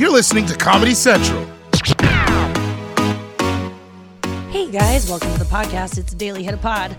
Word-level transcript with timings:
You're 0.00 0.08
listening 0.08 0.46
to 0.46 0.56
Comedy 0.56 0.94
Central. 0.94 1.44
Hey 4.48 4.70
guys, 4.70 5.10
welcome 5.10 5.30
to 5.34 5.38
the 5.38 5.44
podcast. 5.44 5.98
It's 5.98 6.14
Daily 6.14 6.42
Hit 6.42 6.54
a 6.54 6.56
Pod 6.56 6.96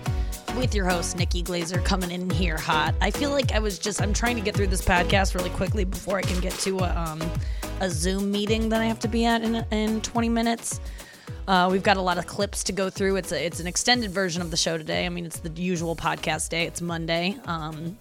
with 0.56 0.72
your 0.72 0.88
host 0.88 1.16
Nikki 1.16 1.42
Glazer 1.42 1.84
coming 1.84 2.12
in 2.12 2.30
here 2.30 2.56
hot. 2.56 2.94
I 3.00 3.10
feel 3.10 3.30
like 3.30 3.50
I 3.50 3.58
was 3.58 3.80
just 3.80 4.00
I'm 4.00 4.12
trying 4.12 4.36
to 4.36 4.40
get 4.40 4.54
through 4.54 4.68
this 4.68 4.82
podcast 4.82 5.34
really 5.34 5.50
quickly 5.50 5.84
before 5.84 6.16
I 6.16 6.22
can 6.22 6.38
get 6.38 6.52
to 6.60 6.78
a 6.78 6.94
um, 6.94 7.20
a 7.80 7.90
Zoom 7.90 8.30
meeting 8.30 8.68
that 8.68 8.80
I 8.80 8.84
have 8.84 9.00
to 9.00 9.08
be 9.08 9.24
at 9.24 9.42
in 9.42 9.56
in 9.72 10.00
20 10.00 10.28
minutes. 10.28 10.80
Uh, 11.48 11.68
we've 11.72 11.82
got 11.82 11.96
a 11.96 12.00
lot 12.00 12.18
of 12.18 12.28
clips 12.28 12.62
to 12.62 12.72
go 12.72 12.88
through. 12.88 13.16
It's 13.16 13.32
a, 13.32 13.44
it's 13.44 13.58
an 13.58 13.66
extended 13.66 14.12
version 14.12 14.42
of 14.42 14.52
the 14.52 14.56
show 14.56 14.78
today. 14.78 15.06
I 15.06 15.08
mean, 15.08 15.26
it's 15.26 15.40
the 15.40 15.50
usual 15.60 15.96
podcast 15.96 16.50
day. 16.50 16.66
It's 16.66 16.80
Monday. 16.80 17.36
Um, 17.46 17.96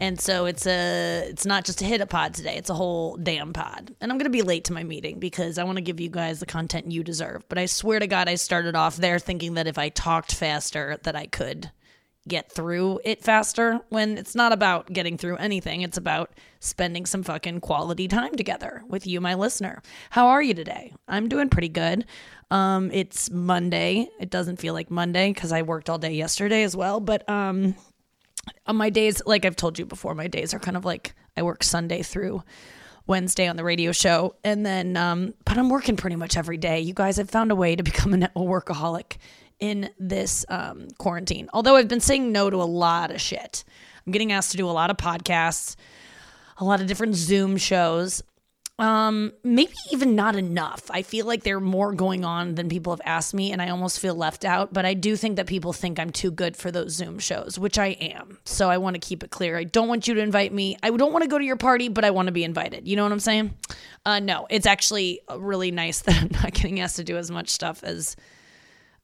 and 0.00 0.20
so 0.20 0.46
it's 0.46 0.66
a 0.66 1.26
it's 1.28 1.46
not 1.46 1.64
just 1.64 1.82
a 1.82 1.84
hit 1.84 2.00
a 2.00 2.06
pod 2.06 2.34
today. 2.34 2.56
It's 2.56 2.70
a 2.70 2.74
whole 2.74 3.16
damn 3.16 3.52
pod. 3.52 3.94
And 4.00 4.10
I'm 4.10 4.18
gonna 4.18 4.30
be 4.30 4.42
late 4.42 4.64
to 4.64 4.72
my 4.72 4.84
meeting 4.84 5.18
because 5.18 5.58
I 5.58 5.64
want 5.64 5.76
to 5.76 5.82
give 5.82 6.00
you 6.00 6.10
guys 6.10 6.40
the 6.40 6.46
content 6.46 6.90
you 6.90 7.04
deserve. 7.04 7.48
But 7.48 7.58
I 7.58 7.66
swear 7.66 7.98
to 7.98 8.06
God, 8.06 8.28
I 8.28 8.34
started 8.34 8.74
off 8.74 8.96
there 8.96 9.18
thinking 9.18 9.54
that 9.54 9.66
if 9.66 9.78
I 9.78 9.88
talked 9.88 10.34
faster, 10.34 10.98
that 11.02 11.16
I 11.16 11.26
could 11.26 11.70
get 12.26 12.50
through 12.50 13.00
it 13.04 13.22
faster. 13.22 13.80
When 13.90 14.16
it's 14.16 14.34
not 14.34 14.52
about 14.52 14.92
getting 14.92 15.18
through 15.18 15.36
anything, 15.36 15.82
it's 15.82 15.98
about 15.98 16.32
spending 16.58 17.06
some 17.06 17.22
fucking 17.22 17.60
quality 17.60 18.08
time 18.08 18.34
together 18.34 18.82
with 18.88 19.06
you, 19.06 19.20
my 19.20 19.34
listener. 19.34 19.82
How 20.10 20.28
are 20.28 20.42
you 20.42 20.54
today? 20.54 20.92
I'm 21.06 21.28
doing 21.28 21.50
pretty 21.50 21.68
good. 21.68 22.06
Um, 22.50 22.90
it's 22.92 23.30
Monday. 23.30 24.08
It 24.18 24.30
doesn't 24.30 24.56
feel 24.56 24.74
like 24.74 24.90
Monday 24.90 25.32
because 25.32 25.52
I 25.52 25.62
worked 25.62 25.90
all 25.90 25.98
day 25.98 26.12
yesterday 26.12 26.62
as 26.62 26.74
well. 26.74 27.00
But 27.00 27.28
um, 27.28 27.74
on 28.66 28.76
my 28.76 28.90
days, 28.90 29.22
like 29.26 29.44
I've 29.44 29.56
told 29.56 29.78
you 29.78 29.86
before, 29.86 30.14
my 30.14 30.28
days 30.28 30.54
are 30.54 30.58
kind 30.58 30.76
of 30.76 30.84
like 30.84 31.14
I 31.36 31.42
work 31.42 31.62
Sunday 31.62 32.02
through 32.02 32.42
Wednesday 33.06 33.46
on 33.46 33.56
the 33.56 33.64
radio 33.64 33.92
show. 33.92 34.36
And 34.44 34.64
then, 34.64 34.96
um, 34.96 35.34
but 35.44 35.58
I'm 35.58 35.68
working 35.68 35.96
pretty 35.96 36.16
much 36.16 36.36
every 36.36 36.56
day. 36.56 36.80
You 36.80 36.94
guys 36.94 37.16
have 37.18 37.30
found 37.30 37.52
a 37.52 37.56
way 37.56 37.76
to 37.76 37.82
become 37.82 38.14
a 38.22 38.28
workaholic 38.36 39.16
in 39.60 39.90
this 39.98 40.44
um, 40.48 40.88
quarantine. 40.98 41.48
Although 41.52 41.76
I've 41.76 41.88
been 41.88 42.00
saying 42.00 42.32
no 42.32 42.50
to 42.50 42.56
a 42.56 42.64
lot 42.64 43.10
of 43.10 43.20
shit. 43.20 43.64
I'm 44.06 44.12
getting 44.12 44.32
asked 44.32 44.50
to 44.52 44.56
do 44.56 44.68
a 44.68 44.72
lot 44.72 44.90
of 44.90 44.96
podcasts, 44.96 45.76
a 46.58 46.64
lot 46.64 46.80
of 46.80 46.86
different 46.86 47.14
Zoom 47.14 47.56
shows 47.56 48.22
um 48.80 49.32
maybe 49.44 49.72
even 49.92 50.16
not 50.16 50.34
enough. 50.34 50.90
I 50.90 51.02
feel 51.02 51.26
like 51.26 51.44
there 51.44 51.58
are 51.58 51.60
more 51.60 51.92
going 51.94 52.24
on 52.24 52.56
than 52.56 52.68
people 52.68 52.92
have 52.92 53.00
asked 53.04 53.32
me 53.32 53.52
and 53.52 53.62
i 53.62 53.68
almost 53.68 54.00
feel 54.00 54.16
left 54.16 54.44
out 54.44 54.72
but 54.72 54.84
i 54.84 54.94
do 54.94 55.14
think 55.14 55.36
that 55.36 55.46
people 55.46 55.72
think 55.72 56.00
i'm 56.00 56.10
too 56.10 56.32
good 56.32 56.56
for 56.56 56.72
those 56.72 56.92
zoom 56.92 57.20
shows 57.20 57.56
which 57.56 57.78
i 57.78 57.88
am. 57.88 58.38
So 58.44 58.70
i 58.70 58.78
want 58.78 58.94
to 58.94 59.00
keep 59.00 59.22
it 59.22 59.30
clear. 59.30 59.56
I 59.56 59.64
don't 59.64 59.86
want 59.86 60.08
you 60.08 60.14
to 60.14 60.20
invite 60.20 60.52
me. 60.52 60.76
I 60.82 60.90
don't 60.90 61.12
want 61.12 61.22
to 61.22 61.28
go 61.28 61.38
to 61.38 61.44
your 61.44 61.56
party 61.56 61.88
but 61.88 62.04
i 62.04 62.10
want 62.10 62.26
to 62.26 62.32
be 62.32 62.42
invited. 62.42 62.88
You 62.88 62.96
know 62.96 63.04
what 63.04 63.12
i'm 63.12 63.20
saying? 63.20 63.54
Uh 64.04 64.18
no. 64.18 64.48
It's 64.50 64.66
actually 64.66 65.20
really 65.36 65.70
nice 65.70 66.00
that 66.02 66.20
i'm 66.20 66.30
not 66.32 66.52
getting 66.52 66.80
asked 66.80 66.96
to 66.96 67.04
do 67.04 67.16
as 67.16 67.30
much 67.30 67.50
stuff 67.50 67.84
as 67.84 68.16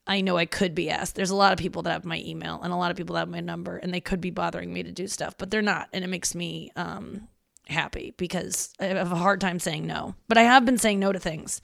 I 0.07 0.21
know 0.21 0.35
I 0.35 0.45
could 0.45 0.75
be 0.75 0.89
asked. 0.89 1.15
There's 1.15 1.29
a 1.29 1.35
lot 1.35 1.53
of 1.53 1.59
people 1.59 1.83
that 1.83 1.91
have 1.91 2.05
my 2.05 2.17
email 2.25 2.59
and 2.61 2.73
a 2.73 2.75
lot 2.75 2.91
of 2.91 2.97
people 2.97 3.13
that 3.13 3.21
have 3.21 3.29
my 3.29 3.39
number, 3.39 3.77
and 3.77 3.93
they 3.93 4.01
could 4.01 4.19
be 4.19 4.31
bothering 4.31 4.73
me 4.73 4.83
to 4.83 4.91
do 4.91 5.07
stuff, 5.07 5.35
but 5.37 5.51
they're 5.51 5.61
not, 5.61 5.89
and 5.93 6.03
it 6.03 6.07
makes 6.07 6.33
me 6.33 6.71
um, 6.75 7.27
happy 7.71 8.13
because 8.17 8.73
I 8.79 8.85
have 8.85 9.11
a 9.11 9.15
hard 9.15 9.41
time 9.41 9.59
saying 9.59 9.87
no. 9.87 10.15
But 10.27 10.37
I 10.37 10.43
have 10.43 10.65
been 10.65 10.77
saying 10.77 10.99
no 10.99 11.11
to 11.11 11.19
things. 11.19 11.61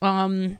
Um 0.00 0.58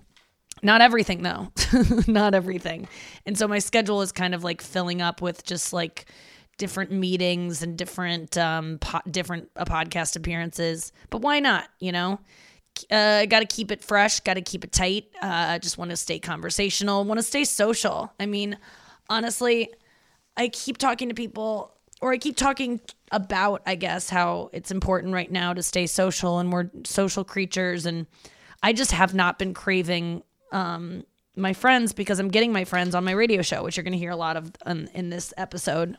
not 0.62 0.80
everything 0.80 1.22
though. 1.22 1.52
not 2.06 2.34
everything. 2.34 2.88
And 3.26 3.36
so 3.36 3.48
my 3.48 3.58
schedule 3.58 4.02
is 4.02 4.12
kind 4.12 4.34
of 4.34 4.44
like 4.44 4.62
filling 4.62 5.02
up 5.02 5.20
with 5.20 5.44
just 5.44 5.72
like 5.72 6.06
different 6.58 6.92
meetings 6.92 7.62
and 7.62 7.76
different 7.76 8.38
um 8.38 8.78
po- 8.78 9.00
different 9.10 9.50
uh, 9.56 9.64
podcast 9.64 10.16
appearances. 10.16 10.92
But 11.10 11.22
why 11.22 11.40
not, 11.40 11.68
you 11.80 11.92
know? 11.92 12.20
Uh, 12.90 13.26
got 13.26 13.40
to 13.40 13.46
keep 13.46 13.70
it 13.70 13.84
fresh, 13.84 14.20
got 14.20 14.34
to 14.34 14.40
keep 14.40 14.64
it 14.64 14.72
tight. 14.72 15.04
Uh, 15.20 15.58
just 15.58 15.76
want 15.76 15.90
to 15.90 15.96
stay 15.96 16.18
conversational, 16.18 17.04
want 17.04 17.18
to 17.18 17.22
stay 17.22 17.44
social. 17.44 18.12
I 18.18 18.26
mean, 18.26 18.56
honestly, 19.10 19.70
I 20.36 20.48
keep 20.48 20.78
talking 20.78 21.08
to 21.08 21.14
people 21.14 21.71
or 22.02 22.12
I 22.12 22.18
keep 22.18 22.36
talking 22.36 22.80
about, 23.12 23.62
I 23.64 23.76
guess, 23.76 24.10
how 24.10 24.50
it's 24.52 24.72
important 24.72 25.14
right 25.14 25.30
now 25.30 25.54
to 25.54 25.62
stay 25.62 25.86
social 25.86 26.40
and 26.40 26.52
we're 26.52 26.68
social 26.84 27.22
creatures. 27.22 27.86
And 27.86 28.06
I 28.60 28.72
just 28.72 28.90
have 28.90 29.14
not 29.14 29.38
been 29.38 29.54
craving 29.54 30.24
um, 30.50 31.04
my 31.36 31.52
friends 31.52 31.92
because 31.92 32.18
I'm 32.18 32.28
getting 32.28 32.52
my 32.52 32.64
friends 32.64 32.96
on 32.96 33.04
my 33.04 33.12
radio 33.12 33.40
show, 33.40 33.62
which 33.62 33.76
you're 33.76 33.84
going 33.84 33.92
to 33.92 33.98
hear 33.98 34.10
a 34.10 34.16
lot 34.16 34.36
of 34.36 34.50
in, 34.66 34.88
in 34.94 35.10
this 35.10 35.32
episode. 35.36 35.96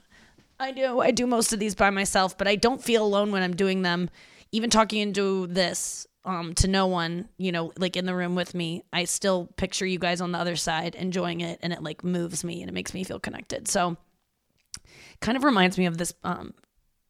I 0.60 0.74
do. 0.74 1.00
I 1.00 1.12
do 1.12 1.26
most 1.26 1.54
of 1.54 1.60
these 1.60 1.74
by 1.74 1.90
myself, 1.90 2.38
but 2.38 2.50
I 2.50 2.58
don't 2.58 2.84
feel 2.84 3.06
alone 3.06 3.32
when 3.32 3.42
I'm 3.42 3.56
doing 3.56 3.82
them. 3.82 4.10
Even 4.52 4.70
talking 4.70 5.00
into 5.00 5.48
this 5.48 6.06
um, 6.26 6.54
to 6.56 6.68
no 6.68 6.86
one, 6.88 7.30
you 7.38 7.54
know, 7.54 7.72
like 7.78 7.96
in 7.96 8.06
the 8.06 8.14
room 8.14 8.36
with 8.36 8.54
me, 8.54 8.84
I 8.92 9.06
still 9.06 9.48
picture 9.56 9.86
you 9.86 10.00
guys 10.00 10.20
on 10.20 10.34
the 10.34 10.38
other 10.38 10.58
side 10.58 10.96
enjoying 10.96 11.40
it, 11.40 11.60
and 11.64 11.72
it 11.72 11.82
like 11.82 12.04
moves 12.04 12.44
me 12.44 12.62
and 12.62 12.70
it 12.70 12.74
makes 12.74 12.94
me 12.94 13.06
feel 13.06 13.22
connected. 13.22 13.70
So 13.70 13.98
kind 15.24 15.38
of 15.38 15.44
reminds 15.44 15.78
me 15.78 15.86
of 15.86 15.98
this 15.98 16.14
um, 16.24 16.54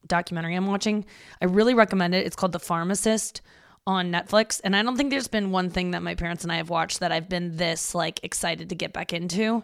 documentary 0.08 0.56
I'm 0.56 0.68
watching. 0.68 1.04
I 1.42 1.46
really 1.46 1.74
recommend 1.74 2.14
it. 2.14 2.26
It's 2.26 2.36
called 2.36 2.52
The 2.52 2.60
Pharmacist 2.60 3.42
on 3.86 4.12
Netflix. 4.12 4.62
And 4.64 4.76
I 4.76 4.84
don't 4.84 4.96
think 4.96 5.10
there's 5.10 5.28
been 5.28 5.52
one 5.52 5.70
thing 5.72 5.92
that 5.92 6.04
my 6.04 6.16
parents 6.16 6.44
and 6.44 6.52
I 6.52 6.58
have 6.58 6.70
watched 6.70 7.00
that 7.00 7.12
I've 7.12 7.28
been 7.28 7.58
this 7.58 7.94
like 7.96 8.24
excited 8.24 8.70
to 8.70 8.76
get 8.76 8.94
back 8.94 9.14
into. 9.14 9.64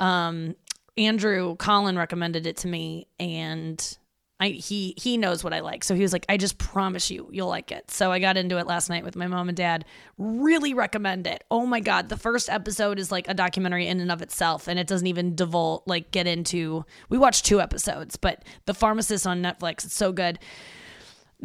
Um, 0.00 0.56
Andrew 0.98 1.54
Collin 1.56 1.96
recommended 1.96 2.46
it 2.46 2.58
to 2.58 2.68
me 2.68 3.06
and 3.20 3.96
I 4.38 4.48
he 4.48 4.94
he 4.98 5.16
knows 5.16 5.42
what 5.42 5.54
I 5.54 5.60
like. 5.60 5.82
So 5.82 5.94
he 5.94 6.02
was 6.02 6.12
like, 6.12 6.26
I 6.28 6.36
just 6.36 6.58
promise 6.58 7.10
you, 7.10 7.28
you'll 7.32 7.48
like 7.48 7.72
it. 7.72 7.90
So 7.90 8.12
I 8.12 8.18
got 8.18 8.36
into 8.36 8.58
it 8.58 8.66
last 8.66 8.90
night 8.90 9.02
with 9.04 9.16
my 9.16 9.26
mom 9.26 9.48
and 9.48 9.56
dad. 9.56 9.86
Really 10.18 10.74
recommend 10.74 11.26
it. 11.26 11.44
Oh 11.50 11.64
my 11.64 11.80
god, 11.80 12.10
the 12.10 12.18
first 12.18 12.50
episode 12.50 12.98
is 12.98 13.10
like 13.10 13.28
a 13.28 13.34
documentary 13.34 13.86
in 13.86 13.98
and 13.98 14.12
of 14.12 14.20
itself, 14.20 14.68
and 14.68 14.78
it 14.78 14.86
doesn't 14.86 15.06
even 15.06 15.34
divulge 15.34 15.82
like 15.86 16.10
get 16.10 16.26
into. 16.26 16.84
We 17.08 17.16
watched 17.16 17.46
two 17.46 17.60
episodes, 17.62 18.16
but 18.16 18.44
the 18.66 18.74
pharmacist 18.74 19.26
on 19.26 19.42
Netflix, 19.42 19.84
it's 19.84 19.94
so 19.94 20.12
good. 20.12 20.38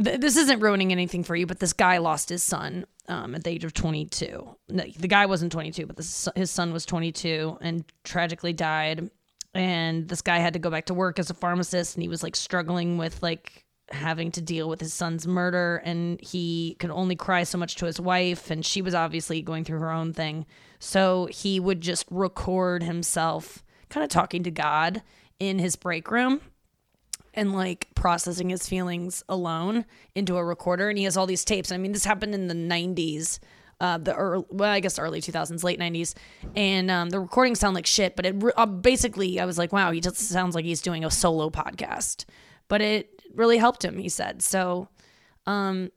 Th- 0.01 0.19
this 0.19 0.35
isn't 0.35 0.59
ruining 0.59 0.91
anything 0.91 1.23
for 1.23 1.35
you, 1.35 1.45
but 1.45 1.59
this 1.59 1.73
guy 1.73 1.97
lost 1.97 2.27
his 2.27 2.43
son 2.43 2.85
um, 3.07 3.35
at 3.35 3.45
the 3.45 3.51
age 3.51 3.63
of 3.63 3.73
22. 3.73 4.55
No, 4.69 4.83
the 4.97 5.07
guy 5.07 5.25
wasn't 5.25 5.53
22, 5.53 5.85
but 5.85 5.97
his 6.35 6.51
son 6.51 6.73
was 6.73 6.85
22 6.85 7.57
and 7.61 7.85
tragically 8.03 8.53
died 8.53 9.09
and 9.53 10.07
this 10.07 10.21
guy 10.21 10.39
had 10.39 10.53
to 10.53 10.59
go 10.59 10.69
back 10.69 10.85
to 10.85 10.93
work 10.93 11.19
as 11.19 11.29
a 11.29 11.33
pharmacist 11.33 11.95
and 11.95 12.03
he 12.03 12.09
was 12.09 12.23
like 12.23 12.35
struggling 12.35 12.97
with 12.97 13.21
like 13.21 13.65
having 13.91 14.31
to 14.31 14.41
deal 14.41 14.69
with 14.69 14.79
his 14.79 14.93
son's 14.93 15.27
murder 15.27 15.81
and 15.83 16.21
he 16.21 16.75
could 16.79 16.91
only 16.91 17.15
cry 17.15 17.43
so 17.43 17.57
much 17.57 17.75
to 17.75 17.85
his 17.85 17.99
wife 17.99 18.49
and 18.49 18.65
she 18.65 18.81
was 18.81 18.95
obviously 18.95 19.41
going 19.41 19.63
through 19.63 19.79
her 19.79 19.91
own 19.91 20.13
thing. 20.13 20.45
So 20.79 21.27
he 21.27 21.59
would 21.59 21.81
just 21.81 22.05
record 22.09 22.83
himself 22.83 23.63
kind 23.89 24.03
of 24.03 24.09
talking 24.09 24.43
to 24.43 24.51
god 24.51 25.01
in 25.39 25.59
his 25.59 25.75
break 25.75 26.09
room 26.09 26.39
and 27.33 27.53
like 27.53 27.87
processing 27.95 28.49
his 28.49 28.67
feelings 28.67 29.23
alone 29.27 29.85
into 30.15 30.37
a 30.37 30.43
recorder 30.43 30.89
and 30.89 30.97
he 30.97 31.03
has 31.03 31.17
all 31.17 31.27
these 31.27 31.45
tapes. 31.45 31.71
I 31.71 31.77
mean 31.77 31.91
this 31.91 32.05
happened 32.05 32.33
in 32.33 32.47
the 32.47 32.53
90s 32.53 33.39
uh, 33.81 33.97
the 33.97 34.15
early, 34.15 34.45
well, 34.51 34.71
I 34.71 34.79
guess 34.79 34.99
early 34.99 35.21
2000s, 35.21 35.63
late 35.63 35.79
90s, 35.79 36.13
and 36.55 36.91
um, 36.91 37.09
the 37.09 37.19
recordings 37.19 37.59
sound 37.59 37.73
like 37.73 37.87
shit. 37.87 38.15
But 38.15 38.27
it 38.27 38.43
uh, 38.55 38.67
basically, 38.67 39.39
I 39.39 39.45
was 39.45 39.57
like, 39.57 39.73
wow, 39.73 39.91
he 39.91 39.99
just 39.99 40.17
sounds 40.17 40.53
like 40.53 40.65
he's 40.65 40.81
doing 40.81 41.03
a 41.03 41.09
solo 41.09 41.49
podcast. 41.49 42.25
But 42.67 42.81
it 42.81 43.09
really 43.33 43.57
helped 43.57 43.83
him, 43.83 43.97
he 43.97 44.07
said. 44.07 44.43
So, 44.43 44.87
um, 45.47 45.91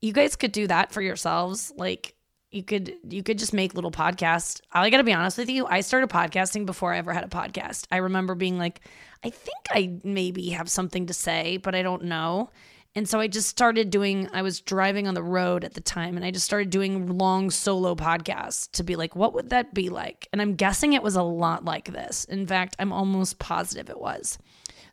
you 0.00 0.14
guys 0.14 0.36
could 0.36 0.52
do 0.52 0.66
that 0.68 0.90
for 0.90 1.02
yourselves. 1.02 1.70
Like, 1.76 2.14
you 2.50 2.62
could 2.62 2.94
you 3.06 3.22
could 3.22 3.38
just 3.38 3.52
make 3.52 3.74
little 3.74 3.90
podcasts. 3.90 4.62
I 4.72 4.88
got 4.88 4.96
to 4.96 5.04
be 5.04 5.12
honest 5.12 5.36
with 5.36 5.50
you. 5.50 5.66
I 5.66 5.82
started 5.82 6.08
podcasting 6.08 6.64
before 6.64 6.94
I 6.94 6.98
ever 6.98 7.12
had 7.12 7.24
a 7.24 7.28
podcast. 7.28 7.86
I 7.90 7.98
remember 7.98 8.34
being 8.34 8.56
like, 8.56 8.80
I 9.22 9.28
think 9.28 9.58
I 9.70 9.98
maybe 10.02 10.48
have 10.50 10.70
something 10.70 11.06
to 11.06 11.14
say, 11.14 11.58
but 11.58 11.74
I 11.74 11.82
don't 11.82 12.04
know. 12.04 12.48
And 12.94 13.08
so 13.08 13.20
I 13.20 13.26
just 13.26 13.48
started 13.48 13.88
doing, 13.88 14.28
I 14.34 14.42
was 14.42 14.60
driving 14.60 15.08
on 15.08 15.14
the 15.14 15.22
road 15.22 15.64
at 15.64 15.72
the 15.74 15.80
time 15.80 16.16
and 16.16 16.26
I 16.26 16.30
just 16.30 16.44
started 16.44 16.68
doing 16.68 17.18
long 17.18 17.50
solo 17.50 17.94
podcasts 17.94 18.70
to 18.72 18.82
be 18.82 18.96
like, 18.96 19.16
what 19.16 19.32
would 19.32 19.50
that 19.50 19.72
be 19.72 19.88
like? 19.88 20.28
And 20.32 20.42
I'm 20.42 20.56
guessing 20.56 20.92
it 20.92 21.02
was 21.02 21.16
a 21.16 21.22
lot 21.22 21.64
like 21.64 21.90
this. 21.90 22.24
In 22.26 22.46
fact, 22.46 22.76
I'm 22.78 22.92
almost 22.92 23.38
positive 23.38 23.88
it 23.88 23.98
was. 23.98 24.38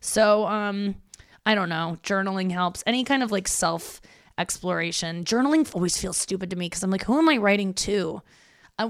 So, 0.00 0.46
um, 0.46 0.94
I 1.44 1.54
don't 1.54 1.68
know. 1.68 1.98
Journaling 2.02 2.50
helps. 2.50 2.82
Any 2.86 3.04
kind 3.04 3.22
of 3.22 3.32
like 3.32 3.48
self 3.48 4.00
exploration. 4.38 5.24
Journaling 5.24 5.72
always 5.74 5.98
feels 5.98 6.16
stupid 6.16 6.50
to 6.50 6.56
me 6.56 6.66
because 6.66 6.82
I'm 6.82 6.90
like, 6.90 7.04
who 7.04 7.18
am 7.18 7.28
I 7.28 7.36
writing 7.36 7.74
to? 7.74 8.22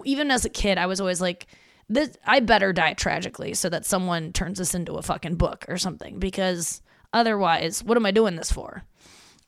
Even 0.04 0.30
as 0.30 0.44
a 0.44 0.48
kid, 0.48 0.78
I 0.78 0.86
was 0.86 1.00
always 1.00 1.20
like, 1.20 1.48
this, 1.88 2.16
I 2.24 2.38
better 2.38 2.72
die 2.72 2.94
tragically 2.94 3.54
so 3.54 3.68
that 3.68 3.84
someone 3.84 4.32
turns 4.32 4.58
this 4.58 4.76
into 4.76 4.92
a 4.94 5.02
fucking 5.02 5.34
book 5.34 5.66
or 5.68 5.76
something 5.76 6.20
because 6.20 6.82
otherwise, 7.12 7.82
what 7.82 7.96
am 7.96 8.06
I 8.06 8.12
doing 8.12 8.36
this 8.36 8.52
for? 8.52 8.84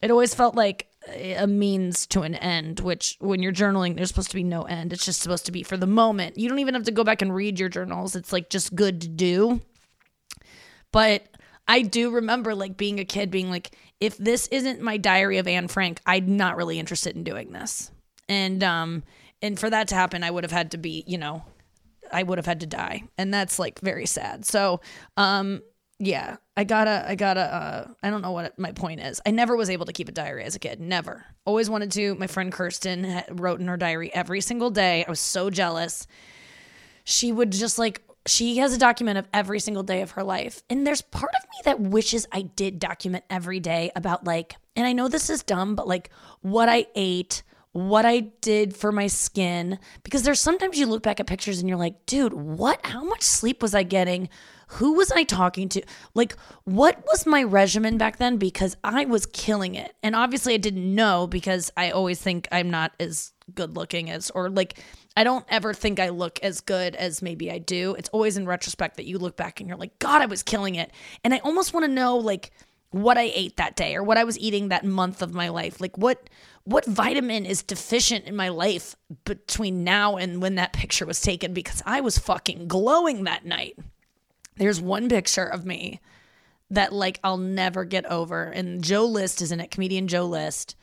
It 0.03 0.11
always 0.11 0.35
felt 0.35 0.55
like 0.55 0.89
a 1.09 1.47
means 1.47 2.07
to 2.09 2.23
an 2.23 2.35
end, 2.35 2.81
which 2.81 3.17
when 3.21 3.43
you're 3.43 3.53
journaling, 3.53 3.97
there's 3.97 4.09
supposed 4.09 4.31
to 4.31 4.37
be 4.37 4.45
no 4.45 4.63
end. 4.63 4.93
It's 4.93 5.05
just 5.05 5.21
supposed 5.21 5.47
to 5.47 5.53
be 5.53 5.63
for 5.63 5.77
the 5.77 5.87
moment. 5.87 6.39
You 6.39 6.49
don't 6.49 6.59
even 6.59 6.75
have 6.75 6.85
to 6.85 6.93
go 6.93 7.05
back 7.05 7.23
and 7.23 7.35
read 7.35 7.59
your 7.59 7.69
journals. 7.69 8.15
It's 8.15 8.33
like 8.33 8.51
just 8.51 8.75
good 8.75 9.01
to 9.03 9.09
do. 9.09 9.61
But 10.93 11.27
I 11.67 11.83
do 11.83 12.11
remember 12.11 12.55
like 12.55 12.77
being 12.77 13.01
a 13.01 13.05
kid 13.05 13.31
being 13.31 13.51
like, 13.51 13.77
if 14.01 14.17
this 14.17 14.47
isn't 14.49 14.81
my 14.81 14.97
diary 14.97 15.39
of 15.39 15.49
Anne 15.49 15.69
Frank, 15.69 16.01
I'm 16.07 16.37
not 16.37 16.57
really 16.57 16.79
interested 16.79 17.17
in 17.17 17.25
doing 17.25 17.53
this. 17.53 17.91
And 18.29 18.63
um 18.63 19.03
and 19.41 19.59
for 19.59 19.71
that 19.71 19.89
to 19.89 19.95
happen, 19.95 20.23
I 20.23 20.31
would 20.31 20.45
have 20.45 20.53
had 20.53 20.71
to 20.73 20.79
be, 20.79 21.05
you 21.07 21.19
know, 21.19 21.45
I 22.13 22.23
would 22.23 22.39
have 22.39 22.47
had 22.47 22.61
to 22.61 22.67
die. 22.67 23.05
And 23.17 23.33
that's 23.33 23.59
like 23.59 23.81
very 23.81 24.07
sad. 24.07 24.45
So 24.45 24.81
um 25.17 25.63
yeah, 25.99 26.37
I 26.57 26.65
gotta, 26.65 27.05
I 27.09 27.15
gotta, 27.15 27.41
uh, 27.41 27.87
I 28.03 28.11
don't 28.11 28.23
know 28.23 28.33
what 28.33 28.59
my 28.59 28.73
point 28.73 29.01
is. 29.01 29.21
I 29.25 29.31
never 29.31 29.57
was 29.57 29.71
able 29.71 29.87
to 29.87 29.93
keep 29.93 30.09
a 30.09 30.13
diary 30.13 30.45
as 30.45 30.55
a 30.57 30.59
kid. 30.59 30.81
Never. 30.81 31.25
Always 31.45 31.71
wanted 31.71 31.93
to. 31.93 32.15
My 32.17 32.27
friend 32.27 32.53
Kirsten 32.53 33.23
wrote 33.31 33.61
in 33.61 33.69
her 33.69 33.77
diary 33.77 34.13
every 34.13 34.41
single 34.41 34.71
day. 34.71 35.05
I 35.07 35.11
was 35.11 35.21
so 35.21 35.49
jealous. 35.49 36.07
She 37.05 37.31
would 37.31 37.53
just 37.53 37.79
like, 37.79 38.03
she 38.27 38.59
has 38.59 38.73
a 38.73 38.79
document 38.79 39.19
of 39.19 39.29
every 39.33 39.61
single 39.61 39.83
day 39.83 40.03
of 40.03 40.13
her 40.13 40.23
life. 40.23 40.63
And 40.71 40.87
there's 40.87 41.03
part 41.03 41.33
of 41.37 41.43
me 41.45 41.61
that 41.65 41.81
wishes 41.81 42.27
I 42.33 42.43
did 42.43 42.79
document 42.79 43.25
every 43.31 43.61
day 43.61 43.91
about 43.97 44.25
like, 44.25 44.57
and 44.77 44.87
I 44.87 44.93
know 44.93 45.09
this 45.09 45.31
is 45.31 45.43
dumb, 45.43 45.75
but 45.75 45.89
like 45.89 46.11
what 46.41 46.69
I 46.69 46.87
ate, 46.95 47.43
what 47.73 48.05
I 48.05 48.21
did 48.41 48.77
for 48.77 48.93
my 48.93 49.07
skin. 49.07 49.79
Because 50.03 50.23
there's 50.23 50.41
sometimes 50.41 50.79
you 50.79 50.87
look 50.87 51.03
back 51.03 51.21
at 51.21 51.27
pictures 51.27 51.61
and 51.61 51.69
you're 51.69 51.79
like, 51.79 52.07
dude, 52.07 52.33
what, 52.33 52.85
how 52.87 53.03
much 53.05 53.23
sleep 53.23 53.63
was 53.63 53.75
I 53.75 53.83
getting? 53.83 54.29
who 54.73 54.95
was 54.95 55.13
I 55.13 55.25
talking 55.25 55.69
to? 55.71 55.83
Like, 56.15 56.35
what 56.65 57.05
was 57.07 57.27
my 57.27 57.43
regimen 57.43 57.99
back 57.99 58.17
then? 58.17 58.39
Because 58.39 58.75
I 58.83 59.05
was 59.05 59.27
killing 59.27 59.75
it. 59.75 59.95
And 60.03 60.17
obviously, 60.17 60.55
I 60.55 60.57
didn't 60.57 60.95
know 60.95 61.27
because 61.27 61.71
I 61.77 61.91
always 61.91 62.21
think 62.21 62.49
I'm 62.51 62.71
not 62.71 62.93
as 62.99 63.33
good 63.55 63.77
looking 63.77 64.09
as, 64.09 64.31
or 64.31 64.49
like, 64.49 64.83
I 65.15 65.25
don't 65.25 65.45
ever 65.49 65.75
think 65.75 66.01
I 66.01 66.09
look 66.09 66.39
as 66.43 66.63
good 66.63 66.97
as 66.97 67.21
maybe 67.21 67.51
I 67.51 67.59
do. 67.59 67.95
It's 67.99 68.09
always 68.11 68.39
in 68.39 68.47
retrospect 68.47 68.97
that 68.97 69.05
you 69.05 69.19
look 69.19 69.37
back 69.37 69.61
and 69.61 69.69
you're 69.69 69.77
like, 69.77 69.99
God, 69.99 70.23
I 70.23 70.27
was 70.27 70.43
killing 70.43 70.77
it. 70.77 70.91
And 71.23 71.35
I 71.35 71.39
almost 71.39 71.75
want 71.75 71.85
to 71.85 71.93
know, 71.93 72.17
like, 72.17 72.51
what 72.93 73.19
I 73.19 73.33
ate 73.35 73.57
that 73.57 73.77
day 73.77 73.97
or 73.97 74.03
what 74.03 74.19
I 74.19 74.25
was 74.25 74.39
eating 74.39 74.69
that 74.69 74.85
month 74.85 75.23
of 75.23 75.35
my 75.35 75.49
life. 75.49 75.81
Like 75.81 75.99
what 75.99 76.31
what 76.65 76.85
vitamin 76.85 77.45
is 77.45 77.63
deficient 77.63 78.25
in 78.27 78.37
my 78.37 78.49
life 78.49 78.95
between 79.25 79.83
now 79.83 80.17
and 80.17 80.41
when 80.41 80.55
that 80.55 80.73
picture 80.73 81.05
was 81.05 81.21
taken 81.21 81.53
because 81.53 81.83
I 81.85 82.01
was 82.01 82.19
fucking 82.19 82.69
glowing 82.69 83.25
that 83.25 83.45
night. 83.45 83.77
There's 84.57 84.81
one 84.81 85.09
picture 85.09 85.45
of 85.45 85.67
me 85.67 86.01
that 86.71 86.93
like 86.93 87.19
I'll 87.25 87.39
never 87.39 87.85
get 87.85 88.07
over. 88.07 88.45
And 88.45 88.85
Joe 88.85 89.07
List 89.07 89.43
is 89.43 89.51
in 89.51 89.61
it, 89.61 89.71
comedian 89.71 90.07
Joe 90.07 90.27
List. 90.27 90.77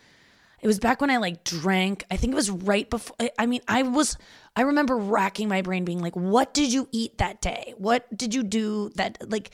It 0.61 0.67
was 0.67 0.79
back 0.79 1.01
when 1.01 1.09
I 1.09 1.17
like 1.17 1.43
drank. 1.43 2.05
I 2.11 2.17
think 2.17 2.33
it 2.33 2.35
was 2.35 2.49
right 2.49 2.89
before. 2.89 3.15
I 3.37 3.45
mean, 3.45 3.61
I 3.67 3.83
was. 3.83 4.17
I 4.55 4.63
remember 4.63 4.97
racking 4.97 5.47
my 5.47 5.61
brain, 5.61 5.85
being 5.85 6.01
like, 6.01 6.15
"What 6.15 6.53
did 6.53 6.73
you 6.73 6.87
eat 6.91 7.17
that 7.19 7.41
day? 7.41 7.73
What 7.77 8.05
did 8.15 8.33
you 8.33 8.43
do 8.43 8.89
that?" 8.95 9.17
Like, 9.29 9.51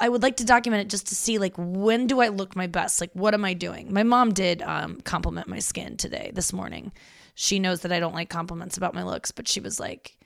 I 0.00 0.08
would 0.08 0.22
like 0.22 0.36
to 0.38 0.44
document 0.44 0.82
it 0.82 0.90
just 0.90 1.08
to 1.08 1.14
see, 1.14 1.38
like, 1.38 1.54
when 1.56 2.06
do 2.06 2.20
I 2.20 2.28
look 2.28 2.56
my 2.56 2.66
best? 2.66 3.00
Like, 3.00 3.10
what 3.12 3.34
am 3.34 3.44
I 3.44 3.54
doing? 3.54 3.92
My 3.92 4.02
mom 4.02 4.32
did 4.32 4.62
um, 4.62 5.00
compliment 5.02 5.48
my 5.48 5.58
skin 5.58 5.96
today, 5.96 6.30
this 6.34 6.52
morning. 6.52 6.92
She 7.34 7.58
knows 7.58 7.80
that 7.80 7.92
I 7.92 8.00
don't 8.00 8.14
like 8.14 8.30
compliments 8.30 8.76
about 8.76 8.94
my 8.94 9.04
looks, 9.04 9.30
but 9.30 9.46
she 9.46 9.60
was 9.60 9.78
like, 9.78 10.17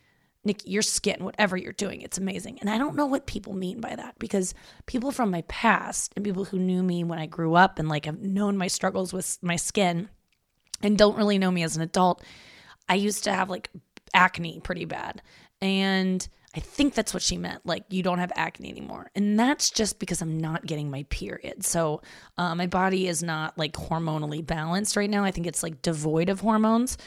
Nick, 0.44 0.62
your 0.66 0.82
skin, 0.82 1.24
whatever 1.24 1.56
you're 1.56 1.72
doing, 1.72 2.00
it's 2.00 2.18
amazing. 2.18 2.58
And 2.60 2.68
I 2.68 2.78
don't 2.78 2.96
know 2.96 3.06
what 3.06 3.26
people 3.26 3.54
mean 3.54 3.80
by 3.80 3.94
that 3.94 4.18
because 4.18 4.54
people 4.86 5.12
from 5.12 5.30
my 5.30 5.42
past 5.42 6.12
and 6.16 6.24
people 6.24 6.44
who 6.44 6.58
knew 6.58 6.82
me 6.82 7.04
when 7.04 7.18
I 7.18 7.26
grew 7.26 7.54
up 7.54 7.78
and 7.78 7.88
like 7.88 8.06
have 8.06 8.20
known 8.20 8.56
my 8.56 8.66
struggles 8.66 9.12
with 9.12 9.38
my 9.40 9.56
skin 9.56 10.08
and 10.82 10.98
don't 10.98 11.16
really 11.16 11.38
know 11.38 11.50
me 11.50 11.62
as 11.62 11.76
an 11.76 11.82
adult, 11.82 12.24
I 12.88 12.96
used 12.96 13.24
to 13.24 13.32
have 13.32 13.50
like 13.50 13.70
acne 14.14 14.60
pretty 14.60 14.84
bad. 14.84 15.22
And 15.60 16.26
I 16.54 16.60
think 16.60 16.94
that's 16.94 17.14
what 17.14 17.22
she 17.22 17.38
meant. 17.38 17.64
Like, 17.64 17.84
you 17.88 18.02
don't 18.02 18.18
have 18.18 18.32
acne 18.36 18.68
anymore. 18.68 19.10
And 19.14 19.38
that's 19.38 19.70
just 19.70 19.98
because 19.98 20.20
I'm 20.20 20.38
not 20.38 20.66
getting 20.66 20.90
my 20.90 21.04
period. 21.04 21.64
So, 21.64 22.02
uh, 22.36 22.54
my 22.54 22.66
body 22.66 23.08
is 23.08 23.22
not 23.22 23.56
like 23.56 23.72
hormonally 23.72 24.44
balanced 24.44 24.96
right 24.96 25.08
now. 25.08 25.24
I 25.24 25.30
think 25.30 25.46
it's 25.46 25.62
like 25.62 25.80
devoid 25.80 26.28
of 26.28 26.40
hormones. 26.40 26.98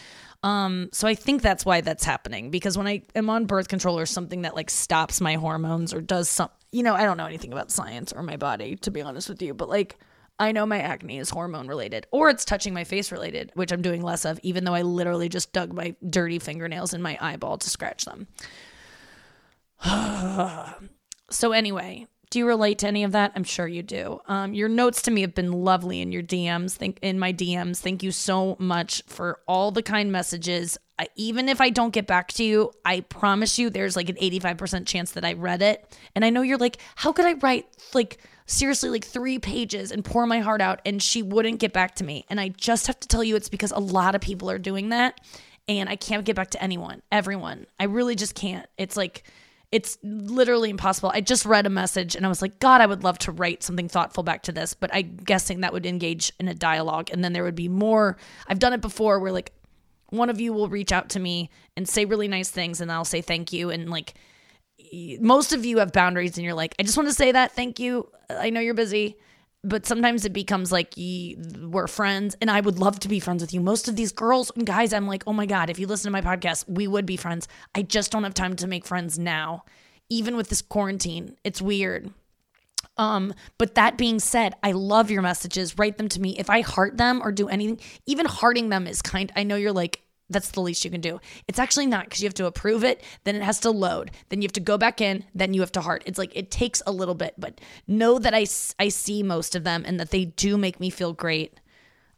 Um, 0.45 0.89
so 0.91 1.07
I 1.07 1.15
think 1.15 1.41
that's 1.41 1.65
why 1.65 1.81
that's 1.81 2.03
happening 2.03 2.51
because 2.51 2.77
when 2.77 2.85
I 2.85 3.01
am 3.15 3.31
on 3.31 3.45
birth 3.45 3.67
control 3.67 3.97
or 3.97 4.05
something 4.05 4.43
that 4.43 4.55
like 4.55 4.69
stops 4.69 5.19
my 5.19 5.33
hormones 5.33 5.91
or 5.91 6.01
does 6.01 6.29
some, 6.29 6.49
you 6.71 6.83
know, 6.83 6.93
I 6.93 7.03
don't 7.03 7.17
know 7.17 7.25
anything 7.25 7.51
about 7.51 7.71
science 7.71 8.13
or 8.13 8.21
my 8.21 8.37
body 8.37 8.75
to 8.75 8.91
be 8.91 9.01
honest 9.01 9.27
with 9.27 9.41
you, 9.41 9.55
but 9.55 9.69
like 9.69 9.97
I 10.37 10.51
know 10.51 10.67
my 10.67 10.77
acne 10.77 11.17
is 11.17 11.31
hormone 11.31 11.67
related 11.67 12.05
or 12.11 12.29
it's 12.29 12.45
touching 12.45 12.75
my 12.75 12.83
face 12.83 13.11
related, 13.11 13.49
which 13.55 13.71
I'm 13.71 13.81
doing 13.81 14.03
less 14.03 14.23
of, 14.23 14.39
even 14.43 14.65
though 14.65 14.75
I 14.75 14.83
literally 14.83 15.29
just 15.29 15.51
dug 15.51 15.73
my 15.73 15.95
dirty 16.07 16.37
fingernails 16.37 16.93
in 16.93 17.01
my 17.01 17.17
eyeball 17.19 17.57
to 17.57 17.67
scratch 17.67 18.05
them. 18.05 18.27
so 21.31 21.53
anyway, 21.53 22.05
do 22.35 22.39
you 22.39 22.47
relate 22.47 22.79
to 22.79 22.87
any 22.87 23.05
of 23.05 23.13
that? 23.13 23.31
I'm 23.33 23.45
sure 23.45 23.65
you 23.65 23.81
do. 23.81 24.19
Um, 24.27 24.53
your 24.53 24.67
notes 24.67 25.01
to 25.03 25.11
me 25.11 25.21
have 25.21 25.33
been 25.33 25.53
lovely 25.53 26.01
in 26.01 26.11
your 26.11 26.21
DMs. 26.21 26.73
Think 26.73 26.99
in 27.01 27.17
my 27.17 27.31
DMs. 27.31 27.77
Thank 27.77 28.03
you 28.03 28.11
so 28.11 28.57
much 28.59 29.01
for 29.07 29.39
all 29.47 29.71
the 29.71 29.81
kind 29.81 30.11
messages. 30.11 30.77
I, 30.99 31.07
even 31.15 31.47
if 31.47 31.61
I 31.61 31.69
don't 31.69 31.93
get 31.93 32.07
back 32.07 32.33
to 32.33 32.43
you, 32.43 32.73
I 32.83 32.99
promise 32.99 33.57
you, 33.57 33.69
there's 33.69 33.95
like 33.95 34.09
an 34.09 34.17
85% 34.17 34.85
chance 34.85 35.11
that 35.11 35.23
I 35.23 35.31
read 35.31 35.61
it. 35.61 35.97
And 36.13 36.25
I 36.25 36.29
know 36.29 36.41
you're 36.41 36.57
like, 36.57 36.79
how 36.95 37.13
could 37.13 37.23
I 37.23 37.35
write 37.35 37.67
like 37.93 38.17
seriously 38.47 38.89
like 38.89 39.05
three 39.05 39.39
pages 39.39 39.93
and 39.93 40.03
pour 40.03 40.27
my 40.27 40.41
heart 40.41 40.59
out 40.59 40.81
and 40.85 41.01
she 41.01 41.23
wouldn't 41.23 41.61
get 41.61 41.71
back 41.71 41.95
to 41.95 42.03
me? 42.03 42.25
And 42.29 42.41
I 42.41 42.49
just 42.49 42.87
have 42.87 42.99
to 42.99 43.07
tell 43.07 43.23
you, 43.23 43.37
it's 43.37 43.47
because 43.47 43.71
a 43.71 43.79
lot 43.79 44.13
of 44.13 44.19
people 44.19 44.51
are 44.51 44.59
doing 44.59 44.89
that, 44.89 45.21
and 45.69 45.87
I 45.87 45.95
can't 45.95 46.25
get 46.25 46.35
back 46.35 46.49
to 46.49 46.61
anyone, 46.61 47.01
everyone. 47.13 47.65
I 47.79 47.85
really 47.85 48.15
just 48.15 48.35
can't. 48.35 48.67
It's 48.77 48.97
like 48.97 49.23
it's 49.75 49.97
literally 50.03 50.69
impossible. 50.69 51.11
I 51.13 51.19
just 51.19 51.45
read 51.45 51.65
a 51.65 51.69
message 51.69 52.15
and 52.15 52.25
I 52.25 52.29
was 52.29 52.41
like, 52.41 52.59
God, 52.59 52.79
I 52.79 52.85
would 52.85 53.03
love 53.03 53.17
to 53.19 53.33
write 53.33 53.61
something 53.61 53.89
thoughtful 53.89 54.23
back 54.23 54.43
to 54.43 54.53
this, 54.53 54.73
but 54.73 54.89
I'm 54.93 55.17
guessing 55.17 55.59
that 55.59 55.73
would 55.73 55.85
engage 55.85 56.31
in 56.39 56.47
a 56.47 56.53
dialogue. 56.53 57.09
And 57.11 57.21
then 57.21 57.33
there 57.33 57.43
would 57.43 57.55
be 57.55 57.67
more. 57.67 58.15
I've 58.47 58.59
done 58.59 58.71
it 58.71 58.79
before 58.79 59.19
where 59.19 59.33
like 59.33 59.51
one 60.11 60.29
of 60.29 60.39
you 60.39 60.53
will 60.53 60.69
reach 60.69 60.93
out 60.93 61.09
to 61.09 61.19
me 61.19 61.49
and 61.75 61.89
say 61.89 62.05
really 62.05 62.29
nice 62.29 62.49
things 62.49 62.79
and 62.79 62.89
I'll 62.89 63.03
say 63.03 63.19
thank 63.19 63.51
you. 63.51 63.69
And 63.69 63.89
like 63.89 64.13
most 65.19 65.51
of 65.51 65.65
you 65.65 65.79
have 65.79 65.91
boundaries 65.91 66.37
and 66.37 66.45
you're 66.45 66.53
like, 66.53 66.73
I 66.79 66.83
just 66.83 66.95
want 66.95 67.09
to 67.09 67.13
say 67.13 67.33
that. 67.33 67.51
Thank 67.51 67.77
you. 67.77 68.09
I 68.29 68.51
know 68.51 68.61
you're 68.61 68.75
busy 68.75 69.17
but 69.65 69.85
sometimes 69.85 70.25
it 70.25 70.33
becomes 70.33 70.71
like 70.71 70.93
we're 70.97 71.87
friends 71.87 72.35
and 72.39 72.51
I 72.51 72.61
would 72.61 72.79
love 72.79 72.99
to 73.01 73.09
be 73.09 73.19
friends 73.19 73.41
with 73.41 73.53
you. 73.53 73.59
Most 73.59 73.87
of 73.87 73.95
these 73.95 74.11
girls 74.11 74.51
and 74.55 74.65
guys, 74.65 74.93
I'm 74.93 75.07
like, 75.07 75.23
oh 75.27 75.33
my 75.33 75.45
God, 75.45 75.69
if 75.69 75.79
you 75.79 75.87
listen 75.87 76.11
to 76.11 76.21
my 76.21 76.21
podcast, 76.21 76.69
we 76.69 76.87
would 76.87 77.05
be 77.05 77.17
friends. 77.17 77.47
I 77.73 77.81
just 77.81 78.11
don't 78.11 78.23
have 78.23 78.33
time 78.33 78.55
to 78.57 78.67
make 78.67 78.85
friends 78.85 79.17
now, 79.17 79.65
even 80.09 80.35
with 80.35 80.49
this 80.49 80.61
quarantine. 80.61 81.35
It's 81.43 81.61
weird. 81.61 82.11
Um, 82.97 83.33
but 83.57 83.75
that 83.75 83.97
being 83.97 84.19
said, 84.19 84.55
I 84.63 84.71
love 84.71 85.11
your 85.11 85.21
messages. 85.21 85.77
Write 85.77 85.97
them 85.97 86.07
to 86.09 86.21
me. 86.21 86.37
If 86.37 86.49
I 86.49 86.61
heart 86.61 86.97
them 86.97 87.21
or 87.21 87.31
do 87.31 87.49
anything, 87.49 87.79
even 88.05 88.25
hearting 88.25 88.69
them 88.69 88.87
is 88.87 89.01
kind. 89.01 89.31
I 89.35 89.43
know 89.43 89.55
you're 89.55 89.73
like, 89.73 90.01
that's 90.29 90.51
the 90.51 90.61
least 90.61 90.83
you 90.83 90.91
can 90.91 91.01
do. 91.01 91.19
It's 91.47 91.59
actually 91.59 91.85
not 91.85 92.05
because 92.05 92.21
you 92.21 92.27
have 92.27 92.33
to 92.35 92.45
approve 92.45 92.83
it, 92.83 93.03
then 93.23 93.35
it 93.35 93.43
has 93.43 93.59
to 93.61 93.71
load, 93.71 94.11
then 94.29 94.41
you 94.41 94.45
have 94.45 94.53
to 94.53 94.59
go 94.59 94.77
back 94.77 95.01
in, 95.01 95.23
then 95.33 95.53
you 95.53 95.61
have 95.61 95.71
to 95.73 95.81
heart. 95.81 96.03
It's 96.05 96.17
like 96.17 96.35
it 96.35 96.51
takes 96.51 96.81
a 96.87 96.91
little 96.91 97.15
bit, 97.15 97.35
but 97.37 97.61
know 97.87 98.19
that 98.19 98.33
I, 98.33 98.45
I 98.79 98.89
see 98.89 99.23
most 99.23 99.55
of 99.55 99.63
them 99.63 99.83
and 99.85 99.99
that 99.99 100.11
they 100.11 100.25
do 100.25 100.57
make 100.57 100.79
me 100.79 100.89
feel 100.89 101.13
great. 101.13 101.59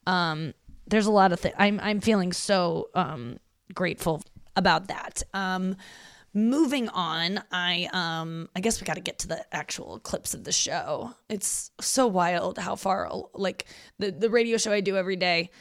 Um, 0.05 0.53
there's 0.87 1.05
a 1.05 1.11
lot 1.11 1.33
of 1.33 1.39
things. 1.39 1.55
I'm, 1.57 1.79
I'm 1.81 1.99
feeling 1.99 2.31
so 2.31 2.89
um, 2.95 3.39
grateful 3.73 4.23
about 4.55 4.87
that. 4.87 5.21
Um, 5.33 5.75
moving 6.33 6.87
on, 6.89 7.41
I 7.51 7.89
um, 7.91 8.47
I 8.55 8.61
guess 8.61 8.79
we 8.79 8.85
got 8.85 8.95
to 8.95 9.01
get 9.01 9.19
to 9.19 9.27
the 9.27 9.45
actual 9.53 9.99
clips 9.99 10.33
of 10.33 10.43
the 10.43 10.51
show. 10.51 11.13
It's 11.29 11.71
so 11.81 12.07
wild 12.07 12.57
how 12.57 12.75
far 12.75 13.11
like 13.33 13.65
the 13.99 14.11
the 14.11 14.29
radio 14.29 14.57
show 14.57 14.71
I 14.71 14.81
do 14.81 14.95
every 14.95 15.15
day 15.15 15.51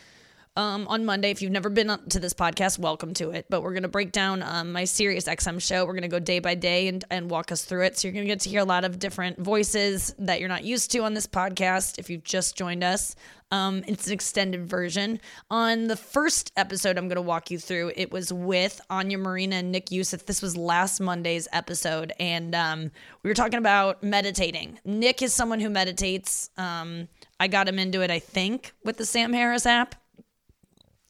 um, 0.57 0.89
on 0.89 1.05
Monday. 1.05 1.31
If 1.31 1.43
you've 1.43 1.53
never 1.53 1.69
been 1.69 1.89
to 2.09 2.19
this 2.19 2.33
podcast, 2.33 2.79
welcome 2.79 3.15
to 3.15 3.31
it. 3.31 3.47
But 3.49 3.63
we're 3.63 3.73
going 3.73 3.83
to 3.83 3.89
break 3.89 4.13
down 4.13 4.43
um, 4.43 4.73
my 4.73 4.85
Sirius 4.85 5.27
XM 5.27 5.61
show. 5.61 5.85
We're 5.85 5.93
going 5.93 6.03
to 6.03 6.09
go 6.09 6.19
day 6.19 6.39
by 6.39 6.55
day 6.55 6.89
and, 6.89 7.05
and 7.11 7.31
walk 7.31 7.53
us 7.53 7.65
through 7.65 7.85
it. 7.85 7.99
So 7.99 8.09
you're 8.09 8.15
going 8.15 8.27
to 8.27 8.33
get 8.33 8.41
to 8.41 8.49
hear 8.49 8.61
a 8.61 8.65
lot 8.65 8.85
of 8.85 8.99
different 8.99 9.39
voices 9.39 10.15
that 10.19 10.41
you're 10.41 10.49
not 10.49 10.65
used 10.65 10.91
to 10.93 11.01
on 11.01 11.15
this 11.15 11.27
podcast 11.27 11.99
if 11.99 12.11
you've 12.11 12.25
just 12.25 12.57
joined 12.57 12.83
us. 12.83 13.15
Um, 13.53 13.85
it's 13.87 14.09
an 14.09 14.13
extended 14.13 14.69
version. 14.69 15.21
On 15.51 15.87
the 15.87 15.97
first 15.97 16.53
episode, 16.57 16.99
I'm 16.99 17.07
going 17.07 17.17
to 17.17 17.23
walk 17.23 17.51
you 17.51 17.59
through. 17.59 17.93
It 17.95 18.11
was 18.11 18.33
with 18.33 18.81
Anya 18.91 19.19
Marina 19.19 19.57
and 19.57 19.71
Nick 19.71 19.93
Youssef. 19.93 20.27
This 20.27 20.43
was 20.43 20.57
last 20.57 21.01
Monday's 21.01 21.47
episode, 21.53 22.13
and 22.19 22.57
um, 22.57 22.91
we 23.23 23.31
were 23.31 23.35
talking 23.35 23.59
about 23.59 24.03
meditating. 24.03 24.81
Nick 24.85 25.23
is 25.23 25.33
someone 25.33 25.61
who 25.61 25.71
meditates. 25.71 26.51
Um, 26.57 27.07
I 27.39 27.47
got 27.47 27.69
him 27.69 27.79
into 27.79 28.01
it, 28.01 28.11
I 28.11 28.19
think, 28.19 28.73
with 28.83 28.97
the 28.97 29.07
Sam 29.07 29.33
Harris 29.33 29.65
app 29.65 29.95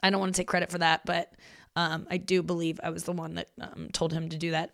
I 0.07 0.11
don't 0.11 0.21
want 0.21 0.35
to 0.35 0.41
take 0.41 0.49
credit 0.49 0.71
for 0.71 0.79
that, 0.79 1.05
but 1.05 1.33
um, 1.75 2.07
I 2.11 2.17
do 2.17 2.43
believe 2.43 2.81
I 2.83 2.91
was 2.91 3.05
the 3.05 3.13
one 3.13 3.35
that 3.35 3.49
um, 3.61 3.89
told 3.93 4.13
him 4.13 4.29
to 4.31 4.39
do 4.39 4.53
that. 4.53 4.71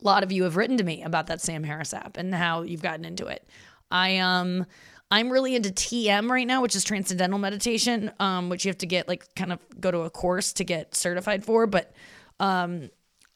A 0.00 0.04
lot 0.04 0.22
of 0.22 0.30
you 0.30 0.44
have 0.44 0.56
written 0.56 0.76
to 0.76 0.84
me 0.84 1.02
about 1.02 1.26
that 1.26 1.40
Sam 1.40 1.64
Harris 1.64 1.92
app 1.92 2.16
and 2.16 2.34
how 2.34 2.62
you've 2.62 2.82
gotten 2.82 3.04
into 3.04 3.26
it. 3.26 3.46
I 3.90 4.18
um 4.18 4.66
I'm 5.10 5.30
really 5.30 5.56
into 5.56 5.70
TM 5.70 6.28
right 6.30 6.46
now, 6.46 6.60
which 6.60 6.76
is 6.76 6.84
transcendental 6.84 7.38
meditation, 7.38 8.12
um, 8.20 8.50
which 8.50 8.64
you 8.64 8.68
have 8.68 8.78
to 8.78 8.86
get 8.86 9.08
like 9.08 9.34
kind 9.34 9.52
of 9.52 9.58
go 9.80 9.90
to 9.90 10.00
a 10.00 10.10
course 10.10 10.52
to 10.54 10.64
get 10.64 10.94
certified 10.94 11.44
for. 11.44 11.66
But 11.66 11.92
um, 12.38 12.90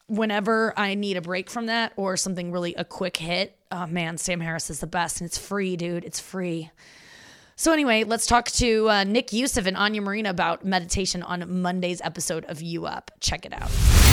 whenever 0.07 0.73
I 0.77 0.93
need 0.93 1.17
a 1.17 1.21
break 1.21 1.49
from 1.49 1.65
that 1.65 1.93
or 1.95 2.15
something 2.15 2.51
really 2.51 2.75
a 2.75 2.85
quick 2.85 3.17
hit, 3.17 3.57
oh 3.71 3.87
man, 3.87 4.17
Sam 4.19 4.39
Harris 4.39 4.69
is 4.69 4.81
the 4.81 4.87
best, 4.87 5.19
and 5.19 5.27
it's 5.27 5.37
free, 5.37 5.75
dude. 5.75 6.05
It's 6.05 6.19
free. 6.19 6.69
So 7.55 7.71
anyway, 7.71 8.03
let's 8.03 8.25
talk 8.25 8.49
to 8.51 8.89
uh, 8.89 9.03
Nick 9.03 9.31
Youssef 9.31 9.67
and 9.67 9.77
Anya 9.77 10.01
Marina 10.01 10.29
about 10.31 10.65
meditation 10.65 11.21
on 11.21 11.61
Monday's 11.61 12.01
episode 12.01 12.45
of 12.45 12.61
You 12.61 12.85
Up. 12.85 13.11
Check 13.19 13.45
it 13.45 13.53
out. 13.53 13.69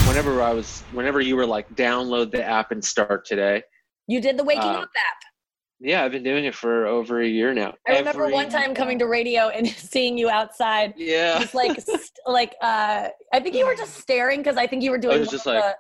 Whenever 0.06 0.42
I 0.42 0.52
was, 0.52 0.82
whenever 0.92 1.20
you 1.20 1.36
were 1.36 1.46
like, 1.46 1.74
download 1.74 2.30
the 2.32 2.44
app 2.44 2.70
and 2.70 2.84
start 2.84 3.24
today. 3.24 3.62
You 4.06 4.20
did 4.20 4.36
the 4.36 4.44
Waking 4.44 4.64
Uh, 4.64 4.80
Up 4.80 4.82
app. 4.82 5.16
Yeah, 5.82 6.04
I've 6.04 6.12
been 6.12 6.22
doing 6.22 6.44
it 6.44 6.54
for 6.54 6.86
over 6.86 7.22
a 7.22 7.26
year 7.26 7.54
now. 7.54 7.72
I 7.88 7.98
remember 7.98 8.24
Every- 8.24 8.34
one 8.34 8.50
time 8.50 8.74
coming 8.74 8.98
to 8.98 9.06
radio 9.06 9.48
and 9.48 9.66
seeing 9.68 10.18
you 10.18 10.28
outside, 10.28 10.92
Yeah. 10.98 11.38
just 11.40 11.54
like, 11.54 11.80
st- 11.80 12.10
like, 12.26 12.54
uh, 12.60 13.08
I 13.32 13.40
think 13.40 13.54
you 13.56 13.64
were 13.64 13.74
just 13.74 13.96
staring 13.96 14.40
because 14.40 14.58
I 14.58 14.66
think 14.66 14.82
you 14.82 14.90
were 14.90 14.98
doing. 14.98 15.18
was 15.18 15.30
just 15.30 15.46
of 15.46 15.54
like- 15.54 15.64
the- 15.64 15.76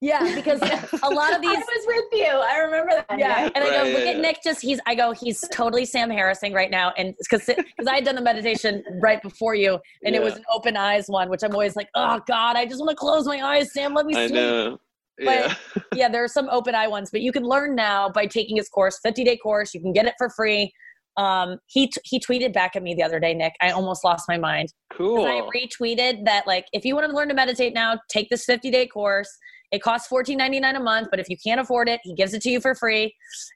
yeah, 0.00 0.34
because 0.34 0.60
a 1.02 1.08
lot 1.10 1.34
of 1.34 1.40
these. 1.42 1.50
I 1.50 1.56
these. 1.56 1.64
was 1.66 1.86
with 1.86 2.20
you. 2.20 2.26
I 2.26 2.58
remember 2.58 2.90
that. 3.08 3.18
Yeah, 3.18 3.48
and 3.54 3.64
I 3.64 3.70
go, 3.70 3.82
Right, 3.82 3.92
look 3.92 4.04
yeah, 4.04 4.10
at. 4.12 4.18
Nick. 4.20 4.38
Just 4.44 4.60
he's. 4.62 4.80
I 4.86 4.94
go, 4.94 5.12
he's 5.12 5.40
totally 5.52 5.84
Sam 5.84 6.10
Harrising 6.10 6.52
right 6.52 6.70
now, 6.70 6.92
and 6.96 7.14
because 7.18 7.44
because 7.46 7.86
I 7.86 7.96
had 7.96 8.04
done 8.04 8.14
the 8.14 8.22
meditation 8.22 8.82
right 9.02 9.20
before 9.22 9.54
you, 9.54 9.78
and 10.04 10.14
it 10.14 10.22
was 10.22 10.36
an 10.36 10.44
open 10.52 10.76
eyes 10.76 11.06
one, 11.08 11.28
which 11.28 11.42
I'm 11.42 11.52
always 11.52 11.76
like, 11.76 11.88
oh 11.94 12.20
God, 12.26 12.56
I 12.56 12.64
just 12.66 12.78
want 12.80 12.90
to 12.90 12.96
close 12.96 13.26
my 13.26 13.40
eyes, 13.42 13.72
Sam. 13.72 13.94
Let 13.94 14.06
me 14.06 14.14
sleep. 14.14 14.24
I 14.24 14.28
sleep. 14.28 14.34
know. 14.40 14.70
But- 14.72 14.78
Yeah. 15.24 15.54
yeah, 15.96 16.08
there 16.08 16.22
are 16.22 16.28
some 16.28 16.48
open 16.48 16.76
eye 16.76 16.86
ones, 16.86 17.10
but 17.10 17.22
you 17.22 17.32
can 17.32 17.42
learn 17.42 17.74
now 17.74 18.08
by 18.08 18.26
taking 18.26 18.56
his 18.56 18.68
course, 18.68 19.00
50 19.02 19.24
day 19.24 19.36
course. 19.36 19.74
You 19.74 19.80
can 19.80 19.92
get 19.92 20.06
it 20.06 20.14
for 20.16 20.30
free. 20.30 20.72
Um, 21.16 21.58
he 21.66 21.88
t- 21.88 22.00
he 22.04 22.20
tweeted 22.20 22.52
back 22.52 22.76
at 22.76 22.84
me 22.84 22.94
the 22.94 23.02
other 23.02 23.18
day, 23.18 23.34
Nick. 23.34 23.52
I 23.60 23.70
almost 23.70 24.04
lost 24.04 24.28
my 24.28 24.38
mind. 24.38 24.72
cool. 24.92 25.24
I 25.26 25.40
retweeted 25.52 26.24
that 26.26 26.46
like 26.46 26.66
if 26.72 26.84
you 26.84 26.94
want 26.94 27.10
to 27.10 27.16
learn 27.16 27.26
to 27.30 27.34
meditate 27.34 27.74
now, 27.74 27.98
take 28.08 28.30
this 28.30 28.44
50 28.44 28.70
day 28.70 28.86
course. 28.86 29.28
It 29.70 29.82
costs 29.82 30.08
$14.99 30.10 30.76
a 30.76 30.80
month, 30.80 31.08
but 31.10 31.20
if 31.20 31.28
you 31.28 31.36
can't 31.36 31.60
afford 31.60 31.88
it, 31.88 32.00
he 32.02 32.14
gives 32.14 32.34
it 32.34 32.42
to 32.42 32.50
you 32.50 32.60
for 32.60 32.74
free. 32.74 33.14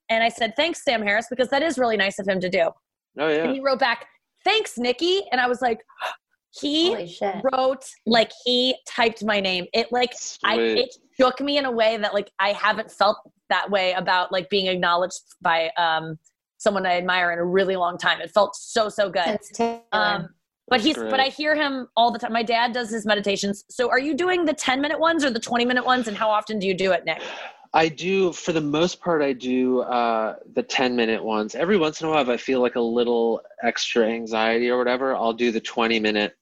And 0.08 0.22
I 0.22 0.28
said, 0.28 0.54
thanks, 0.56 0.84
Sam 0.84 1.02
Harris, 1.02 1.26
because 1.30 1.48
that 1.50 1.62
is 1.62 1.78
really 1.78 1.96
nice 1.96 2.18
of 2.18 2.28
him 2.28 2.40
to 2.40 2.48
do. 2.48 2.70
oh 3.18 3.28
yeah. 3.28 3.44
And 3.44 3.54
he 3.54 3.60
wrote 3.60 3.78
back, 3.78 4.06
thanks, 4.44 4.76
Nikki. 4.76 5.22
And 5.32 5.40
I 5.40 5.46
was 5.48 5.62
like, 5.62 5.78
he 6.60 7.16
wrote 7.50 7.84
like 8.04 8.30
he 8.44 8.74
typed 8.86 9.24
my 9.24 9.40
name. 9.40 9.64
It 9.72 9.90
like 9.90 10.12
I 10.44 10.56
it 10.58 10.94
shook 11.18 11.40
me 11.40 11.56
in 11.56 11.64
a 11.64 11.70
way 11.70 11.96
that 11.96 12.12
like 12.12 12.30
I 12.38 12.52
haven't 12.52 12.90
felt 12.90 13.16
that 13.48 13.70
way 13.70 13.92
about 13.94 14.32
like 14.32 14.50
being 14.50 14.66
acknowledged 14.66 15.22
by 15.40 15.70
um 15.78 16.18
someone 16.58 16.84
I 16.84 16.98
admire 16.98 17.32
in 17.32 17.38
a 17.38 17.44
really 17.44 17.76
long 17.76 17.96
time. 17.96 18.20
It 18.20 18.30
felt 18.30 18.54
so 18.54 18.90
so 18.90 19.08
good. 19.08 19.24
That's 19.24 19.50
Um 19.92 20.28
but 20.72 20.80
he's 20.80 20.96
but. 20.96 21.20
I 21.20 21.28
hear 21.28 21.54
him 21.54 21.88
all 21.96 22.10
the 22.10 22.18
time. 22.18 22.32
My 22.32 22.42
dad 22.42 22.72
does 22.72 22.90
his 22.90 23.04
meditations. 23.06 23.64
So 23.68 23.90
are 23.90 23.98
you 23.98 24.14
doing 24.14 24.44
the 24.44 24.54
10 24.54 24.80
minute 24.80 24.98
ones 24.98 25.24
or 25.24 25.30
the 25.30 25.38
20 25.40 25.64
minute 25.64 25.84
ones 25.84 26.08
and 26.08 26.16
how 26.16 26.30
often 26.30 26.58
do 26.58 26.66
you 26.66 26.74
do 26.74 26.92
it, 26.92 27.04
Nick? 27.04 27.22
I 27.74 27.88
do, 27.88 28.32
for 28.32 28.52
the 28.52 28.60
most 28.60 29.00
part, 29.00 29.22
I 29.22 29.32
do 29.32 29.80
uh, 29.80 30.36
the 30.54 30.62
10 30.62 30.94
minute 30.94 31.22
ones. 31.22 31.54
Every 31.54 31.78
once 31.78 32.00
in 32.00 32.06
a 32.06 32.10
while, 32.10 32.20
if 32.22 32.28
I 32.28 32.36
feel 32.36 32.60
like 32.60 32.74
a 32.76 32.80
little 32.80 33.40
extra 33.62 34.06
anxiety 34.06 34.68
or 34.68 34.76
whatever, 34.78 35.14
I'll 35.14 35.32
do 35.32 35.50
the 35.50 35.60
20 35.60 35.98
minute. 36.00 36.34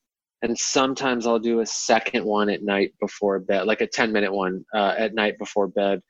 And 0.43 0.59
sometimes 0.59 1.27
I'll 1.27 1.39
do 1.39 1.61
a 1.61 1.67
second 1.67 2.25
one 2.25 2.49
at 2.49 2.63
night 2.63 2.95
before 3.01 3.39
bed, 3.39 3.67
like 3.67 3.81
a 3.81 3.87
10 3.87 4.11
minute 4.11 4.33
one 4.33 4.65
uh, 4.75 4.95
at 4.97 5.15
night 5.15 5.39
before 5.39 5.69
bed. 5.69 6.01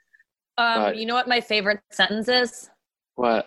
Um 0.57 0.83
But- 0.83 0.97
you 0.97 1.07
know 1.07 1.15
what 1.15 1.29
my 1.29 1.41
favorite 1.41 1.81
sentence 1.91 2.29
is? 2.29 2.71
What? 3.17 3.47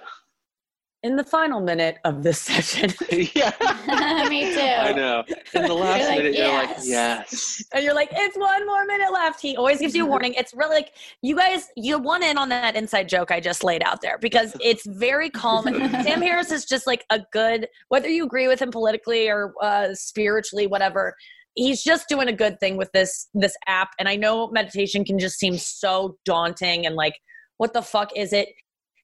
In 1.04 1.18
the 1.18 1.24
final 1.26 1.60
minute 1.60 1.98
of 2.06 2.24
this 2.24 2.40
session. 2.50 2.94
yeah. 3.36 3.52
Me 4.30 4.54
too. 4.54 4.62
I 4.62 4.94
know. 4.94 5.26
In 5.54 5.64
the 5.64 5.74
last 5.74 6.08
like, 6.08 6.20
minute, 6.20 6.36
you're 6.36 6.48
like, 6.48 6.70
"Yes." 6.82 6.88
yes. 6.88 7.64
and 7.74 7.84
you're 7.84 7.94
like, 7.94 8.08
it's 8.14 8.38
one 8.38 8.66
more 8.66 8.86
minute 8.86 9.12
left. 9.12 9.42
He 9.42 9.58
always 9.58 9.80
gives 9.80 9.96
you 9.96 10.06
a 10.06 10.08
warning. 10.08 10.34
It's 10.36 10.54
really 10.54 10.76
like 10.76 10.94
you 11.22 11.36
guys, 11.36 11.68
you 11.76 12.00
won 12.00 12.24
in 12.24 12.38
on 12.38 12.48
that 12.50 12.78
inside 12.78 13.10
joke 13.10 13.32
I 13.32 13.42
just 13.42 13.66
laid 13.66 13.84
out 13.84 14.02
there 14.02 14.18
because 14.18 14.56
it's 14.62 14.86
very 14.88 15.30
calm. 15.30 15.66
Sam 15.66 16.22
Harris 16.22 16.52
is 16.52 16.64
just 16.64 16.88
like 16.88 17.04
a 17.10 17.20
good, 17.34 17.68
whether 17.90 18.08
you 18.08 18.24
agree 18.24 18.48
with 18.48 18.62
him 18.62 18.72
politically 18.72 19.30
or 19.30 19.54
uh, 19.62 19.94
spiritually, 19.94 20.68
whatever. 20.68 21.16
He's 21.56 21.84
just 21.84 22.08
doing 22.08 22.30
a 22.30 22.34
good 22.34 22.60
thing 22.62 22.78
with 22.78 22.92
this 22.94 23.28
this 23.34 23.56
app, 23.68 23.90
and 24.00 24.08
I 24.08 24.16
know 24.16 24.50
meditation 24.52 25.04
can 25.04 25.20
just 25.20 25.38
seem 25.38 25.58
so 25.58 26.18
daunting 26.24 26.86
and 26.86 26.96
like, 26.96 27.14
what 27.58 27.74
the 27.74 27.82
fuck 27.82 28.16
is 28.16 28.32
it? 28.32 28.50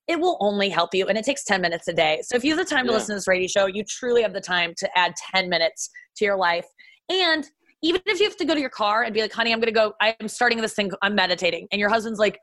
It 0.10 0.20
will 0.20 0.38
only 0.42 0.70
help 0.70 0.94
you, 0.94 1.06
and 1.08 1.18
it 1.18 1.24
takes 1.24 1.46
ten 1.46 1.62
minutes 1.62 1.88
a 1.88 1.94
day. 1.94 2.20
So 2.24 2.36
if 2.36 2.44
you 2.44 2.58
have 2.58 2.68
the 2.68 2.70
time 2.70 2.86
to 2.88 2.92
listen 2.92 3.14
to 3.14 3.18
this 3.18 3.28
radio 3.28 3.48
show, 3.48 3.68
you 3.68 3.84
truly 3.84 4.24
have 4.24 4.34
the 4.34 4.42
time 4.42 4.74
to 4.78 4.90
add 4.98 5.14
ten 5.32 5.48
minutes 5.48 5.90
to 6.18 6.26
your 6.26 6.36
life, 6.36 6.66
and 7.10 7.46
even 7.82 8.02
if 8.08 8.20
you 8.20 8.26
have 8.26 8.36
to 8.38 8.46
go 8.46 8.54
to 8.54 8.60
your 8.60 8.70
car 8.72 9.04
and 9.04 9.14
be 9.14 9.22
like, 9.22 9.32
honey, 9.32 9.54
I'm 9.54 9.60
gonna 9.60 9.72
go, 9.72 9.94
I'm 10.02 10.28
starting 10.28 10.60
this 10.60 10.74
thing, 10.74 10.92
I'm 11.02 11.16
meditating. 11.16 11.68
And 11.72 11.80
your 11.80 11.90
husband's 11.90 12.20
like, 12.20 12.38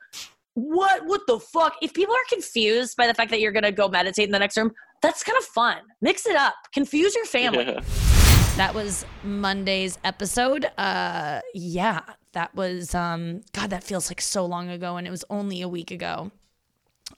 what? 0.55 1.05
What 1.05 1.23
the 1.27 1.39
fuck? 1.39 1.75
If 1.83 1.93
people 1.93 2.15
are 2.15 2.25
confused 2.31 2.97
by 2.97 3.07
the 3.07 3.13
fact 3.13 3.31
that 3.33 3.41
you're 3.41 3.53
gonna 3.53 3.73
go 3.73 3.89
meditate 3.89 4.27
in 4.27 4.33
the 4.33 4.39
next 4.39 4.57
room, 4.57 4.71
that's 5.03 5.23
kind 5.23 5.37
of 5.37 5.45
fun. 5.45 5.79
Mix 6.01 6.25
it 6.27 6.37
up. 6.37 6.55
Confuse 6.73 7.15
your 7.15 7.27
family. 7.27 7.67
Yeah. 7.67 7.81
That 8.57 8.75
was 8.75 9.05
Monday's 9.23 9.99
episode. 10.05 10.71
Uh 10.79 11.41
yeah, 11.53 12.01
that 12.33 12.55
was 12.55 12.95
um 12.95 13.43
God, 13.53 13.71
that 13.71 13.85
feels 13.85 14.09
like 14.09 14.23
so 14.23 14.47
long 14.47 14.71
ago 14.71 14.97
and 14.97 15.07
it 15.07 15.11
was 15.11 15.25
only 15.29 15.61
a 15.61 15.69
week 15.69 15.91
ago. 15.91 16.31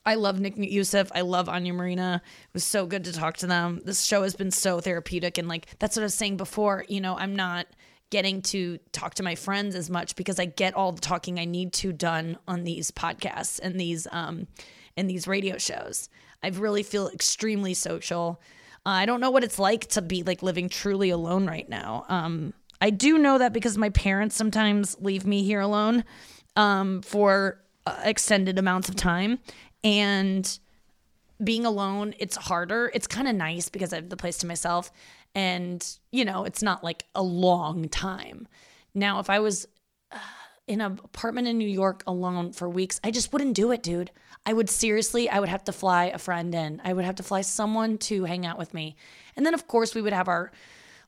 I 0.05 0.15
love 0.15 0.39
Nick 0.39 0.55
Youssef. 0.57 1.11
I 1.13 1.21
love 1.21 1.49
Anya 1.49 1.73
Marina. 1.73 2.21
It 2.23 2.53
was 2.53 2.63
so 2.63 2.85
good 2.85 3.03
to 3.05 3.13
talk 3.13 3.37
to 3.37 3.47
them. 3.47 3.81
This 3.85 4.03
show 4.03 4.23
has 4.23 4.35
been 4.35 4.51
so 4.51 4.79
therapeutic. 4.79 5.37
And 5.37 5.47
like, 5.47 5.67
that's 5.79 5.95
what 5.95 6.03
I 6.03 6.05
was 6.05 6.13
saying 6.15 6.37
before. 6.37 6.85
You 6.87 7.01
know, 7.01 7.17
I'm 7.17 7.35
not 7.35 7.67
getting 8.09 8.41
to 8.41 8.79
talk 8.91 9.15
to 9.15 9.23
my 9.23 9.35
friends 9.35 9.75
as 9.75 9.89
much 9.89 10.15
because 10.15 10.39
I 10.39 10.45
get 10.45 10.73
all 10.75 10.91
the 10.91 11.01
talking 11.01 11.39
I 11.39 11.45
need 11.45 11.73
to 11.73 11.91
done 11.91 12.37
on 12.47 12.63
these 12.63 12.91
podcasts 12.91 13.59
and 13.61 13.79
these, 13.79 14.07
um, 14.11 14.47
and 14.97 15.09
these 15.09 15.27
radio 15.27 15.57
shows. 15.57 16.09
I 16.41 16.49
really 16.49 16.83
feel 16.83 17.07
extremely 17.09 17.73
social. 17.73 18.41
Uh, 18.85 18.89
I 18.89 19.05
don't 19.05 19.19
know 19.19 19.31
what 19.31 19.43
it's 19.43 19.59
like 19.59 19.87
to 19.89 20.01
be 20.01 20.23
like 20.23 20.41
living 20.41 20.69
truly 20.69 21.09
alone 21.09 21.45
right 21.45 21.67
now. 21.67 22.05
Um, 22.09 22.53
I 22.81 22.89
do 22.91 23.17
know 23.17 23.37
that 23.37 23.53
because 23.53 23.77
my 23.77 23.89
parents 23.89 24.35
sometimes 24.35 24.95
leave 24.99 25.25
me 25.25 25.43
here 25.43 25.59
alone 25.59 26.03
um, 26.55 27.01
for 27.01 27.61
uh, 27.85 27.99
extended 28.03 28.57
amounts 28.57 28.89
of 28.89 28.95
time. 28.95 29.39
And 29.83 30.59
being 31.43 31.65
alone, 31.65 32.13
it's 32.19 32.35
harder. 32.35 32.91
It's 32.93 33.07
kind 33.07 33.27
of 33.27 33.35
nice 33.35 33.69
because 33.69 33.93
I 33.93 33.97
have 33.97 34.09
the 34.09 34.17
place 34.17 34.37
to 34.39 34.47
myself. 34.47 34.91
And, 35.35 35.85
you 36.11 36.25
know, 36.25 36.43
it's 36.43 36.63
not 36.63 36.83
like 36.83 37.05
a 37.15 37.23
long 37.23 37.87
time. 37.87 38.47
Now, 38.93 39.19
if 39.19 39.29
I 39.29 39.39
was 39.39 39.67
uh, 40.11 40.17
in 40.67 40.81
an 40.81 40.99
apartment 41.03 41.47
in 41.47 41.57
New 41.57 41.67
York 41.67 42.03
alone 42.07 42.51
for 42.51 42.67
weeks, 42.67 42.99
I 43.03 43.11
just 43.11 43.31
wouldn't 43.31 43.55
do 43.55 43.71
it, 43.71 43.83
dude. 43.83 44.11
I 44.45 44.53
would 44.53 44.69
seriously, 44.69 45.29
I 45.29 45.39
would 45.39 45.49
have 45.49 45.63
to 45.65 45.71
fly 45.71 46.05
a 46.05 46.17
friend 46.17 46.53
in. 46.55 46.81
I 46.83 46.93
would 46.93 47.05
have 47.05 47.15
to 47.15 47.23
fly 47.23 47.41
someone 47.41 47.97
to 47.99 48.25
hang 48.25 48.45
out 48.45 48.57
with 48.57 48.73
me. 48.73 48.95
And 49.35 49.45
then, 49.45 49.53
of 49.53 49.67
course, 49.67 49.93
we 49.93 50.01
would 50.01 50.13
have 50.13 50.27
our, 50.27 50.51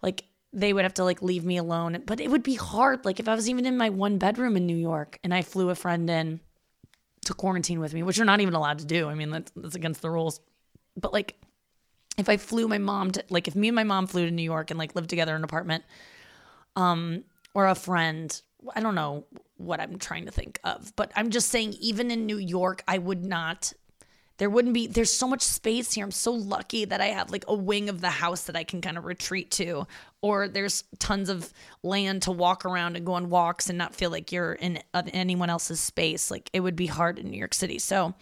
like, 0.02 0.26
they 0.54 0.74
would 0.74 0.84
have 0.84 0.94
to 0.96 1.04
like 1.04 1.22
leave 1.22 1.46
me 1.46 1.58
alone. 1.58 2.04
But 2.06 2.20
it 2.20 2.30
would 2.30 2.44
be 2.44 2.56
hard. 2.56 3.06
Like, 3.06 3.20
if 3.20 3.28
I 3.28 3.36
was 3.36 3.50
even 3.50 3.66
in 3.66 3.78
my 3.78 3.90
one 3.90 4.18
bedroom 4.18 4.56
in 4.56 4.66
New 4.66 4.76
York 4.76 5.20
and 5.24 5.34
I 5.34 5.42
flew 5.42 5.70
a 5.70 5.76
friend 5.76 6.10
in 6.10 6.42
to 7.26 7.34
quarantine 7.34 7.80
with 7.80 7.94
me, 7.94 8.04
which 8.04 8.18
you're 8.18 8.26
not 8.26 8.42
even 8.42 8.54
allowed 8.54 8.80
to 8.80 8.86
do. 8.86 9.08
I 9.08 9.14
mean, 9.14 9.30
that's, 9.30 9.52
that's 9.56 9.76
against 9.76 10.02
the 10.02 10.10
rules. 10.10 10.40
But 11.00 11.14
like, 11.14 11.40
if 12.18 12.28
I 12.30 12.38
flew 12.38 12.68
my 12.68 12.78
mom 12.78 13.12
to, 13.12 13.24
like, 13.30 13.48
if 13.48 13.56
me 13.56 13.70
and 13.70 13.76
my 13.76 13.84
mom 13.84 14.08
flew 14.08 14.26
to 14.26 14.32
New 14.32 14.44
York 14.44 14.72
and 14.72 14.78
like 14.78 14.96
lived 14.96 15.10
together 15.10 15.32
in 15.32 15.38
an 15.38 15.44
apartment, 15.44 15.84
um, 16.76 17.24
or 17.54 17.68
a 17.68 17.76
friend, 17.76 18.42
I 18.76 18.80
don't 18.80 18.96
know 18.96 19.26
what 19.58 19.80
I'm 19.80 19.98
trying 19.98 20.26
to 20.26 20.32
think 20.32 20.60
of, 20.64 20.96
but 20.96 21.12
I'm 21.16 21.30
just 21.30 21.50
saying, 21.50 21.74
even 21.80 22.12
in 22.12 22.26
New 22.26 22.38
York, 22.38 22.84
I 22.88 22.98
would 22.98 23.26
not. 23.26 23.74
There 24.38 24.50
wouldn't 24.50 24.74
be. 24.74 24.88
There's 24.88 25.14
so 25.14 25.28
much 25.28 25.42
space 25.42 25.94
here. 25.94 26.04
I'm 26.04 26.12
so 26.12 26.32
lucky 26.32 26.86
that 26.86 27.00
I 27.00 27.08
have 27.08 27.30
like 27.30 27.46
a 27.48 27.54
wing 27.54 27.90
of 27.90 28.02
the 28.02 28.10
house 28.10 28.46
that 28.46 28.56
I 28.56 28.64
can 28.64 28.82
kind 28.82 28.98
of 28.98 29.06
retreat 29.06 29.52
to, 29.52 29.86
or 30.22 30.48
there's 30.48 30.84
tons 30.98 31.30
of 31.30 31.54
land 31.84 32.24
to 32.24 32.32
walk 32.32 32.66
around 32.66 32.96
and 32.96 33.06
go 33.06 33.14
on 33.14 33.30
walks 33.30 33.70
and 33.70 33.78
not 33.78 33.94
feel 33.94 34.10
like 34.10 34.32
you're 34.32 34.54
in 34.54 34.80
anyone 34.94 35.50
else's 35.50 35.80
space. 35.80 36.32
Like 36.32 36.50
it 36.54 36.62
would 36.62 36.76
be 36.76 36.88
hard 36.88 37.20
in 37.20 37.30
New 37.30 37.38
York 37.38 37.54
City. 37.54 37.78
So 37.78 38.16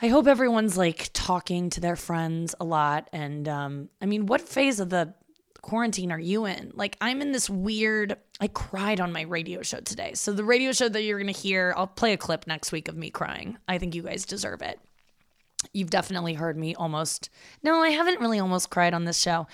I 0.00 0.08
hope 0.08 0.26
everyone's 0.26 0.76
like 0.76 1.10
talking 1.12 1.70
to 1.70 1.80
their 1.80 1.94
friends 1.94 2.56
a 2.58 2.64
lot. 2.64 3.08
And 3.12 3.46
um, 3.48 3.88
I 4.00 4.06
mean, 4.06 4.26
what 4.26 4.40
phase 4.40 4.80
of 4.80 4.90
the 4.90 5.14
quarantine 5.60 6.10
are 6.10 6.18
you 6.18 6.44
in? 6.44 6.72
Like, 6.74 6.96
I'm 7.00 7.22
in 7.22 7.30
this 7.30 7.48
weird. 7.48 8.16
I 8.42 8.48
cried 8.48 9.00
on 9.00 9.12
my 9.12 9.20
radio 9.20 9.62
show 9.62 9.78
today. 9.78 10.14
So 10.14 10.32
the 10.32 10.42
radio 10.42 10.72
show 10.72 10.88
that 10.88 11.00
you're 11.04 11.20
gonna 11.20 11.30
hear, 11.30 11.72
I'll 11.76 11.86
play 11.86 12.12
a 12.12 12.16
clip 12.16 12.48
next 12.48 12.72
week 12.72 12.88
of 12.88 12.96
me 12.96 13.08
crying. 13.08 13.56
I 13.68 13.78
think 13.78 13.94
you 13.94 14.02
guys 14.02 14.24
deserve 14.24 14.62
it. 14.62 14.80
You've 15.72 15.90
definitely 15.90 16.34
heard 16.34 16.56
me 16.56 16.74
almost. 16.74 17.30
No, 17.62 17.80
I 17.80 17.90
haven't 17.90 18.18
really 18.18 18.40
almost 18.40 18.68
cried 18.68 18.94
on 18.94 19.04
this 19.04 19.20
show. 19.20 19.46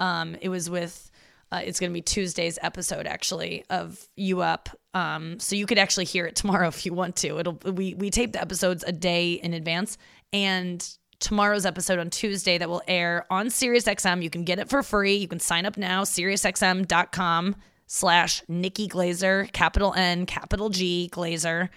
Um, 0.00 0.36
it 0.40 0.48
was 0.48 0.68
with. 0.68 1.12
Uh, 1.52 1.60
it's 1.64 1.78
going 1.78 1.90
to 1.90 1.94
be 1.94 2.02
Tuesday's 2.02 2.58
episode 2.60 3.06
actually 3.06 3.64
of 3.70 4.04
You 4.16 4.40
Up. 4.40 4.68
Um, 4.94 5.38
so 5.38 5.54
you 5.54 5.66
could 5.66 5.78
actually 5.78 6.06
hear 6.06 6.26
it 6.26 6.34
tomorrow 6.34 6.66
if 6.74 6.84
you 6.84 6.92
want 6.92 7.14
to. 7.16 7.38
It'll 7.38 7.60
we 7.72 7.94
we 7.94 8.10
tape 8.10 8.32
the 8.32 8.40
episodes 8.40 8.82
a 8.84 8.90
day 8.90 9.34
in 9.34 9.54
advance, 9.54 9.96
and 10.32 10.84
tomorrow's 11.20 11.66
episode 11.66 12.00
on 12.00 12.10
Tuesday 12.10 12.58
that 12.58 12.68
will 12.68 12.82
air 12.88 13.26
on 13.30 13.46
SiriusXM. 13.46 14.24
You 14.24 14.30
can 14.30 14.42
get 14.42 14.58
it 14.58 14.68
for 14.68 14.82
free. 14.82 15.14
You 15.14 15.28
can 15.28 15.38
sign 15.38 15.66
up 15.66 15.76
now. 15.76 16.02
SiriusXM.com 16.02 17.54
slash 17.86 18.42
Nikki 18.48 18.88
Glazer, 18.88 19.50
capital 19.52 19.94
N, 19.94 20.26
capital 20.26 20.68
G 20.70 21.08
Glazer. 21.12 21.68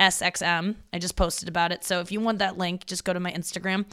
SXM. 0.00 0.74
I 0.92 0.98
just 0.98 1.16
posted 1.16 1.48
about 1.48 1.72
it. 1.72 1.84
So 1.84 2.00
if 2.00 2.10
you 2.10 2.20
want 2.20 2.40
that 2.40 2.58
link, 2.58 2.86
just 2.86 3.04
go 3.04 3.12
to 3.12 3.20
my 3.20 3.30
Instagram. 3.30 3.84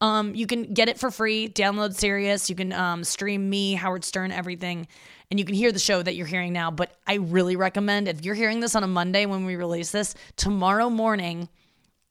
Um, 0.00 0.34
you 0.34 0.46
can 0.46 0.72
get 0.72 0.88
it 0.88 0.98
for 0.98 1.10
free. 1.10 1.48
Download 1.48 1.94
Sirius. 1.94 2.48
You 2.48 2.56
can 2.56 2.72
um, 2.72 3.04
stream 3.04 3.48
me, 3.48 3.74
Howard 3.74 4.04
Stern, 4.04 4.32
everything, 4.32 4.86
and 5.30 5.38
you 5.38 5.44
can 5.44 5.54
hear 5.54 5.72
the 5.72 5.78
show 5.78 6.02
that 6.02 6.14
you're 6.14 6.26
hearing 6.26 6.52
now. 6.52 6.70
But 6.70 6.94
I 7.06 7.14
really 7.14 7.56
recommend 7.56 8.08
if 8.08 8.24
you're 8.24 8.34
hearing 8.34 8.60
this 8.60 8.74
on 8.74 8.82
a 8.82 8.86
Monday 8.86 9.26
when 9.26 9.44
we 9.44 9.56
release 9.56 9.90
this, 9.90 10.14
tomorrow 10.36 10.88
morning, 10.88 11.48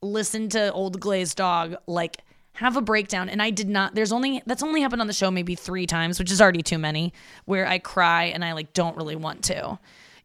listen 0.01 0.49
to 0.49 0.71
Old 0.71 0.99
Glazed 0.99 1.37
Dog. 1.37 1.75
Like 1.87 2.17
have 2.59 2.77
a 2.77 2.81
breakdown. 2.81 3.29
And 3.29 3.41
I 3.41 3.49
did 3.49 3.69
not. 3.69 3.95
There's 3.95 4.11
only 4.11 4.41
that's 4.45 4.63
only 4.63 4.81
happened 4.81 5.01
on 5.01 5.07
the 5.07 5.13
show 5.13 5.31
maybe 5.31 5.55
three 5.55 5.87
times, 5.87 6.19
which 6.19 6.31
is 6.31 6.41
already 6.41 6.61
too 6.61 6.77
many. 6.77 7.13
Where 7.45 7.67
I 7.67 7.79
cry 7.79 8.25
and 8.25 8.45
I 8.45 8.53
like 8.53 8.73
don't 8.73 8.95
really 8.95 9.15
want 9.15 9.43
to 9.45 9.79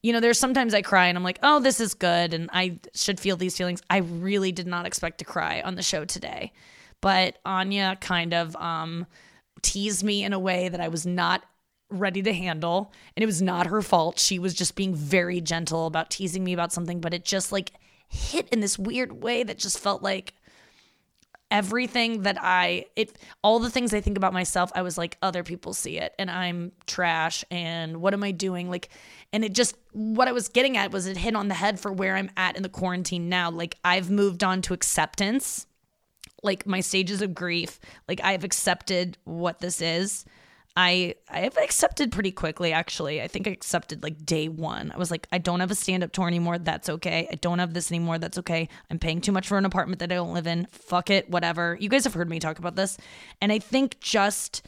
you 0.05 0.13
know, 0.13 0.21
there's 0.21 0.39
sometimes 0.39 0.75
I 0.75 0.83
cry 0.83 1.07
and 1.07 1.17
I'm 1.17 1.25
like, 1.25 1.39
oh, 1.43 1.61
this 1.61 1.81
is 1.81 1.95
good. 1.95 2.35
And 2.35 2.51
I 2.53 2.79
should 2.95 3.19
feel 3.19 3.39
these 3.39 3.57
feelings. 3.57 3.81
I 3.89 4.01
really 4.01 4.53
did 4.53 4.67
not 4.67 4.85
expect 4.85 5.17
to 5.21 5.25
cry 5.25 5.63
on 5.63 5.77
the 5.77 5.83
show 5.83 6.05
today. 6.05 6.53
But 7.01 7.39
Anya 7.47 7.97
kind 8.03 8.35
of 8.35 8.55
um, 8.57 9.07
teased 9.63 10.05
me 10.05 10.23
in 10.23 10.35
a 10.35 10.39
way 10.39 10.69
that 10.69 10.79
I 10.79 10.89
was 10.89 11.07
not 11.07 11.43
ready 11.89 12.21
to 12.21 12.35
handle. 12.35 12.93
And 13.17 13.23
it 13.23 13.27
was 13.27 13.41
not 13.41 13.69
her 13.69 13.81
fault. 13.81 14.21
She 14.21 14.39
was 14.39 14.53
just 14.53 14.77
being 14.77 14.95
very 14.95 15.41
gentle 15.41 15.87
about 15.87 16.11
teasing 16.11 16.45
me 16.45 16.53
about 16.53 16.71
something, 16.71 17.01
but 17.01 17.15
it 17.15 17.25
just 17.25 17.51
like 17.51 17.73
hit 18.07 18.47
in 18.51 18.61
this 18.61 18.79
weird 18.79 19.23
way 19.23 19.43
that 19.43 19.57
just 19.57 19.79
felt 19.79 20.03
like 20.03 20.35
everything 21.51 22.23
that 22.23 22.37
I 22.41 22.87
it 22.97 23.17
all 23.43 23.59
the 23.59 23.71
things 23.71 23.95
I 23.95 24.01
think 24.01 24.17
about 24.17 24.33
myself, 24.33 24.71
I 24.75 24.83
was 24.83 24.99
like 24.99 25.17
other 25.23 25.43
people 25.43 25.73
see 25.73 25.99
it 25.99 26.15
and 26.19 26.31
I'm 26.31 26.73
trash 26.87 27.45
and 27.51 28.01
what 28.01 28.15
am 28.15 28.23
I 28.25 28.31
doing? 28.31 28.71
Like 28.71 28.89
and 29.33 29.45
it 29.45 29.53
just 29.53 29.77
what 29.93 30.29
I 30.29 30.33
was 30.33 30.49
getting 30.49 30.77
at 30.77 30.91
was 30.91 31.07
it 31.07 31.17
hit 31.17 31.37
on 31.37 31.49
the 31.49 31.55
head 31.55 31.79
for 31.79 31.93
where 31.93 32.17
I'm 32.17 32.31
at 32.37 32.57
in 32.57 32.63
the 32.63 32.69
quarantine 32.69 33.29
now. 33.29 33.51
Like 33.51 33.77
I've 33.85 34.11
moved 34.11 34.43
on 34.43 34.63
to 34.63 34.75
acceptance. 34.75 35.67
Like 36.43 36.67
my 36.67 36.81
stages 36.81 37.23
of 37.23 37.35
grief, 37.35 37.81
like 38.07 38.21
I've 38.23 38.45
accepted 38.45 39.17
what 39.25 39.61
this 39.61 39.81
is. 39.81 40.27
I 40.77 41.15
I 41.31 41.41
have 41.41 41.57
accepted 41.57 42.11
pretty 42.11 42.33
quickly 42.33 42.73
actually. 42.73 43.23
I 43.23 43.29
think 43.29 43.47
I 43.47 43.51
accepted 43.51 44.03
like 44.03 44.27
day 44.27 44.49
1. 44.49 44.93
I 44.93 44.99
was 44.99 45.11
like 45.11 45.29
I 45.31 45.39
don't 45.39 45.61
have 45.61 45.71
a 45.71 45.75
stand-up 45.75 46.13
tour 46.13 46.27
anymore. 46.27 46.59
That's 46.59 46.89
okay. 46.89 47.29
I 47.31 47.37
don't 47.37 47.61
have 47.61 47.75
this 47.75 47.93
anymore. 47.93 48.19
That's 48.19 48.39
okay. 48.39 48.69
I'm 48.91 48.99
paying 48.99 49.21
too 49.21 49.31
much 49.31 49.47
for 49.47 49.57
an 49.57 49.65
apartment 49.65 50.01
that 50.01 50.11
I 50.11 50.17
don't 50.17 50.35
live 50.35 50.49
in. 50.49 50.67
Fuck 50.73 51.11
it, 51.11 51.31
whatever. 51.31 51.77
You 51.81 51.89
guys 51.89 52.05
have 52.05 52.15
heard 52.15 52.29
me 52.29 52.41
talk 52.41 52.59
about 52.59 52.75
this. 52.75 52.99
And 53.41 53.53
I 53.53 53.61
think 53.61 54.01
just 54.01 54.67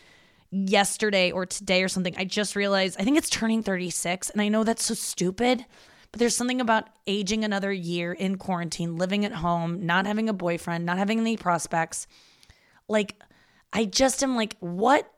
yesterday 0.53 1.33
or 1.33 1.45
today 1.45 1.83
or 1.83 1.89
something, 1.89 2.15
I 2.17 2.25
just 2.25 2.55
realized 2.55 3.01
I 3.01 3.05
think 3.05 3.19
it's 3.19 3.31
turning 3.31 3.65
36 3.65 4.31
and 4.31 4.41
I 4.41 4.49
know 4.49 4.63
that's 4.63 4.85
so 4.85 4.95
stupid. 4.95 5.67
But 6.13 6.21
there's 6.21 6.37
something 6.37 6.61
about 6.61 6.89
aging 7.09 7.45
another 7.45 7.73
year 7.73 8.13
in 8.13 8.39
quarantine, 8.39 8.97
living 8.97 9.25
at 9.25 9.33
home, 9.33 9.85
not 9.85 10.07
having 10.07 10.29
a 10.29 10.33
boyfriend, 10.33 10.87
not 10.87 10.99
having 10.99 11.19
any 11.19 11.37
prospects. 11.37 12.07
Like 12.87 13.21
I 13.73 13.87
just 13.87 14.23
am 14.23 14.37
like 14.37 14.57
what 14.61 15.13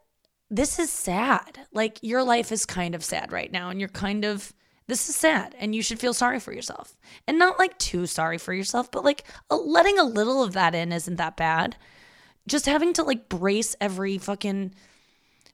this 0.50 0.78
is 0.78 0.90
sad. 0.90 1.60
Like 1.72 1.98
your 2.02 2.22
life 2.22 2.52
is 2.52 2.64
kind 2.66 2.94
of 2.94 3.04
sad 3.04 3.32
right 3.32 3.52
now, 3.52 3.70
and 3.70 3.80
you're 3.80 3.88
kind 3.88 4.24
of, 4.24 4.52
this 4.86 5.08
is 5.08 5.16
sad, 5.16 5.54
and 5.58 5.74
you 5.74 5.82
should 5.82 6.00
feel 6.00 6.14
sorry 6.14 6.40
for 6.40 6.52
yourself. 6.52 6.96
And 7.26 7.38
not 7.38 7.58
like 7.58 7.76
too 7.78 8.06
sorry 8.06 8.38
for 8.38 8.54
yourself, 8.54 8.90
but 8.90 9.04
like 9.04 9.24
letting 9.50 9.98
a 9.98 10.04
little 10.04 10.42
of 10.42 10.54
that 10.54 10.74
in 10.74 10.92
isn't 10.92 11.16
that 11.16 11.36
bad. 11.36 11.76
Just 12.46 12.66
having 12.66 12.94
to 12.94 13.02
like 13.02 13.28
brace 13.28 13.76
every 13.80 14.16
fucking, 14.16 14.74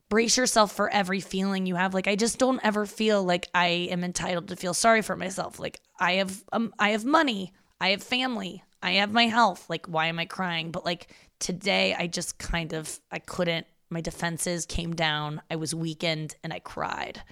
brace 0.09 0.37
yourself 0.37 0.71
for 0.71 0.89
every 0.91 1.19
feeling 1.21 1.67
you 1.67 1.75
have. 1.75 1.93
Like 1.93 2.07
I 2.07 2.15
just 2.15 2.39
don't 2.39 2.61
ever 2.63 2.87
feel 2.87 3.25
like 3.25 3.49
I 3.53 3.67
am 3.91 4.05
entitled 4.05 4.49
to 4.49 4.57
feel 4.57 4.75
sorry 4.75 5.03
for 5.03 5.17
myself. 5.17 5.59
Like 5.59 5.81
I 5.99 6.13
have, 6.15 6.45
um, 6.53 6.73
I 6.79 6.91
have 6.91 7.05
money, 7.05 7.53
I 7.81 7.89
have 7.91 8.03
family, 8.03 8.63
I 8.81 8.93
have 8.93 9.13
my 9.13 9.27
health. 9.27 9.69
Like 9.69 9.87
why 9.87 10.07
am 10.07 10.21
I 10.21 10.27
crying? 10.27 10.71
But 10.71 10.85
like 10.85 11.13
today, 11.41 11.97
I 11.99 12.07
just 12.07 12.39
kind 12.39 12.73
of, 12.73 13.01
I 13.11 13.19
couldn't 13.19 13.67
my 13.95 14.03
defenses 14.03 14.67
came 14.67 14.95
down. 14.95 15.41
I 15.51 15.57
was 15.57 15.75
weakened 15.75 16.35
and 16.43 16.53
I 16.53 16.59
cried. 16.59 17.23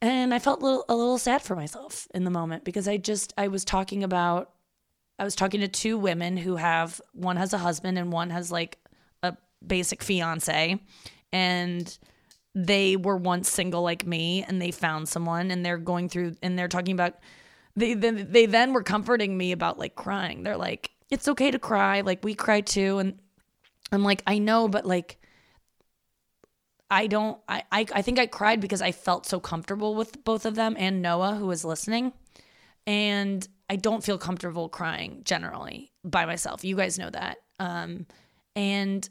And 0.00 0.34
I 0.34 0.40
felt 0.40 0.62
a 0.62 0.64
little, 0.64 0.84
a 0.88 0.96
little 0.96 1.18
sad 1.18 1.42
for 1.42 1.54
myself 1.54 2.08
in 2.12 2.24
the 2.24 2.30
moment 2.30 2.64
because 2.64 2.88
I 2.88 2.96
just, 2.96 3.32
I 3.38 3.46
was 3.46 3.64
talking 3.64 4.02
about, 4.02 4.50
I 5.18 5.24
was 5.24 5.36
talking 5.36 5.60
to 5.60 5.68
two 5.68 5.96
women 5.96 6.36
who 6.36 6.56
have, 6.56 7.00
one 7.12 7.36
has 7.36 7.52
a 7.52 7.58
husband 7.58 7.98
and 7.98 8.10
one 8.10 8.30
has 8.30 8.50
like 8.50 8.78
a 9.22 9.36
basic 9.64 10.02
fiance. 10.02 10.80
And 11.32 11.98
they 12.54 12.96
were 12.96 13.16
once 13.16 13.48
single 13.48 13.82
like 13.82 14.04
me 14.04 14.42
and 14.42 14.60
they 14.60 14.72
found 14.72 15.08
someone 15.08 15.52
and 15.52 15.64
they're 15.64 15.78
going 15.78 16.08
through, 16.08 16.34
and 16.42 16.58
they're 16.58 16.66
talking 16.66 16.94
about, 16.94 17.14
they, 17.76 17.94
they, 17.94 18.10
they 18.10 18.46
then 18.46 18.72
were 18.72 18.82
comforting 18.82 19.38
me 19.38 19.52
about 19.52 19.78
like 19.78 19.94
crying. 19.94 20.42
They're 20.42 20.56
like, 20.56 20.90
it's 21.10 21.28
okay 21.28 21.52
to 21.52 21.58
cry. 21.58 22.00
Like 22.00 22.24
we 22.24 22.34
cry 22.34 22.60
too. 22.60 22.98
And 22.98 23.18
I'm 23.92 24.02
like, 24.02 24.22
I 24.26 24.38
know, 24.38 24.66
but 24.66 24.84
like, 24.84 25.18
I 26.92 27.06
don't 27.06 27.38
I, 27.48 27.62
I 27.72 27.86
I 27.94 28.02
think 28.02 28.18
I 28.18 28.26
cried 28.26 28.60
because 28.60 28.82
I 28.82 28.92
felt 28.92 29.24
so 29.24 29.40
comfortable 29.40 29.94
with 29.94 30.22
both 30.24 30.44
of 30.44 30.56
them 30.56 30.76
and 30.78 31.00
Noah 31.00 31.36
who 31.36 31.46
was 31.46 31.64
listening. 31.64 32.12
And 32.86 33.48
I 33.70 33.76
don't 33.76 34.04
feel 34.04 34.18
comfortable 34.18 34.68
crying 34.68 35.22
generally 35.24 35.90
by 36.04 36.26
myself. 36.26 36.64
You 36.64 36.76
guys 36.76 36.98
know 36.98 37.08
that. 37.08 37.38
Um 37.58 38.04
and 38.54 39.08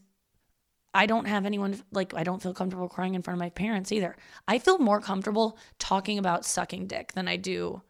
I 0.94 1.08
don't 1.08 1.26
have 1.26 1.48
anyone 1.48 1.82
like 1.92 2.14
I 2.14 2.24
don't 2.24 2.42
feel 2.42 2.54
comfortable 2.54 2.88
crying 2.88 3.16
in 3.16 3.24
front 3.24 3.38
of 3.38 3.40
my 3.40 3.50
parents 3.50 3.92
either. 3.92 4.16
I 4.48 4.60
feel 4.60 4.78
more 4.78 5.02
comfortable 5.02 5.58
talking 5.80 6.20
about 6.20 6.46
sucking 6.46 6.86
dick 6.86 7.14
than 7.14 7.28
I 7.28 7.38
do 7.38 7.82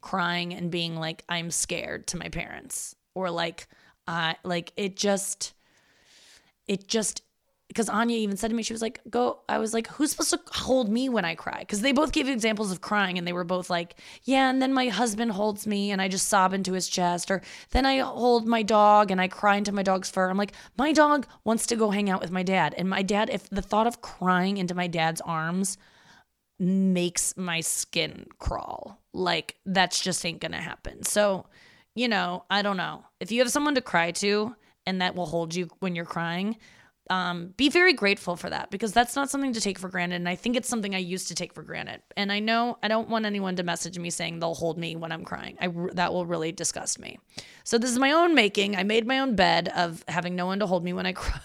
crying 0.00 0.54
and 0.54 0.72
being 0.72 0.96
like 0.96 1.22
I'm 1.28 1.52
scared 1.52 2.08
to 2.08 2.16
my 2.16 2.30
parents 2.30 2.96
or 3.14 3.30
like 3.30 3.68
I 4.08 4.32
uh, 4.32 4.34
like 4.42 4.72
it 4.76 4.96
just 4.96 5.54
it 6.66 6.88
just 6.88 7.22
because 7.68 7.88
Anya 7.88 8.16
even 8.16 8.36
said 8.36 8.48
to 8.48 8.54
me, 8.54 8.62
she 8.62 8.72
was 8.72 8.82
like, 8.82 9.00
go, 9.10 9.40
I 9.48 9.58
was 9.58 9.74
like, 9.74 9.88
who's 9.88 10.12
supposed 10.12 10.30
to 10.30 10.40
hold 10.52 10.88
me 10.88 11.08
when 11.08 11.24
I 11.24 11.34
cry? 11.34 11.60
Because 11.60 11.80
they 11.80 11.92
both 11.92 12.12
gave 12.12 12.28
examples 12.28 12.70
of 12.70 12.80
crying 12.80 13.18
and 13.18 13.26
they 13.26 13.32
were 13.32 13.44
both 13.44 13.68
like, 13.68 13.96
yeah, 14.22 14.48
and 14.48 14.62
then 14.62 14.72
my 14.72 14.88
husband 14.88 15.32
holds 15.32 15.66
me 15.66 15.90
and 15.90 16.00
I 16.00 16.08
just 16.08 16.28
sob 16.28 16.54
into 16.54 16.72
his 16.72 16.88
chest. 16.88 17.30
Or 17.30 17.42
then 17.72 17.84
I 17.84 17.98
hold 17.98 18.46
my 18.46 18.62
dog 18.62 19.10
and 19.10 19.20
I 19.20 19.28
cry 19.28 19.56
into 19.56 19.72
my 19.72 19.82
dog's 19.82 20.08
fur. 20.08 20.30
I'm 20.30 20.36
like, 20.36 20.52
my 20.78 20.92
dog 20.92 21.26
wants 21.44 21.66
to 21.66 21.76
go 21.76 21.90
hang 21.90 22.08
out 22.08 22.20
with 22.20 22.30
my 22.30 22.44
dad. 22.44 22.74
And 22.78 22.88
my 22.88 23.02
dad, 23.02 23.30
if 23.30 23.50
the 23.50 23.62
thought 23.62 23.86
of 23.86 24.00
crying 24.00 24.58
into 24.58 24.74
my 24.74 24.86
dad's 24.86 25.20
arms 25.20 25.76
makes 26.58 27.36
my 27.36 27.60
skin 27.60 28.26
crawl, 28.38 29.00
like 29.12 29.56
that's 29.66 30.00
just 30.00 30.24
ain't 30.24 30.40
gonna 30.40 30.60
happen. 30.60 31.02
So, 31.02 31.46
you 31.96 32.08
know, 32.08 32.44
I 32.48 32.62
don't 32.62 32.76
know. 32.76 33.04
If 33.18 33.32
you 33.32 33.40
have 33.40 33.50
someone 33.50 33.74
to 33.74 33.82
cry 33.82 34.12
to 34.12 34.54
and 34.86 35.02
that 35.02 35.16
will 35.16 35.26
hold 35.26 35.54
you 35.54 35.68
when 35.80 35.96
you're 35.96 36.04
crying, 36.04 36.56
um, 37.08 37.54
be 37.56 37.68
very 37.68 37.92
grateful 37.92 38.36
for 38.36 38.50
that 38.50 38.70
because 38.70 38.92
that's 38.92 39.14
not 39.16 39.30
something 39.30 39.52
to 39.52 39.60
take 39.60 39.78
for 39.78 39.88
granted. 39.88 40.16
And 40.16 40.28
I 40.28 40.34
think 40.34 40.56
it's 40.56 40.68
something 40.68 40.94
I 40.94 40.98
used 40.98 41.28
to 41.28 41.34
take 41.34 41.52
for 41.52 41.62
granted. 41.62 42.02
And 42.16 42.32
I 42.32 42.40
know 42.40 42.78
I 42.82 42.88
don't 42.88 43.08
want 43.08 43.26
anyone 43.26 43.56
to 43.56 43.62
message 43.62 43.98
me 43.98 44.10
saying 44.10 44.40
they'll 44.40 44.54
hold 44.54 44.78
me 44.78 44.96
when 44.96 45.12
I'm 45.12 45.24
crying. 45.24 45.56
I, 45.60 45.68
that 45.92 46.12
will 46.12 46.26
really 46.26 46.52
disgust 46.52 46.98
me. 46.98 47.18
So 47.64 47.78
this 47.78 47.90
is 47.90 47.98
my 47.98 48.12
own 48.12 48.34
making. 48.34 48.76
I 48.76 48.82
made 48.82 49.06
my 49.06 49.20
own 49.20 49.36
bed 49.36 49.68
of 49.74 50.04
having 50.08 50.36
no 50.36 50.46
one 50.46 50.58
to 50.60 50.66
hold 50.66 50.84
me 50.84 50.92
when 50.92 51.06
I 51.06 51.12
cry. 51.14 51.40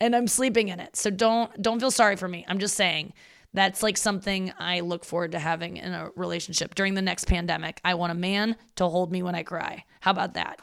and 0.00 0.14
I'm 0.14 0.28
sleeping 0.28 0.68
in 0.68 0.80
it. 0.80 0.96
So 0.96 1.10
don't 1.10 1.60
don't 1.60 1.80
feel 1.80 1.90
sorry 1.90 2.16
for 2.16 2.28
me. 2.28 2.44
I'm 2.48 2.58
just 2.58 2.76
saying 2.76 3.12
that's 3.54 3.82
like 3.82 3.96
something 3.96 4.52
I 4.58 4.80
look 4.80 5.04
forward 5.04 5.32
to 5.32 5.38
having 5.38 5.76
in 5.76 5.92
a 5.92 6.10
relationship 6.16 6.74
during 6.74 6.94
the 6.94 7.02
next 7.02 7.26
pandemic. 7.26 7.80
I 7.84 7.94
want 7.94 8.12
a 8.12 8.16
man 8.16 8.56
to 8.76 8.88
hold 8.88 9.12
me 9.12 9.22
when 9.22 9.34
I 9.34 9.42
cry. 9.42 9.84
How 10.00 10.10
about 10.10 10.34
that? 10.34 10.60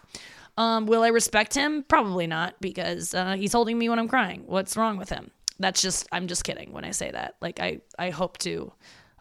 Um, 0.60 0.88
will 0.88 1.04
I 1.04 1.08
respect 1.08 1.56
him? 1.56 1.84
Probably 1.88 2.28
not 2.28 2.60
because 2.60 3.14
uh, 3.14 3.36
he's 3.38 3.54
holding 3.54 3.78
me 3.78 3.88
when 3.88 3.98
I'm 3.98 4.10
crying. 4.10 4.44
What's 4.46 4.76
wrong 4.76 4.98
with 4.98 5.10
him? 5.10 5.32
That's 5.58 5.82
just 5.82 6.06
I'm 6.12 6.28
just 6.28 6.44
kidding 6.44 6.74
when 6.74 6.84
I 6.84 6.92
say 6.92 7.10
that. 7.10 7.36
Like 7.42 7.62
I 7.62 7.80
I 7.98 8.10
hope 8.10 8.38
to 8.40 8.74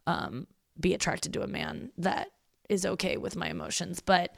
um, 0.08 0.48
be 0.78 0.94
attracted 0.94 1.32
to 1.34 1.42
a 1.42 1.46
man 1.46 1.92
that 1.96 2.28
is 2.68 2.84
okay 2.84 3.16
with 3.16 3.36
my 3.36 3.48
emotions, 3.48 4.00
but 4.00 4.34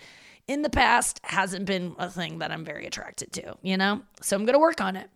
in 0.47 0.63
the 0.63 0.71
past 0.71 1.21
hasn't 1.25 1.65
been 1.65 1.95
a 1.99 2.11
thing 2.11 2.41
that 2.41 2.51
I'm 2.51 2.65
very 2.65 2.87
attracted 2.87 3.33
to, 3.33 3.57
you 3.63 3.77
know? 3.77 4.03
So 4.21 4.37
I'm 4.37 4.45
going 4.45 4.55
to 4.55 4.61
work 4.61 4.81
on 4.81 4.97
it. 4.97 5.09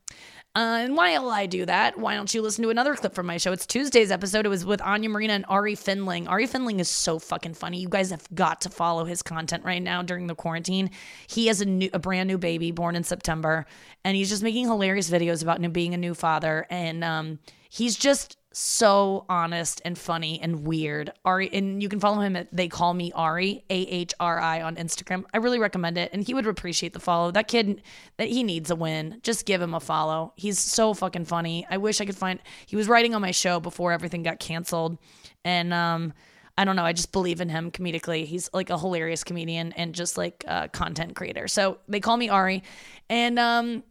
Uh, 0.56 0.82
and 0.82 0.96
while 0.96 1.30
I 1.30 1.46
do 1.46 1.66
that, 1.66 1.98
why 1.98 2.14
don't 2.14 2.32
you 2.32 2.40
listen 2.40 2.62
to 2.62 2.70
another 2.70 2.94
clip 2.94 3.12
from 3.12 3.26
my 3.26 3.38
show? 3.38 3.50
It's 3.50 3.66
Tuesday's 3.66 4.12
episode. 4.12 4.46
It 4.46 4.50
was 4.50 4.64
with 4.64 4.80
Anya 4.82 5.08
Marina 5.08 5.32
and 5.32 5.44
Ahri 5.46 5.76
Findling. 5.76 6.26
Ahri 6.26 6.48
Findling 6.48 6.78
is 6.78 6.88
so 6.88 7.18
fucking 7.18 7.54
funny. 7.54 7.80
You 7.80 7.88
guys 7.88 8.10
have 8.10 8.24
got 8.32 8.60
to 8.60 8.70
follow 8.70 9.04
his 9.04 9.20
content 9.20 9.64
right 9.64 9.82
now 9.82 10.02
during 10.02 10.28
the 10.28 10.36
quarantine. 10.36 10.90
He 11.26 11.48
has 11.48 11.60
a 11.60 11.64
new, 11.64 11.90
a 11.92 11.98
brand 11.98 12.28
new 12.28 12.38
baby 12.38 12.70
born 12.70 12.94
in 12.94 13.02
September, 13.02 13.66
and 14.04 14.16
he's 14.16 14.28
just 14.28 14.44
making 14.44 14.66
hilarious 14.66 15.10
videos 15.10 15.42
about 15.42 15.60
being 15.72 15.92
a 15.92 15.96
new 15.96 16.14
father. 16.14 16.68
And 16.70 17.02
um, 17.02 17.40
he's 17.68 17.96
just 17.96 18.36
so 18.56 19.26
honest 19.28 19.82
and 19.84 19.98
funny 19.98 20.40
and 20.40 20.64
weird. 20.66 21.12
Ahri, 21.26 21.52
and 21.52 21.82
you 21.82 21.88
can 21.88 22.00
follow 22.00 22.20
him 22.20 22.36
at 22.36 22.54
They 22.54 22.68
Call 22.68 22.94
Me 22.94 23.10
Ahri, 23.12 23.62
A 23.68 23.82
H 23.82 24.14
R 24.20 24.38
I 24.38 24.62
on 24.62 24.76
Instagram. 24.76 25.24
I 25.34 25.38
really 25.38 25.58
recommend 25.58 25.98
it, 25.98 26.10
and 26.12 26.22
he 26.22 26.34
would 26.34 26.46
appreciate 26.46 26.92
the 26.92 27.00
follow. 27.00 27.30
That 27.30 27.48
kid, 27.48 27.82
that 28.16 28.28
he 28.28 28.42
needs 28.42 28.70
a 28.70 28.76
win. 28.76 29.20
Just 29.22 29.44
give 29.44 29.60
him 29.60 29.74
a 29.74 29.80
follow. 29.80 30.32
He's 30.36 30.58
so 30.58 30.94
fucking 30.94 31.24
funny. 31.24 31.66
I 31.68 31.78
wish 31.78 32.00
I 32.00 32.06
could 32.06 32.16
find. 32.16 32.38
He 32.66 32.76
was 32.76 32.88
writing 32.88 33.14
on 33.14 33.20
my 33.20 33.32
show 33.32 33.60
before 33.60 33.92
everything 33.92 34.22
got 34.22 34.38
canceled, 34.38 34.98
and 35.44 35.74
um, 35.74 36.12
I 36.56 36.64
don't 36.64 36.76
know. 36.76 36.84
I 36.84 36.92
just 36.92 37.10
believe 37.10 37.40
in 37.40 37.48
him 37.48 37.70
comedically. 37.70 38.24
He's 38.24 38.48
like 38.52 38.70
a 38.70 38.78
hilarious 38.78 39.24
comedian 39.24 39.72
and 39.72 39.94
just 39.94 40.16
like 40.16 40.44
a 40.46 40.68
content 40.68 41.16
creator. 41.16 41.48
So 41.48 41.78
they 41.88 42.00
call 42.00 42.16
me 42.16 42.28
Ahri, 42.28 42.62
and 43.10 43.38
um, 43.38 43.82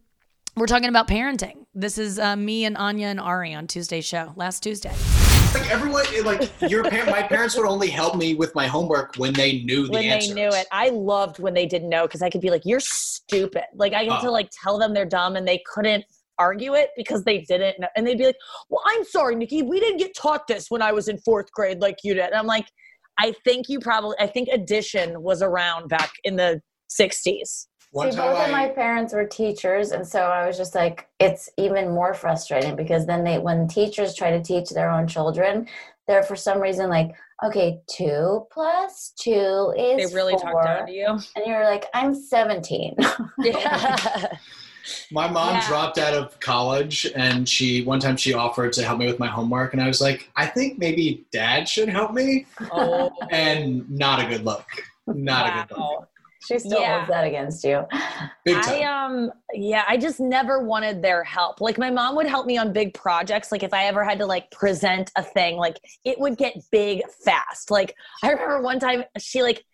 we're 0.56 0.66
talking 0.66 0.88
about 0.88 1.08
parenting. 1.08 1.66
This 1.74 1.98
is 1.98 2.18
uh, 2.18 2.36
me 2.36 2.64
and 2.64 2.76
Anya 2.76 3.08
and 3.08 3.18
Ahri 3.20 3.56
on 3.56 3.66
Tuesday's 3.66 4.04
show 4.04 4.32
last 4.36 4.62
Tuesday. 4.62 4.92
Like 5.52 5.70
everyone, 5.70 6.04
like 6.24 6.50
your 6.68 6.82
parent, 6.84 7.10
my 7.10 7.22
parents 7.22 7.56
would 7.56 7.66
only 7.66 7.88
help 7.88 8.16
me 8.16 8.34
with 8.34 8.54
my 8.54 8.66
homework 8.66 9.14
when 9.16 9.32
they 9.32 9.62
knew 9.62 9.86
the 9.86 9.92
answer. 9.92 9.92
when 9.92 10.04
answers. 10.04 10.28
they 10.28 10.34
knew 10.34 10.48
it. 10.48 10.66
I 10.72 10.88
loved 10.90 11.38
when 11.38 11.54
they 11.54 11.66
didn't 11.66 11.88
know 11.88 12.06
because 12.06 12.22
I 12.22 12.30
could 12.30 12.40
be 12.40 12.50
like, 12.50 12.62
"You're 12.64 12.80
stupid." 12.80 13.62
Like 13.74 13.92
I 13.92 14.04
had 14.04 14.20
to 14.20 14.28
Oh. 14.28 14.32
like 14.32 14.50
tell 14.62 14.78
them 14.78 14.92
they're 14.94 15.04
dumb, 15.04 15.36
and 15.36 15.46
they 15.46 15.62
couldn't 15.72 16.04
argue 16.38 16.74
it 16.74 16.90
because 16.96 17.22
they 17.22 17.38
didn't 17.42 17.78
know. 17.78 17.86
And 17.96 18.04
they'd 18.04 18.18
be 18.18 18.26
like, 18.26 18.36
"Well, 18.68 18.82
I'm 18.84 19.04
sorry, 19.04 19.36
Nikki. 19.36 19.62
We 19.62 19.78
didn't 19.78 19.98
get 19.98 20.16
taught 20.16 20.46
this 20.48 20.70
when 20.70 20.82
I 20.82 20.90
was 20.90 21.06
in 21.08 21.18
fourth 21.18 21.50
grade 21.52 21.80
like 21.80 21.98
you 22.02 22.14
did." 22.14 22.24
And 22.26 22.34
I'm 22.34 22.46
like, 22.46 22.66
"I 23.18 23.32
think 23.44 23.68
you 23.68 23.78
probably. 23.78 24.16
I 24.18 24.26
think 24.26 24.48
addition 24.48 25.22
was 25.22 25.40
around 25.40 25.88
back 25.88 26.10
in 26.24 26.34
the 26.34 26.60
'60s." 26.90 27.66
One 27.94 28.10
See, 28.10 28.16
time 28.18 28.32
both 28.34 28.44
of 28.46 28.50
my 28.50 28.68
parents 28.70 29.12
were 29.14 29.24
teachers, 29.24 29.92
and 29.92 30.04
so 30.04 30.20
I 30.22 30.44
was 30.48 30.56
just 30.56 30.74
like, 30.74 31.06
it's 31.20 31.48
even 31.56 31.94
more 31.94 32.12
frustrating 32.12 32.74
because 32.74 33.06
then 33.06 33.22
they, 33.22 33.38
when 33.38 33.68
teachers 33.68 34.16
try 34.16 34.32
to 34.32 34.42
teach 34.42 34.70
their 34.70 34.90
own 34.90 35.06
children, 35.06 35.68
they're 36.08 36.24
for 36.24 36.34
some 36.34 36.60
reason 36.60 36.90
like, 36.90 37.14
okay, 37.44 37.78
two 37.88 38.48
plus 38.50 39.12
two 39.16 39.72
is 39.78 40.10
They 40.10 40.16
really 40.16 40.32
four. 40.32 40.40
talked 40.40 40.64
down 40.64 40.86
to 40.88 40.92
you. 40.92 41.06
and 41.36 41.46
you're 41.46 41.62
like, 41.64 41.84
I'm 41.94 42.14
17. 42.16 42.96
Yeah. 43.44 44.26
my 45.12 45.28
mom 45.28 45.54
Yeah. 45.54 45.68
dropped 45.68 45.98
out 45.98 46.14
of 46.14 46.38
college, 46.40 47.06
and 47.14 47.48
she 47.48 47.84
one 47.84 48.00
time 48.00 48.16
she 48.16 48.34
offered 48.34 48.72
to 48.72 48.82
help 48.82 48.98
me 48.98 49.06
with 49.06 49.20
my 49.20 49.28
homework, 49.28 49.72
and 49.72 49.80
I 49.80 49.86
was 49.86 50.00
like, 50.00 50.28
I 50.34 50.46
think 50.46 50.78
maybe 50.80 51.24
dad 51.30 51.68
should 51.68 51.88
help 51.88 52.12
me, 52.12 52.46
oh, 52.72 53.12
and 53.30 53.88
not 53.88 54.18
a 54.20 54.28
good 54.28 54.44
look. 54.44 54.66
Not 55.06 55.46
a 55.46 55.66
good 55.68 55.78
look. 55.78 56.08
Wow. 56.50 56.56
she 56.56 56.58
still 56.58 56.80
Yeah. 56.80 56.96
holds 56.98 57.10
that 57.10 57.24
against 57.24 57.64
you. 57.64 57.84
Big 58.44 58.56
I 58.56 58.62
time. 58.62 59.12
um 59.14 59.32
yeah, 59.52 59.84
I 59.88 59.96
just 59.96 60.20
never 60.20 60.64
wanted 60.64 61.02
their 61.02 61.24
help. 61.24 61.60
Like 61.60 61.78
my 61.78 61.90
mom 61.90 62.16
would 62.16 62.26
help 62.26 62.46
me 62.46 62.58
on 62.58 62.72
big 62.72 62.94
projects. 62.94 63.50
Like 63.52 63.62
if 63.62 63.72
I 63.72 63.84
ever 63.86 64.04
had 64.04 64.18
to 64.18 64.26
like 64.26 64.50
present 64.50 65.10
a 65.16 65.22
thing, 65.22 65.56
like 65.56 65.76
it 66.04 66.18
would 66.18 66.36
get 66.36 66.54
big 66.70 67.02
fast. 67.24 67.70
Like 67.70 67.94
I 68.22 68.30
remember 68.30 68.60
one 68.62 68.78
time 68.78 69.04
she 69.18 69.42
like 69.42 69.64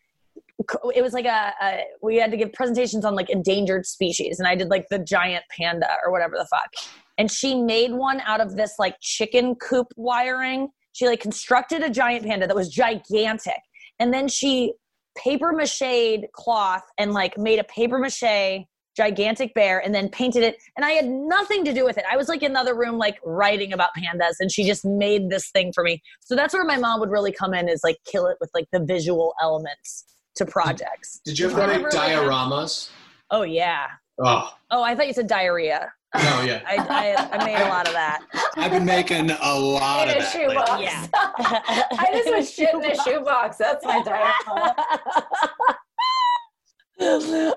it 0.94 1.02
was 1.02 1.14
like 1.14 1.24
a, 1.24 1.52
a 1.62 1.84
we 2.02 2.16
had 2.16 2.30
to 2.30 2.36
give 2.36 2.52
presentations 2.52 3.04
on 3.04 3.14
like 3.14 3.30
endangered 3.30 3.86
species 3.86 4.38
and 4.38 4.46
I 4.46 4.54
did 4.54 4.68
like 4.68 4.86
the 4.90 4.98
giant 4.98 5.44
panda 5.56 5.88
or 6.04 6.12
whatever 6.12 6.36
the 6.36 6.46
fuck. 6.50 6.68
And 7.16 7.30
she 7.30 7.54
made 7.54 7.92
one 7.92 8.20
out 8.20 8.40
of 8.40 8.56
this 8.56 8.74
like 8.78 8.96
chicken 9.00 9.54
coop 9.56 9.86
wiring. 9.96 10.68
She 10.92 11.06
like 11.06 11.20
constructed 11.20 11.82
a 11.82 11.90
giant 11.90 12.26
panda 12.26 12.46
that 12.46 12.56
was 12.56 12.68
gigantic. 12.68 13.58
And 13.98 14.12
then 14.12 14.28
she 14.28 14.72
paper 15.16 15.52
mache 15.52 16.24
cloth 16.32 16.82
and 16.98 17.12
like 17.12 17.36
made 17.38 17.58
a 17.58 17.64
paper 17.64 17.98
mache 17.98 18.66
gigantic 18.96 19.54
bear 19.54 19.78
and 19.78 19.94
then 19.94 20.08
painted 20.08 20.42
it 20.42 20.56
and 20.76 20.84
i 20.84 20.90
had 20.90 21.06
nothing 21.06 21.64
to 21.64 21.72
do 21.72 21.84
with 21.84 21.96
it. 21.96 22.04
I 22.10 22.16
was 22.16 22.28
like 22.28 22.42
in 22.42 22.50
another 22.50 22.74
room 22.74 22.98
like 22.98 23.18
writing 23.24 23.72
about 23.72 23.90
pandas 23.96 24.34
and 24.40 24.50
she 24.50 24.64
just 24.64 24.84
made 24.84 25.30
this 25.30 25.50
thing 25.50 25.72
for 25.72 25.84
me. 25.84 26.02
So 26.20 26.34
that's 26.34 26.52
where 26.52 26.64
my 26.64 26.76
mom 26.76 27.00
would 27.00 27.10
really 27.10 27.32
come 27.32 27.54
in 27.54 27.68
is 27.68 27.80
like 27.84 27.98
kill 28.04 28.26
it 28.26 28.36
with 28.40 28.50
like 28.52 28.66
the 28.72 28.80
visual 28.80 29.34
elements 29.40 30.04
to 30.36 30.44
projects. 30.44 31.20
Did 31.24 31.38
you 31.38 31.50
ever 31.50 31.66
make 31.66 31.86
dioramas? 31.86 32.90
oh 33.30 33.42
yeah. 33.42 33.86
Oh. 34.18 34.52
Oh 34.70 34.82
i 34.82 34.94
thought 34.94 35.06
you 35.06 35.14
said 35.14 35.28
diarrhea 35.28 35.92
no, 36.16 36.42
yeah. 36.42 36.62
i, 36.66 36.76
I, 36.76 37.36
I 37.36 37.44
made 37.44 37.60
a 37.60 37.68
lot 37.68 37.86
of 37.86 37.92
that 37.94 38.20
I've 38.56 38.70
been 38.70 38.84
making 38.84 39.30
a 39.30 39.58
lot 39.58 40.08
in 40.08 40.16
of 40.16 40.16
a 40.16 40.20
that. 40.20 40.32
shoebox. 40.32 40.70
lately. 40.70 40.84
Yeah. 40.84 41.06
I 41.14 42.08
just 42.12 42.30
was 42.34 42.52
shit 42.52 42.74
in 42.74 42.84
a 42.84 42.94
shoebox. 43.02 43.56
That's 43.56 43.84
my 43.84 44.02
dilemma. 44.02 44.74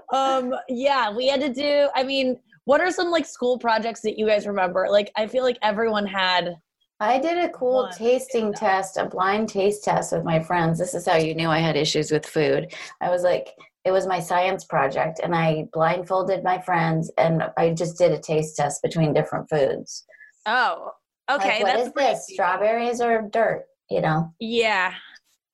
um 0.13 0.53
yeah 0.69 1.13
we 1.13 1.27
had 1.27 1.41
to 1.41 1.49
do 1.51 1.89
i 1.95 2.03
mean 2.03 2.39
what 2.63 2.79
are 2.79 2.89
some 2.89 3.11
like 3.11 3.25
school 3.25 3.59
projects 3.59 3.99
that 3.99 4.17
you 4.17 4.25
guys 4.25 4.47
remember 4.47 4.87
like 4.89 5.11
i 5.17 5.27
feel 5.27 5.43
like 5.43 5.57
everyone 5.61 6.05
had 6.05 6.55
I 6.99 7.19
did 7.19 7.37
a 7.37 7.49
cool 7.49 7.83
One. 7.83 7.91
tasting 7.91 8.53
test, 8.53 8.95
a 8.95 9.05
blind 9.05 9.49
taste 9.49 9.83
test 9.83 10.13
with 10.13 10.23
my 10.23 10.39
friends. 10.39 10.79
This 10.79 10.93
is 10.93 11.05
how 11.05 11.17
you 11.17 11.35
knew 11.35 11.49
I 11.49 11.59
had 11.59 11.75
issues 11.75 12.11
with 12.11 12.25
food. 12.25 12.73
I 13.01 13.09
was 13.09 13.23
like, 13.23 13.49
it 13.85 13.91
was 13.91 14.07
my 14.07 14.19
science 14.19 14.63
project, 14.65 15.19
and 15.21 15.35
I 15.35 15.67
blindfolded 15.73 16.43
my 16.43 16.59
friends, 16.61 17.11
and 17.17 17.43
I 17.57 17.71
just 17.71 17.97
did 17.97 18.11
a 18.11 18.19
taste 18.19 18.55
test 18.55 18.81
between 18.81 19.13
different 19.13 19.49
foods. 19.49 20.05
oh 20.45 20.91
okay 21.31 21.63
like, 21.63 21.63
what 21.63 21.75
that's 21.75 21.87
is 21.87 21.93
this? 21.93 22.27
Strawberries 22.33 23.01
or 23.01 23.21
dirt? 23.21 23.65
You 23.89 24.01
know? 24.01 24.33
Yeah. 24.39 24.93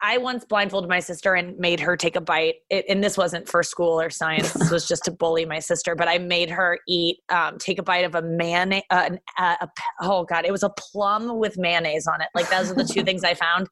I 0.01 0.17
once 0.17 0.45
blindfolded 0.45 0.89
my 0.89 1.01
sister 1.01 1.35
and 1.35 1.57
made 1.57 1.79
her 1.81 1.97
take 1.97 2.15
a 2.15 2.21
bite. 2.21 2.55
It, 2.69 2.85
and 2.88 3.03
this 3.03 3.17
wasn't 3.17 3.49
for 3.49 3.63
school 3.63 3.99
or 3.99 4.09
science. 4.09 4.53
This 4.53 4.71
was 4.71 4.88
just 4.88 5.03
to 5.05 5.12
bully 5.12 5.45
my 5.45 5.59
sister. 5.59 5.93
But 5.93 6.07
I 6.07 6.17
made 6.19 6.49
her 6.49 6.79
eat, 6.88 7.17
um, 7.29 7.57
take 7.57 7.79
a 7.79 7.83
bite 7.83 8.05
of 8.05 8.15
a 8.15 8.21
mayonnaise. 8.21 8.83
Uh, 8.89 9.09
uh, 9.38 9.67
oh 10.01 10.23
God, 10.23 10.45
it 10.45 10.51
was 10.51 10.63
a 10.63 10.69
plum 10.69 11.38
with 11.38 11.57
mayonnaise 11.57 12.07
on 12.07 12.21
it. 12.21 12.29
Like 12.33 12.49
those 12.49 12.71
are 12.71 12.75
the 12.75 12.85
two 12.85 13.03
things 13.03 13.23
I 13.25 13.33
found. 13.33 13.67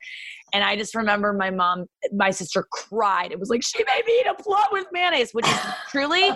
And 0.53 0.63
I 0.63 0.75
just 0.75 0.95
remember 0.95 1.33
my 1.33 1.49
mom, 1.49 1.87
my 2.13 2.31
sister 2.31 2.65
cried. 2.71 3.31
It 3.31 3.39
was 3.39 3.49
like 3.49 3.63
she 3.63 3.79
made 3.79 4.05
me 4.05 4.21
eat 4.21 4.27
a 4.27 4.33
plum 4.33 4.67
with 4.71 4.87
mayonnaise, 4.91 5.31
which 5.31 5.47
is 5.47 5.59
truly, 5.89 6.29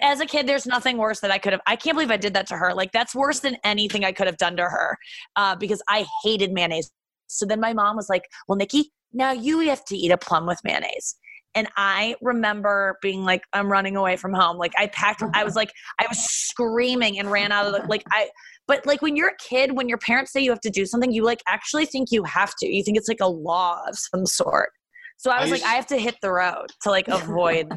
as 0.00 0.20
a 0.20 0.26
kid, 0.26 0.46
there's 0.46 0.66
nothing 0.66 0.96
worse 0.96 1.20
that 1.20 1.30
I 1.30 1.38
could 1.38 1.52
have. 1.52 1.62
I 1.66 1.76
can't 1.76 1.96
believe 1.96 2.10
I 2.10 2.16
did 2.16 2.34
that 2.34 2.46
to 2.48 2.56
her. 2.56 2.74
Like 2.74 2.92
that's 2.92 3.14
worse 3.14 3.40
than 3.40 3.56
anything 3.64 4.04
I 4.04 4.12
could 4.12 4.26
have 4.26 4.38
done 4.38 4.56
to 4.56 4.64
her, 4.64 4.96
uh, 5.36 5.54
because 5.56 5.82
I 5.88 6.06
hated 6.24 6.52
mayonnaise. 6.52 6.90
So 7.28 7.46
then 7.46 7.60
my 7.60 7.72
mom 7.74 7.94
was 7.94 8.08
like, 8.08 8.24
"Well, 8.48 8.56
Nikki, 8.56 8.90
now 9.12 9.32
you 9.32 9.60
have 9.60 9.84
to 9.86 9.96
eat 9.96 10.10
a 10.10 10.18
plum 10.18 10.46
with 10.46 10.58
mayonnaise." 10.64 11.16
And 11.54 11.68
I 11.76 12.14
remember 12.20 12.98
being 13.02 13.24
like, 13.24 13.42
"I'm 13.52 13.70
running 13.70 13.96
away 13.96 14.16
from 14.16 14.32
home." 14.32 14.56
Like 14.58 14.72
I 14.78 14.86
packed. 14.88 15.22
I 15.34 15.44
was 15.44 15.56
like, 15.56 15.72
I 15.98 16.06
was 16.08 16.18
screaming 16.18 17.18
and 17.18 17.30
ran 17.30 17.52
out 17.52 17.66
of 17.66 17.72
the 17.72 17.86
like 17.88 18.04
I. 18.10 18.28
But 18.66 18.84
like 18.86 19.00
when 19.00 19.16
you're 19.16 19.28
a 19.28 19.36
kid, 19.48 19.76
when 19.76 19.88
your 19.88 19.98
parents 19.98 20.32
say 20.32 20.40
you 20.40 20.50
have 20.50 20.60
to 20.60 20.70
do 20.70 20.84
something, 20.84 21.10
you 21.10 21.24
like 21.24 21.42
actually 21.48 21.86
think 21.86 22.08
you 22.10 22.22
have 22.24 22.52
to. 22.60 22.66
You 22.66 22.82
think 22.82 22.98
it's 22.98 23.08
like 23.08 23.20
a 23.20 23.28
law 23.28 23.80
of 23.88 23.96
some 23.98 24.26
sort. 24.26 24.70
So 25.16 25.30
I 25.30 25.38
I 25.38 25.40
was 25.42 25.50
like, 25.50 25.60
used- 25.60 25.70
I 25.72 25.74
have 25.74 25.86
to 25.86 25.98
hit 25.98 26.16
the 26.22 26.30
road 26.30 26.66
to 26.82 26.90
like 26.90 27.08
avoid 27.08 27.68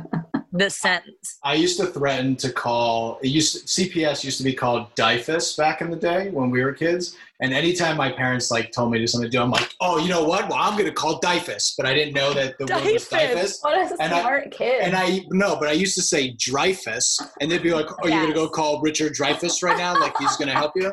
the 0.52 0.70
sentence. 0.70 1.38
I 1.44 1.54
used 1.56 1.80
to 1.80 1.88
threaten 1.88 2.36
to 2.38 2.52
call. 2.52 3.20
It 3.24 3.30
used 3.30 3.68
CPS 3.68 4.24
used 4.24 4.38
to 4.38 4.44
be 4.44 4.54
called 4.54 4.94
DIFUS 4.96 5.56
back 5.58 5.82
in 5.82 5.90
the 5.90 5.96
day 5.98 6.30
when 6.30 6.50
we 6.52 6.64
were 6.64 6.74
kids. 6.74 7.16
And 7.40 7.54
anytime 7.54 7.98
my 7.98 8.12
parents 8.12 8.52
like 8.52 8.72
told 8.72 8.92
me 8.92 9.00
to 9.00 9.04
do 9.04 9.08
something 9.08 9.32
to 9.32 9.36
do, 9.38 9.42
I'm 9.42 9.50
like, 9.50 9.74
oh, 9.80 9.98
you 9.98 10.10
know 10.10 10.24
what? 10.24 10.48
Well, 10.50 10.60
I'm 10.60 10.74
going 10.74 10.86
to 10.86 10.94
call 10.94 11.20
DIFUS. 11.22 11.76
But 11.78 11.86
I 11.88 11.94
didn't 11.94 12.14
know 12.14 12.34
that 12.34 12.58
the 12.60 12.66
word 12.66 12.84
was 12.94 13.08
DIFUS. 13.10 13.60
What 13.64 13.78
a 13.92 14.02
And 14.02 14.14
I- 14.14 14.20
smart 14.22 14.52
kid. 14.52 14.82
And 14.82 14.96
I 14.96 15.22
no, 15.32 15.56
but 15.56 15.68
I 15.70 15.72
used 15.72 15.96
to 15.96 16.02
say 16.02 16.36
Dreyfus, 16.38 17.20
and 17.40 17.50
they'd 17.50 17.64
be 17.64 17.74
like, 17.74 17.88
"Oh, 18.04 18.08
you're 18.08 18.22
gonna 18.22 18.34
go 18.34 18.50
call 18.50 18.82
Richard 18.82 19.14
Dreyfuss 19.14 19.64
right 19.64 19.78
now? 19.78 20.00
Like 20.00 20.16
he's 20.18 20.36
gonna 20.38 20.54
help 20.54 20.74
you?" 20.76 20.92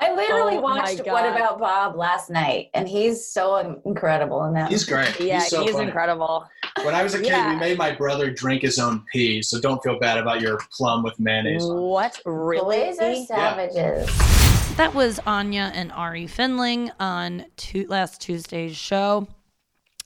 I 0.00 0.12
literally 0.14 0.56
Oh 0.56 0.60
watched 0.60 1.06
What 1.06 1.24
About 1.24 1.58
Bob 1.58 1.96
last 1.96 2.28
night, 2.30 2.70
and 2.74 2.88
he's 2.88 3.26
so 3.26 3.80
incredible 3.84 4.44
in 4.44 4.54
that. 4.54 4.70
He's 4.70 4.84
great. 4.84 5.18
Yeah, 5.20 5.40
he's 5.40 5.48
so 5.48 5.62
he's 5.64 5.76
incredible. 5.78 6.46
When 6.82 6.94
I 6.94 7.02
was 7.02 7.14
a 7.14 7.18
kid, 7.18 7.28
Yeah. 7.28 7.52
we 7.54 7.56
made 7.60 7.78
my 7.78 7.92
brother 7.92 8.30
drink 8.30 8.62
his 8.62 8.78
own 8.78 9.04
pee, 9.12 9.40
so 9.40 9.60
don't 9.60 9.82
feel 9.82 9.98
bad 9.98 10.18
about 10.18 10.40
your 10.40 10.58
plum 10.76 11.02
with 11.04 11.18
mayonnaise. 11.20 11.64
on. 11.64 11.80
What 11.80 12.20
really? 12.26 12.78
Boys 12.90 12.98
are 12.98 13.14
savages. 13.26 14.76
That 14.76 14.92
was 14.92 15.20
Anya 15.24 15.70
and 15.72 15.92
Ahri 15.92 16.28
Findling 16.28 16.90
on 16.98 17.46
tu- 17.56 17.86
last 17.88 18.20
Tuesday's 18.20 18.76
show. 18.76 19.28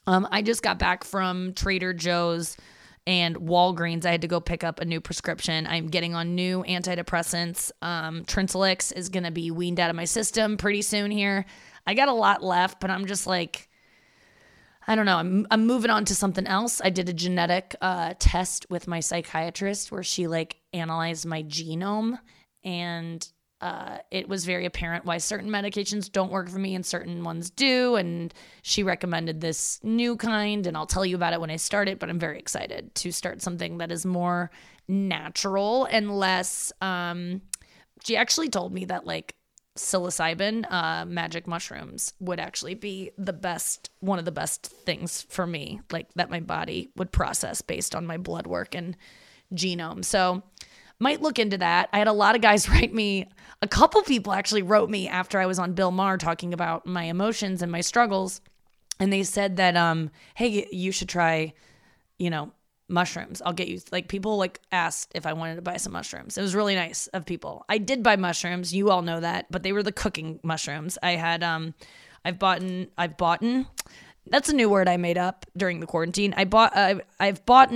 Um, 0.06 0.28
I 0.30 0.42
just 0.42 0.62
got 0.62 0.78
back 0.78 1.04
from 1.04 1.54
Trader 1.54 1.94
Joe's 1.94 2.56
and 3.08 3.36
Walgreens. 3.36 4.04
I 4.04 4.10
had 4.10 4.20
to 4.20 4.28
go 4.28 4.38
pick 4.38 4.62
up 4.62 4.80
a 4.80 4.84
new 4.84 5.00
prescription. 5.00 5.66
I'm 5.66 5.86
getting 5.86 6.14
on 6.14 6.34
new 6.34 6.62
antidepressants. 6.64 7.72
Um, 7.80 8.22
Trintellix 8.26 8.94
is 8.94 9.08
going 9.08 9.24
to 9.24 9.30
be 9.30 9.50
weaned 9.50 9.80
out 9.80 9.88
of 9.88 9.96
my 9.96 10.04
system 10.04 10.58
pretty 10.58 10.82
soon 10.82 11.10
here. 11.10 11.46
I 11.86 11.94
got 11.94 12.08
a 12.08 12.12
lot 12.12 12.42
left, 12.42 12.80
but 12.80 12.90
I'm 12.90 13.06
just 13.06 13.26
like, 13.26 13.70
I 14.86 14.94
don't 14.94 15.06
know. 15.06 15.16
I'm, 15.16 15.46
I'm 15.50 15.66
moving 15.66 15.90
on 15.90 16.04
to 16.04 16.14
something 16.14 16.46
else. 16.46 16.82
I 16.84 16.90
did 16.90 17.08
a 17.08 17.14
genetic 17.14 17.74
uh, 17.80 18.12
test 18.18 18.66
with 18.68 18.86
my 18.86 19.00
psychiatrist 19.00 19.90
where 19.90 20.02
she 20.02 20.26
like 20.26 20.56
analyzed 20.74 21.24
my 21.24 21.42
genome 21.44 22.18
and 22.62 23.26
uh, 23.60 23.98
it 24.10 24.28
was 24.28 24.44
very 24.44 24.66
apparent 24.66 25.04
why 25.04 25.18
certain 25.18 25.50
medications 25.50 26.10
don't 26.10 26.30
work 26.30 26.48
for 26.48 26.58
me 26.58 26.74
and 26.74 26.86
certain 26.86 27.24
ones 27.24 27.50
do. 27.50 27.96
And 27.96 28.32
she 28.62 28.82
recommended 28.82 29.40
this 29.40 29.80
new 29.82 30.16
kind, 30.16 30.66
and 30.66 30.76
I'll 30.76 30.86
tell 30.86 31.04
you 31.04 31.16
about 31.16 31.32
it 31.32 31.40
when 31.40 31.50
I 31.50 31.56
start 31.56 31.88
it. 31.88 31.98
But 31.98 32.08
I'm 32.08 32.20
very 32.20 32.38
excited 32.38 32.94
to 32.96 33.12
start 33.12 33.42
something 33.42 33.78
that 33.78 33.90
is 33.90 34.06
more 34.06 34.50
natural 34.86 35.86
and 35.86 36.10
less. 36.16 36.72
Um, 36.80 37.42
she 38.04 38.16
actually 38.16 38.48
told 38.48 38.72
me 38.72 38.84
that 38.86 39.06
like 39.06 39.34
psilocybin, 39.76 40.70
uh, 40.70 41.04
magic 41.06 41.46
mushrooms 41.46 42.12
would 42.20 42.40
actually 42.40 42.74
be 42.74 43.10
the 43.16 43.32
best, 43.32 43.90
one 44.00 44.18
of 44.18 44.24
the 44.24 44.32
best 44.32 44.66
things 44.66 45.22
for 45.22 45.46
me, 45.46 45.80
like 45.90 46.12
that 46.14 46.30
my 46.30 46.40
body 46.40 46.90
would 46.96 47.12
process 47.12 47.62
based 47.62 47.94
on 47.94 48.06
my 48.06 48.16
blood 48.16 48.46
work 48.46 48.74
and 48.74 48.96
genome. 49.54 50.04
So 50.04 50.42
might 51.00 51.22
look 51.22 51.38
into 51.38 51.58
that. 51.58 51.88
I 51.92 51.98
had 51.98 52.08
a 52.08 52.12
lot 52.12 52.34
of 52.34 52.42
guys 52.42 52.68
write 52.70 52.92
me, 52.92 53.28
a 53.62 53.68
couple 53.68 54.02
people 54.02 54.32
actually 54.32 54.62
wrote 54.62 54.90
me 54.90 55.08
after 55.08 55.38
I 55.38 55.46
was 55.46 55.58
on 55.58 55.72
Bill 55.74 55.90
Maher 55.90 56.18
talking 56.18 56.52
about 56.52 56.86
my 56.86 57.04
emotions 57.04 57.62
and 57.62 57.70
my 57.72 57.80
struggles. 57.80 58.40
and 59.00 59.12
they 59.12 59.22
said 59.22 59.56
that 59.56 59.76
um 59.76 60.10
hey 60.34 60.66
you 60.72 60.90
should 60.92 61.08
try 61.08 61.52
you 62.18 62.30
know 62.30 62.52
mushrooms. 62.88 63.42
I'll 63.44 63.52
get 63.52 63.68
you 63.68 63.80
like 63.92 64.08
people 64.08 64.38
like 64.38 64.60
asked 64.72 65.12
if 65.14 65.26
i 65.26 65.32
wanted 65.34 65.56
to 65.56 65.62
buy 65.62 65.76
some 65.76 65.92
mushrooms. 65.92 66.38
It 66.38 66.42
was 66.42 66.54
really 66.54 66.74
nice 66.74 67.06
of 67.08 67.26
people. 67.26 67.64
I 67.68 67.78
did 67.78 68.02
buy 68.02 68.16
mushrooms. 68.16 68.74
You 68.74 68.90
all 68.90 69.02
know 69.02 69.20
that 69.20 69.46
but 69.50 69.62
they 69.62 69.72
were 69.72 69.82
the 69.82 69.92
cooking 69.92 70.40
mushrooms. 70.42 70.98
I 71.02 71.12
had 71.12 71.42
um 71.42 71.74
i've 72.24 72.38
bought 72.38 72.62
i've 72.96 73.16
bought 73.16 73.42
that's 74.30 74.48
a 74.50 74.54
new 74.54 74.68
word 74.68 74.88
i 74.88 74.96
made 74.96 75.18
up 75.18 75.46
during 75.56 75.80
the 75.80 75.86
quarantine. 75.86 76.34
I 76.36 76.44
bought 76.44 76.76
i've, 76.76 77.00
I've 77.20 77.44
bought 77.46 77.70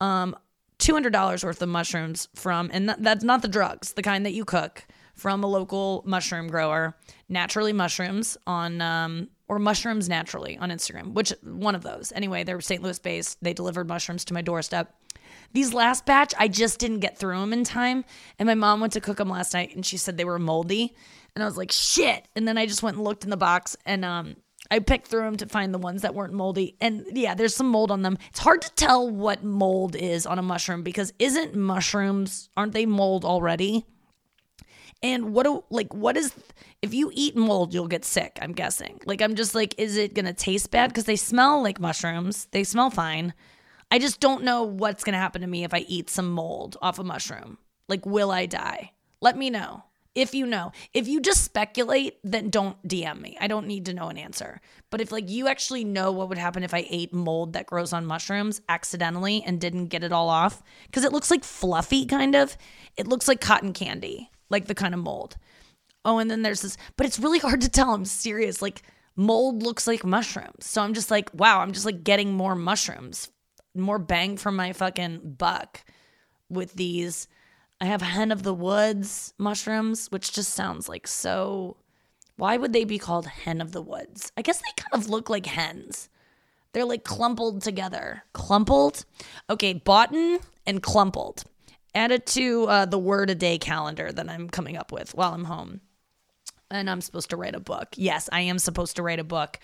um 0.00 0.36
$200 0.78 1.44
worth 1.44 1.62
of 1.62 1.68
mushrooms 1.68 2.28
from 2.34 2.70
and 2.72 2.88
that's 2.98 3.24
not 3.24 3.42
the 3.42 3.48
drugs 3.48 3.94
the 3.94 4.02
kind 4.02 4.26
that 4.26 4.32
you 4.32 4.44
cook 4.44 4.84
from 5.14 5.42
a 5.42 5.46
local 5.46 6.02
mushroom 6.06 6.48
grower 6.48 6.96
naturally 7.28 7.72
mushrooms 7.72 8.36
on 8.46 8.80
um, 8.82 9.28
or 9.48 9.58
mushrooms 9.58 10.08
naturally 10.08 10.58
on 10.58 10.70
Instagram, 10.70 11.12
which 11.12 11.32
one 11.42 11.74
of 11.74 11.82
those. 11.82 12.12
Anyway, 12.14 12.44
they're 12.44 12.60
St. 12.60 12.82
Louis 12.82 12.98
based. 12.98 13.42
They 13.42 13.52
delivered 13.52 13.88
mushrooms 13.88 14.24
to 14.26 14.34
my 14.34 14.42
doorstep. 14.42 14.94
These 15.52 15.72
last 15.72 16.04
batch, 16.04 16.34
I 16.38 16.48
just 16.48 16.78
didn't 16.78 17.00
get 17.00 17.16
through 17.18 17.38
them 17.38 17.52
in 17.52 17.64
time. 17.64 18.04
And 18.38 18.46
my 18.46 18.54
mom 18.54 18.80
went 18.80 18.92
to 18.94 19.00
cook 19.00 19.18
them 19.18 19.30
last 19.30 19.54
night 19.54 19.74
and 19.74 19.86
she 19.86 19.96
said 19.96 20.16
they 20.16 20.24
were 20.24 20.38
moldy. 20.38 20.94
And 21.34 21.42
I 21.42 21.46
was 21.46 21.56
like, 21.56 21.70
shit. 21.70 22.26
And 22.34 22.46
then 22.46 22.58
I 22.58 22.66
just 22.66 22.82
went 22.82 22.96
and 22.96 23.04
looked 23.04 23.24
in 23.24 23.30
the 23.30 23.36
box 23.36 23.76
and 23.86 24.04
um, 24.04 24.36
I 24.70 24.78
picked 24.78 25.06
through 25.08 25.22
them 25.22 25.36
to 25.36 25.46
find 25.46 25.72
the 25.72 25.78
ones 25.78 26.02
that 26.02 26.14
weren't 26.14 26.32
moldy. 26.32 26.76
And 26.80 27.06
yeah, 27.12 27.34
there's 27.34 27.54
some 27.54 27.68
mold 27.68 27.90
on 27.90 28.02
them. 28.02 28.18
It's 28.30 28.40
hard 28.40 28.62
to 28.62 28.72
tell 28.74 29.08
what 29.08 29.44
mold 29.44 29.96
is 29.96 30.26
on 30.26 30.38
a 30.38 30.42
mushroom 30.42 30.82
because 30.82 31.12
isn't 31.18 31.54
mushrooms, 31.54 32.50
aren't 32.56 32.72
they 32.72 32.86
mold 32.86 33.24
already? 33.24 33.84
And 35.02 35.34
what 35.34 35.44
do 35.44 35.62
like 35.70 35.92
what 35.94 36.16
is 36.16 36.32
if 36.82 36.94
you 36.94 37.10
eat 37.14 37.36
mold, 37.36 37.74
you'll 37.74 37.86
get 37.86 38.04
sick, 38.04 38.38
I'm 38.40 38.52
guessing. 38.52 39.00
Like 39.04 39.20
I'm 39.20 39.34
just 39.34 39.54
like 39.54 39.74
is 39.78 39.96
it 39.96 40.14
going 40.14 40.24
to 40.24 40.32
taste 40.32 40.70
bad 40.70 40.88
because 40.88 41.04
they 41.04 41.16
smell 41.16 41.62
like 41.62 41.80
mushrooms. 41.80 42.48
They 42.50 42.64
smell 42.64 42.90
fine. 42.90 43.34
I 43.90 43.98
just 43.98 44.20
don't 44.20 44.42
know 44.42 44.64
what's 44.64 45.04
going 45.04 45.12
to 45.12 45.18
happen 45.18 45.42
to 45.42 45.46
me 45.46 45.64
if 45.64 45.72
I 45.72 45.80
eat 45.86 46.10
some 46.10 46.30
mold 46.30 46.76
off 46.82 46.98
a 46.98 47.04
mushroom. 47.04 47.58
Like 47.88 48.04
will 48.06 48.30
I 48.30 48.46
die? 48.46 48.92
Let 49.20 49.36
me 49.36 49.50
know. 49.50 49.84
If 50.16 50.34
you 50.34 50.46
know. 50.46 50.72
If 50.92 51.06
you 51.06 51.20
just 51.20 51.44
speculate, 51.44 52.18
then 52.24 52.50
don't 52.50 52.82
DM 52.88 53.20
me. 53.20 53.36
I 53.40 53.46
don't 53.46 53.68
need 53.68 53.84
to 53.84 53.94
know 53.94 54.08
an 54.08 54.18
answer. 54.18 54.60
But 54.90 55.00
if 55.00 55.12
like 55.12 55.30
you 55.30 55.46
actually 55.46 55.84
know 55.84 56.10
what 56.10 56.28
would 56.28 56.38
happen 56.38 56.64
if 56.64 56.74
I 56.74 56.86
ate 56.90 57.12
mold 57.12 57.52
that 57.52 57.66
grows 57.66 57.92
on 57.92 58.06
mushrooms 58.06 58.60
accidentally 58.68 59.44
and 59.46 59.60
didn't 59.60 59.86
get 59.88 60.02
it 60.02 60.12
all 60.12 60.30
off 60.30 60.62
cuz 60.90 61.04
it 61.04 61.12
looks 61.12 61.30
like 61.30 61.44
fluffy 61.44 62.06
kind 62.06 62.34
of. 62.34 62.56
It 62.96 63.06
looks 63.06 63.28
like 63.28 63.40
cotton 63.40 63.72
candy 63.72 64.30
like 64.48 64.66
the 64.66 64.74
kind 64.74 64.94
of 64.94 65.00
mold. 65.00 65.36
Oh, 66.04 66.18
and 66.18 66.30
then 66.30 66.42
there's 66.42 66.62
this, 66.62 66.76
but 66.96 67.06
it's 67.06 67.18
really 67.18 67.38
hard 67.38 67.60
to 67.62 67.68
tell. 67.68 67.92
I'm 67.92 68.04
serious. 68.04 68.62
Like 68.62 68.82
mold 69.16 69.62
looks 69.62 69.86
like 69.86 70.04
mushrooms. 70.04 70.66
So 70.66 70.82
I'm 70.82 70.94
just 70.94 71.10
like, 71.10 71.30
wow, 71.34 71.60
I'm 71.60 71.72
just 71.72 71.86
like 71.86 72.04
getting 72.04 72.32
more 72.32 72.54
mushrooms, 72.54 73.30
more 73.74 73.98
bang 73.98 74.36
for 74.36 74.52
my 74.52 74.72
fucking 74.72 75.34
buck 75.38 75.84
with 76.48 76.74
these. 76.74 77.28
I 77.80 77.86
have 77.86 78.02
hen 78.02 78.32
of 78.32 78.42
the 78.42 78.54
woods 78.54 79.34
mushrooms, 79.38 80.08
which 80.10 80.32
just 80.32 80.54
sounds 80.54 80.88
like 80.88 81.06
so. 81.06 81.76
Why 82.36 82.56
would 82.56 82.72
they 82.72 82.84
be 82.84 82.98
called 82.98 83.26
hen 83.26 83.60
of 83.60 83.72
the 83.72 83.82
woods? 83.82 84.32
I 84.36 84.42
guess 84.42 84.58
they 84.58 84.82
kind 84.82 84.94
of 84.94 85.08
look 85.08 85.30
like 85.30 85.46
hens. 85.46 86.08
They're 86.72 86.84
like 86.84 87.04
clumpled 87.04 87.62
together. 87.62 88.24
Clumpled? 88.32 89.04
Okay, 89.48 89.72
boughten 89.72 90.40
and 90.66 90.82
clumpled 90.82 91.44
add 91.96 92.12
it 92.12 92.26
to 92.26 92.66
uh, 92.66 92.84
the 92.84 92.98
word 92.98 93.30
a 93.30 93.34
day 93.34 93.58
calendar 93.58 94.12
that 94.12 94.28
I'm 94.28 94.48
coming 94.48 94.76
up 94.76 94.92
with 94.92 95.14
while 95.14 95.32
I'm 95.32 95.44
home. 95.44 95.80
And 96.70 96.90
I'm 96.90 97.00
supposed 97.00 97.30
to 97.30 97.36
write 97.36 97.54
a 97.54 97.60
book. 97.60 97.88
Yes, 97.96 98.28
I 98.32 98.42
am 98.42 98.58
supposed 98.58 98.96
to 98.96 99.02
write 99.02 99.18
a 99.18 99.24
book 99.24 99.58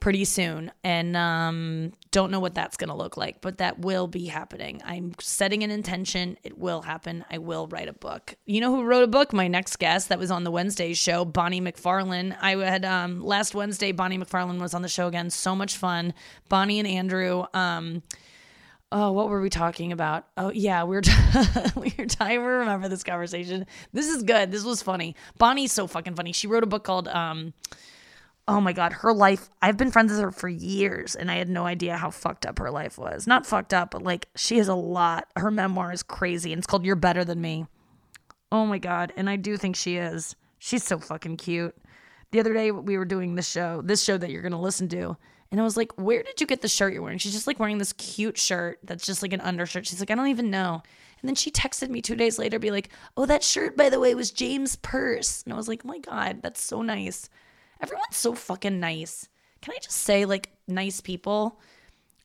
pretty 0.00 0.24
soon. 0.24 0.70
And 0.84 1.16
um, 1.16 1.92
don't 2.10 2.30
know 2.30 2.40
what 2.40 2.54
that's 2.54 2.76
going 2.76 2.88
to 2.88 2.94
look 2.94 3.16
like, 3.16 3.40
but 3.40 3.58
that 3.58 3.78
will 3.78 4.06
be 4.06 4.26
happening. 4.26 4.80
I'm 4.84 5.14
setting 5.20 5.62
an 5.62 5.70
intention. 5.70 6.38
It 6.42 6.58
will 6.58 6.82
happen. 6.82 7.24
I 7.30 7.38
will 7.38 7.66
write 7.68 7.88
a 7.88 7.92
book. 7.92 8.34
You 8.44 8.60
know 8.60 8.74
who 8.74 8.84
wrote 8.84 9.04
a 9.04 9.08
book? 9.08 9.32
My 9.32 9.48
next 9.48 9.76
guest 9.76 10.08
that 10.08 10.18
was 10.18 10.30
on 10.30 10.44
the 10.44 10.50
Wednesday 10.50 10.94
show, 10.94 11.24
Bonnie 11.24 11.60
McFarlane. 11.60 12.36
I 12.40 12.56
had 12.56 12.84
um, 12.84 13.20
last 13.20 13.54
Wednesday, 13.54 13.92
Bonnie 13.92 14.18
McFarlane 14.18 14.60
was 14.60 14.74
on 14.74 14.82
the 14.82 14.88
show 14.88 15.06
again. 15.06 15.30
So 15.30 15.54
much 15.54 15.76
fun. 15.76 16.14
Bonnie 16.48 16.78
and 16.78 16.88
Andrew. 16.88 17.44
Um, 17.54 18.02
oh, 18.92 19.12
what 19.12 19.28
were 19.28 19.40
we 19.40 19.50
talking 19.50 19.92
about? 19.92 20.26
Oh, 20.36 20.50
yeah, 20.50 20.84
we 20.84 20.96
were, 20.96 21.02
t- 21.02 21.12
we 21.76 21.94
were 21.98 22.06
I 22.20 22.34
remember 22.34 22.88
this 22.88 23.02
conversation. 23.02 23.66
This 23.92 24.08
is 24.08 24.22
good. 24.22 24.50
This 24.50 24.64
was 24.64 24.82
funny. 24.82 25.16
Bonnie's 25.38 25.72
so 25.72 25.86
fucking 25.86 26.14
funny. 26.14 26.32
She 26.32 26.46
wrote 26.46 26.64
a 26.64 26.66
book 26.66 26.84
called, 26.84 27.08
um, 27.08 27.52
oh 28.48 28.60
my 28.60 28.72
God, 28.72 28.92
her 28.92 29.12
life. 29.12 29.50
I've 29.60 29.76
been 29.76 29.90
friends 29.90 30.12
with 30.12 30.20
her 30.20 30.30
for 30.30 30.48
years 30.48 31.16
and 31.16 31.30
I 31.30 31.36
had 31.36 31.48
no 31.48 31.66
idea 31.66 31.96
how 31.96 32.10
fucked 32.10 32.46
up 32.46 32.58
her 32.58 32.70
life 32.70 32.96
was. 32.98 33.26
Not 33.26 33.46
fucked 33.46 33.74
up, 33.74 33.90
but 33.90 34.02
like 34.02 34.28
she 34.36 34.58
has 34.58 34.68
a 34.68 34.74
lot. 34.74 35.28
Her 35.36 35.50
memoir 35.50 35.92
is 35.92 36.02
crazy 36.02 36.52
and 36.52 36.58
it's 36.58 36.66
called 36.66 36.84
You're 36.84 36.96
Better 36.96 37.24
Than 37.24 37.40
Me. 37.40 37.66
Oh 38.52 38.66
my 38.66 38.78
God. 38.78 39.12
And 39.16 39.28
I 39.28 39.36
do 39.36 39.56
think 39.56 39.74
she 39.74 39.96
is. 39.96 40.36
She's 40.58 40.84
so 40.84 40.98
fucking 40.98 41.38
cute. 41.38 41.76
The 42.30 42.40
other 42.40 42.54
day 42.54 42.70
we 42.70 42.96
were 42.96 43.04
doing 43.04 43.34
this 43.34 43.48
show, 43.48 43.82
this 43.82 44.02
show 44.02 44.16
that 44.18 44.30
you're 44.30 44.42
to 44.42 44.56
listen 44.58 44.88
to 44.90 45.16
and 45.50 45.60
I 45.60 45.64
was 45.64 45.76
like, 45.76 45.92
Where 45.96 46.22
did 46.22 46.40
you 46.40 46.46
get 46.46 46.62
the 46.62 46.68
shirt 46.68 46.92
you're 46.92 47.02
wearing? 47.02 47.18
She's 47.18 47.32
just 47.32 47.46
like 47.46 47.60
wearing 47.60 47.78
this 47.78 47.92
cute 47.92 48.38
shirt 48.38 48.78
that's 48.82 49.06
just 49.06 49.22
like 49.22 49.32
an 49.32 49.40
undershirt. 49.40 49.86
She's 49.86 50.00
like, 50.00 50.10
I 50.10 50.14
don't 50.14 50.28
even 50.28 50.50
know. 50.50 50.82
And 51.20 51.28
then 51.28 51.34
she 51.34 51.50
texted 51.50 51.88
me 51.88 52.02
two 52.02 52.16
days 52.16 52.38
later, 52.38 52.58
be 52.58 52.70
like, 52.70 52.90
Oh, 53.16 53.26
that 53.26 53.44
shirt, 53.44 53.76
by 53.76 53.88
the 53.88 54.00
way, 54.00 54.14
was 54.14 54.30
James' 54.30 54.76
purse. 54.76 55.42
And 55.44 55.52
I 55.52 55.56
was 55.56 55.68
like, 55.68 55.82
Oh 55.84 55.88
my 55.88 55.98
God, 55.98 56.42
that's 56.42 56.62
so 56.62 56.82
nice. 56.82 57.28
Everyone's 57.80 58.16
so 58.16 58.34
fucking 58.34 58.80
nice. 58.80 59.28
Can 59.62 59.74
I 59.74 59.78
just 59.82 59.96
say, 59.96 60.24
like, 60.24 60.50
nice 60.66 61.00
people? 61.00 61.60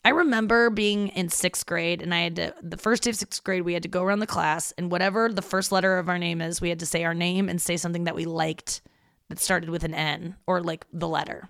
I 0.03 0.09
remember 0.09 0.69
being 0.69 1.09
in 1.09 1.29
sixth 1.29 1.65
grade, 1.65 2.01
and 2.01 2.13
I 2.13 2.21
had 2.21 2.35
to, 2.37 2.55
the 2.61 2.77
first 2.77 3.03
day 3.03 3.11
of 3.11 3.15
sixth 3.15 3.43
grade, 3.43 3.63
we 3.63 3.73
had 3.73 3.83
to 3.83 3.89
go 3.89 4.03
around 4.03 4.19
the 4.19 4.27
class, 4.27 4.71
and 4.77 4.91
whatever 4.91 5.29
the 5.29 5.41
first 5.41 5.71
letter 5.71 5.97
of 5.97 6.09
our 6.09 6.17
name 6.17 6.41
is, 6.41 6.59
we 6.59 6.69
had 6.69 6.79
to 6.79 6.85
say 6.85 7.03
our 7.03 7.13
name 7.13 7.49
and 7.49 7.61
say 7.61 7.77
something 7.77 8.05
that 8.05 8.15
we 8.15 8.25
liked 8.25 8.81
that 9.29 9.39
started 9.39 9.69
with 9.69 9.83
an 9.83 9.93
N 9.93 10.35
or 10.47 10.61
like 10.61 10.85
the 10.91 11.07
letter. 11.07 11.49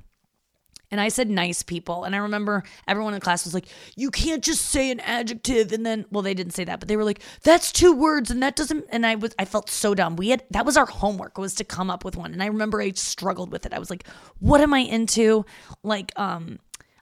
And 0.92 1.00
I 1.00 1.08
said 1.08 1.30
nice 1.30 1.64
people. 1.64 2.04
And 2.04 2.14
I 2.14 2.20
remember 2.20 2.64
everyone 2.88 3.14
in 3.14 3.22
class 3.22 3.46
was 3.46 3.54
like, 3.54 3.66
you 3.96 4.12
can't 4.12 4.44
just 4.44 4.66
say 4.66 4.92
an 4.92 5.00
adjective. 5.00 5.72
And 5.72 5.86
then, 5.86 6.06
well, 6.12 6.22
they 6.22 6.34
didn't 6.34 6.54
say 6.54 6.66
that, 6.66 6.80
but 6.80 6.90
they 6.90 6.98
were 6.98 7.06
like, 7.06 7.22
that's 7.44 7.72
two 7.72 7.94
words 7.94 8.30
and 8.30 8.44
that 8.44 8.56
doesn't. 8.56 8.86
And 8.90 9.06
I 9.06 9.16
was, 9.16 9.34
I 9.40 9.46
felt 9.46 9.70
so 9.70 9.96
dumb. 9.96 10.18
We 10.18 10.30
had, 10.30 10.44
that 10.52 10.66
was 10.66 10.78
our 10.78 10.86
homework 10.86 11.38
was 11.38 11.56
to 11.56 11.64
come 11.64 11.90
up 11.90 12.04
with 12.04 12.18
one. 12.18 12.34
And 12.34 12.44
I 12.44 12.48
remember 12.48 12.82
I 12.82 12.92
struggled 12.92 13.52
with 13.52 13.66
it. 13.66 13.74
I 13.74 13.80
was 13.80 13.90
like, 13.90 14.06
what 14.40 14.62
am 14.62 14.74
I 14.74 14.80
into? 14.80 15.46
Like, 15.84 16.12
um, 16.20 16.60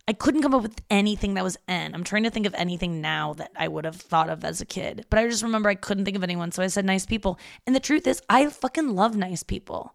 I 0.07 0.13
couldn't 0.13 0.41
come 0.41 0.55
up 0.55 0.63
with 0.63 0.81
anything 0.89 1.35
that 1.35 1.43
was 1.43 1.55
N. 1.67 1.93
I'm 1.93 2.03
trying 2.03 2.23
to 2.23 2.31
think 2.31 2.47
of 2.47 2.55
anything 2.55 2.99
now 2.99 3.33
that 3.35 3.51
I 3.55 3.67
would 3.67 3.85
have 3.85 3.95
thought 3.95 4.27
of 4.27 4.43
as 4.43 4.59
a 4.59 4.65
kid. 4.65 5.05
But 5.11 5.19
I 5.19 5.27
just 5.27 5.43
remember 5.43 5.69
I 5.69 5.75
couldn't 5.75 6.03
think 6.05 6.17
of 6.17 6.23
anyone. 6.23 6.51
So 6.51 6.63
I 6.63 6.67
said 6.67 6.83
nice 6.83 7.05
people. 7.05 7.37
And 7.67 7.75
the 7.75 7.79
truth 7.79 8.07
is, 8.07 8.19
I 8.27 8.47
fucking 8.47 8.95
love 8.95 9.15
nice 9.15 9.43
people. 9.43 9.93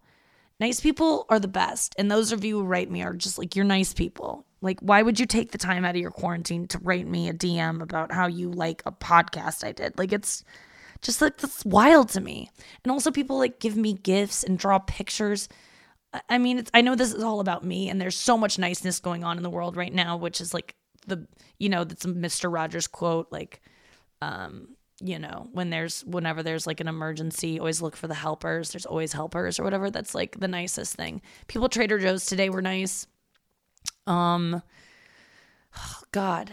Nice 0.59 0.79
people 0.79 1.25
are 1.29 1.39
the 1.39 1.47
best. 1.47 1.93
And 1.97 2.09
those 2.09 2.31
of 2.31 2.45
you 2.45 2.59
who 2.59 2.65
write 2.65 2.89
me 2.89 3.03
are 3.03 3.13
just 3.13 3.37
like, 3.37 3.55
you're 3.55 3.65
nice 3.65 3.93
people. 3.93 4.45
Like, 4.61 4.79
why 4.79 5.01
would 5.01 5.19
you 5.19 5.25
take 5.25 5.51
the 5.51 5.57
time 5.57 5.83
out 5.83 5.95
of 5.95 6.01
your 6.01 6.11
quarantine 6.11 6.67
to 6.67 6.79
write 6.79 7.07
me 7.07 7.27
a 7.27 7.33
DM 7.33 7.81
about 7.81 8.11
how 8.11 8.27
you 8.27 8.49
like 8.49 8.81
a 8.85 8.91
podcast 8.91 9.65
I 9.65 9.73
did? 9.73 9.97
Like, 9.97 10.13
it's 10.13 10.43
just 11.01 11.21
like, 11.21 11.37
that's 11.37 11.65
wild 11.65 12.09
to 12.09 12.21
me. 12.21 12.49
And 12.83 12.91
also, 12.91 13.11
people 13.11 13.37
like 13.37 13.59
give 13.59 13.75
me 13.75 13.93
gifts 13.93 14.43
and 14.43 14.57
draw 14.57 14.79
pictures. 14.79 15.49
I 16.29 16.37
mean, 16.37 16.63
I 16.73 16.81
know 16.81 16.95
this 16.95 17.13
is 17.13 17.23
all 17.23 17.41
about 17.41 17.65
me, 17.65 17.89
and 17.89 17.99
there's 17.99 18.17
so 18.17 18.37
much 18.37 18.57
niceness 18.57 18.99
going 18.99 19.23
on 19.23 19.37
in 19.37 19.43
the 19.43 19.49
world 19.49 19.75
right 19.75 19.93
now, 19.93 20.15
which 20.17 20.39
is 20.39 20.53
like 20.53 20.75
the, 21.05 21.27
you 21.59 21.69
know, 21.69 21.83
that's 21.83 22.05
a 22.05 22.07
Mr. 22.07 22.51
Rogers 22.51 22.87
quote, 22.87 23.27
like, 23.31 23.61
um, 24.21 24.74
you 25.01 25.19
know, 25.19 25.49
when 25.51 25.69
there's 25.69 26.05
whenever 26.05 26.41
there's 26.41 26.65
like 26.65 26.79
an 26.79 26.87
emergency, 26.87 27.59
always 27.59 27.81
look 27.81 27.95
for 27.95 28.07
the 28.07 28.13
helpers. 28.13 28.71
There's 28.71 28.85
always 28.85 29.13
helpers 29.13 29.59
or 29.59 29.63
whatever. 29.63 29.89
That's 29.91 30.15
like 30.15 30.39
the 30.39 30.47
nicest 30.47 30.95
thing. 30.95 31.21
People 31.47 31.69
Trader 31.69 31.99
Joe's 31.99 32.25
today 32.25 32.49
were 32.49 32.61
nice. 32.61 33.07
Um 34.07 34.61
oh 35.77 36.01
God. 36.11 36.51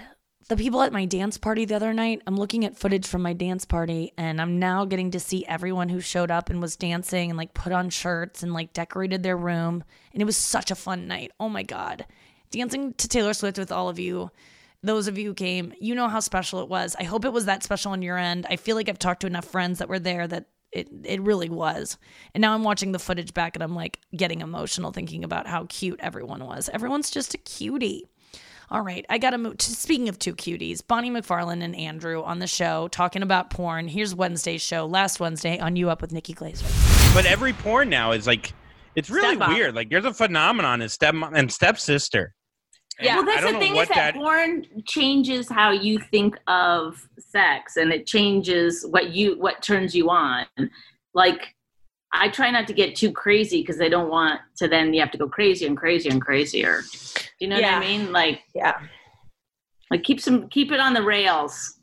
The 0.49 0.57
people 0.57 0.83
at 0.83 0.93
my 0.93 1.05
dance 1.07 1.39
party 1.39 1.65
the 1.65 1.77
other 1.77 1.95
night, 1.95 2.21
I'm 2.27 2.37
looking 2.37 2.65
at 2.65 2.77
footage 2.77 3.07
from 3.07 3.23
my 3.23 3.33
dance 3.33 3.65
party 3.65 4.13
and 4.19 4.41
I'm 4.41 4.59
now 4.59 4.85
getting 4.85 5.13
to 5.13 5.21
see 5.21 5.47
everyone 5.47 5.89
who 5.89 6.01
showed 6.01 6.33
up 6.33 6.51
and 6.51 6.61
was 6.61 6.77
dancing 6.77 7.31
and 7.31 7.39
like 7.39 7.55
put 7.55 7.73
on 7.73 7.89
shirts 7.91 8.43
and 8.43 8.53
like 8.53 8.73
decorated 8.73 9.23
their 9.23 9.37
room. 9.37 9.85
And 10.13 10.21
it 10.21 10.27
was 10.27 10.37
such 10.37 10.71
a 10.71 10.75
fun 10.75 11.07
night. 11.07 11.31
Oh 11.39 11.49
my 11.49 11.63
God. 11.63 12.05
Dancing 12.51 12.93
to 12.95 13.09
Taylor 13.09 13.33
Swift 13.33 13.57
with 13.57 13.73
all 13.73 13.89
of 13.89 14.01
you 14.01 14.31
those 14.83 15.07
of 15.07 15.17
you 15.17 15.29
who 15.29 15.35
came, 15.35 15.73
you 15.81 15.95
know 15.95 16.09
how 16.09 16.21
special 16.21 16.61
it 16.61 16.69
was. 16.69 16.97
I 16.99 17.05
hope 17.05 17.25
it 17.25 17.33
was 17.33 17.45
that 17.47 17.63
special 17.63 17.93
on 17.93 18.03
your 18.03 18.19
end. 18.19 18.47
I 18.51 18.57
feel 18.57 18.77
like 18.77 18.89
I've 18.89 18.99
talked 18.99 19.21
to 19.21 19.27
enough 19.27 19.45
friends 19.45 19.79
that 19.79 19.89
were 19.89 19.99
there 19.99 20.27
that 20.27 20.47
it 20.73 20.89
it 21.05 21.21
really 21.21 21.51
was. 21.51 21.99
And 22.35 22.41
now 22.41 22.55
I'm 22.55 22.65
watching 22.65 22.93
the 22.93 22.99
footage 22.99 23.35
back 23.35 23.55
and 23.57 23.63
I'm 23.63 23.75
like 23.75 24.01
getting 24.17 24.41
emotional 24.41 24.91
thinking 24.91 25.23
about 25.23 25.47
how 25.47 25.67
cute 25.69 26.01
everyone 26.01 26.45
was. 26.45 26.71
Everyone's 26.73 27.11
just 27.11 27.35
a 27.35 27.39
cutie. 27.39 28.09
All 28.71 28.81
right, 28.81 29.05
I 29.11 29.19
got 29.19 29.31
to 29.31 29.39
move. 29.39 29.61
Speaking 29.61 30.09
of 30.09 30.19
two 30.19 30.35
cuties, 30.35 30.81
Bonnie 30.87 31.11
McFarlane 31.11 31.63
and 31.63 31.77
Andrew 31.77 32.23
on 32.23 32.39
the 32.39 32.47
show 32.47 32.89
talking 32.89 33.23
about 33.23 33.51
porn. 33.51 33.87
Here's 33.87 34.15
Wednesday's 34.15 34.63
show, 34.63 34.87
last 34.87 35.21
Wednesday 35.21 35.59
on 35.59 35.77
You 35.77 35.91
Up 35.91 36.01
with 36.01 36.11
Nikki 36.11 36.33
Glazer. 36.33 37.15
But 37.15 37.27
every 37.27 37.53
porn 37.53 37.91
now 37.91 38.13
is 38.13 38.27
like, 38.27 38.55
it's 38.95 39.11
really 39.11 39.37
Step-mom. 39.37 39.55
weird. 39.55 39.75
Like, 39.75 39.91
there's 39.91 40.07
a 40.07 40.15
phenomenon 40.15 40.81
in 40.81 40.89
step 40.89 41.15
and 41.15 41.53
stepsister. 41.53 42.35
And 42.99 43.07
Yeah. 43.07 43.17
Well, 43.17 43.25
that's 43.25 43.43
the 43.53 43.59
thing 43.59 43.77
is 43.77 43.89
that, 43.89 43.95
that 43.95 44.15
porn 44.15 44.67
changes 44.87 45.49
how 45.49 45.71
you 45.71 45.99
think 45.99 46.37
of 46.47 47.07
sex, 47.19 47.77
and 47.77 47.93
it 47.93 48.07
changes 48.07 48.85
what 48.89 49.11
you 49.11 49.39
what 49.39 49.63
turns 49.63 49.95
you 49.95 50.11
on. 50.11 50.47
Like, 51.15 51.55
I 52.13 52.29
try 52.29 52.51
not 52.51 52.67
to 52.69 52.73
get 52.75 52.95
too 52.95 53.11
crazy 53.13 53.63
because 53.63 53.81
I 53.81 53.89
don't 53.89 54.11
want 54.11 54.41
to. 54.59 54.69
Then 54.69 54.93
you 54.93 55.01
have 55.01 55.11
to 55.13 55.19
go 55.19 55.29
crazy 55.29 55.67
and 55.67 55.77
crazier 55.77 56.13
and 56.13 56.21
crazier. 56.21 56.83
You 57.41 57.49
know 57.49 57.59
Yeah. 57.59 57.79
what 57.79 57.85
I 57.87 57.89
mean? 57.89 58.13
Like, 58.13 58.41
Yeah. 58.55 58.79
like 59.91 60.03
keep 60.05 60.21
some 60.21 60.49
keep 60.49 60.71
it 60.73 60.81
on 60.81 60.93
the 60.95 61.03
rails. 61.03 61.79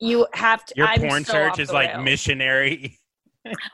You 0.00 0.26
have 0.34 0.64
to. 0.66 0.74
your 0.76 0.86
I'm 0.86 1.00
porn 1.00 1.24
so 1.24 1.32
search 1.32 1.58
is 1.58 1.70
like 1.70 1.90
rails. 1.92 2.04
missionary. 2.04 2.98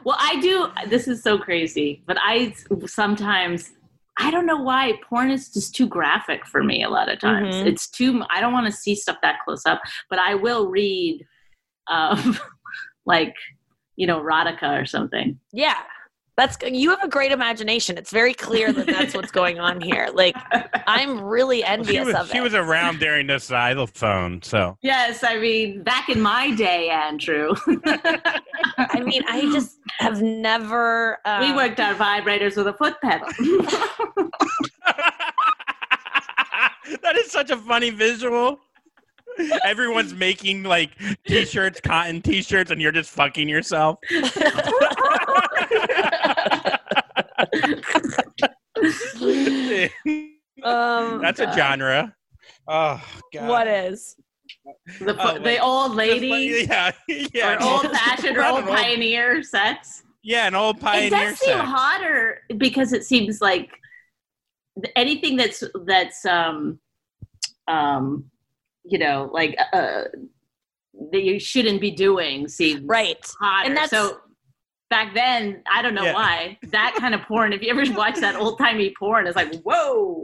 Well, 0.04 0.16
I 0.18 0.38
do. 0.40 0.68
This 0.90 1.08
is 1.08 1.22
so 1.22 1.38
crazy, 1.38 2.02
but 2.06 2.18
I 2.20 2.54
sometimes 2.86 3.70
I 4.18 4.30
don't 4.30 4.46
know 4.46 4.60
why 4.62 4.92
porn 5.08 5.30
is 5.30 5.48
just 5.52 5.74
too 5.74 5.86
graphic 5.86 6.46
for 6.46 6.62
me. 6.62 6.82
A 6.84 6.90
lot 6.90 7.10
of 7.10 7.18
times, 7.18 7.54
Mhm. 7.56 7.66
it's 7.66 7.88
too. 7.88 8.22
I 8.30 8.40
don't 8.40 8.52
want 8.52 8.66
to 8.66 8.72
see 8.72 8.94
stuff 8.94 9.16
that 9.22 9.38
close 9.44 9.64
up, 9.66 9.80
but 10.10 10.18
I 10.18 10.34
will 10.34 10.68
read, 10.68 11.26
um, 11.88 12.36
like 13.06 13.34
you 13.96 14.06
know, 14.06 14.20
erotica 14.20 14.80
or 14.80 14.86
something. 14.86 15.38
Yeah. 15.52 15.76
That's 16.42 16.56
you 16.72 16.90
have 16.90 17.04
a 17.04 17.08
great 17.08 17.30
imagination. 17.30 17.96
It's 17.96 18.10
very 18.10 18.34
clear 18.34 18.72
that 18.72 18.86
that's 18.88 19.14
what's 19.14 19.30
going 19.30 19.60
on 19.60 19.80
here. 19.80 20.08
Like 20.12 20.34
I'm 20.88 21.20
really 21.20 21.58
She 21.58 21.64
envious 21.64 22.06
was, 22.06 22.16
of 22.16 22.30
she 22.32 22.38
it. 22.38 22.42
was 22.42 22.52
around 22.52 22.98
during 22.98 23.28
the 23.28 23.38
xylophone, 23.38 24.42
so 24.42 24.76
Yes, 24.82 25.22
I 25.22 25.38
mean, 25.38 25.84
back 25.84 26.08
in 26.08 26.20
my 26.20 26.50
day, 26.50 26.90
Andrew, 26.90 27.54
I 28.76 29.00
mean, 29.04 29.22
I 29.28 29.42
just 29.52 29.78
have 30.00 30.20
never. 30.20 31.20
Um, 31.24 31.42
we 31.42 31.52
worked 31.54 31.78
on 31.78 31.94
vibrators 31.94 32.56
with 32.56 32.66
a 32.66 32.72
foot 32.72 33.00
pedal. 33.00 33.28
that 37.02 37.14
is 37.14 37.30
such 37.30 37.52
a 37.52 37.56
funny 37.56 37.90
visual. 37.90 38.58
Everyone's 39.64 40.12
making 40.12 40.64
like 40.64 40.90
t-shirts, 41.24 41.80
cotton 41.80 42.20
t-shirts, 42.20 42.72
and 42.72 42.82
you're 42.82 42.90
just 42.90 43.10
fucking 43.10 43.48
yourself. 43.48 44.00
Um, 50.64 51.20
That's 51.20 51.40
a 51.40 51.52
genre. 51.54 52.14
Oh 52.68 53.02
god. 53.32 53.48
what 53.48 53.66
is? 53.66 54.16
the, 55.00 55.16
Oh, 55.18 55.34
the 55.34 55.40
like- 55.40 55.62
old 55.62 55.88
Just 55.90 55.96
like- 55.96 56.08
lady, 56.08 56.66
yeah, 56.68 56.92
yeah. 57.34 57.54
or 57.54 57.62
old 57.62 57.90
fashioned, 57.90 58.36
or 58.36 58.44
old 58.44 58.60
an 58.62 58.68
old- 58.68 58.76
pioneer 58.76 59.42
sex. 59.42 60.04
Yeah, 60.22 60.46
an 60.46 60.54
old 60.54 60.76
it 60.76 60.80
pioneer 60.82 61.10
does 61.10 61.38
seem 61.38 61.56
sex. 61.56 61.68
hotter 61.68 62.42
because 62.58 62.92
it 62.92 63.04
seems 63.04 63.40
like 63.40 63.70
anything 64.94 65.36
that's 65.36 65.64
that's 65.84 66.24
um 66.26 66.78
um 67.66 68.26
you 68.84 68.98
know 68.98 69.30
like 69.32 69.56
uh 69.72 70.04
that 71.10 71.22
you 71.22 71.40
shouldn't 71.40 71.80
be 71.80 71.90
doing 71.90 72.46
seems 72.46 72.82
Right. 72.84 73.18
hotter. 73.40 73.66
And 73.66 73.76
that's- 73.76 73.90
so 73.90 74.18
back 74.92 75.14
then 75.14 75.62
I 75.72 75.80
don't 75.80 75.94
know 75.94 76.04
Yeah. 76.04 76.12
why 76.12 76.58
that 76.70 76.94
kind 76.98 77.14
of 77.14 77.22
porn. 77.22 77.54
If 77.54 77.62
you 77.62 77.70
ever 77.70 77.90
watch 77.94 78.16
that 78.20 78.36
old 78.36 78.58
timey 78.58 78.92
porn, 78.98 79.26
it's 79.26 79.36
like 79.36 79.54
whoa. 79.62 80.22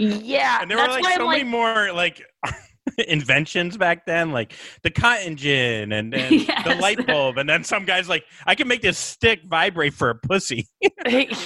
Yeah. 0.00 0.58
And 0.60 0.68
there 0.68 0.76
were 0.76 0.88
like 0.88 1.04
so 1.04 1.10
I'm 1.10 1.28
many 1.28 1.44
like, 1.44 1.46
more 1.46 1.92
like 1.92 2.20
inventions 3.08 3.76
back 3.76 4.06
then, 4.06 4.30
like 4.32 4.52
the 4.82 4.90
cotton 4.90 5.36
gin 5.36 5.92
and, 5.92 6.14
and 6.14 6.46
the 6.64 6.76
light 6.80 7.06
bulb, 7.06 7.38
and 7.38 7.48
then 7.48 7.64
some 7.64 7.84
guys 7.84 8.08
like 8.08 8.24
I 8.46 8.54
can 8.54 8.68
make 8.68 8.82
this 8.82 8.98
stick 8.98 9.40
vibrate 9.44 9.94
for 9.94 10.10
a 10.10 10.14
pussy. 10.14 10.68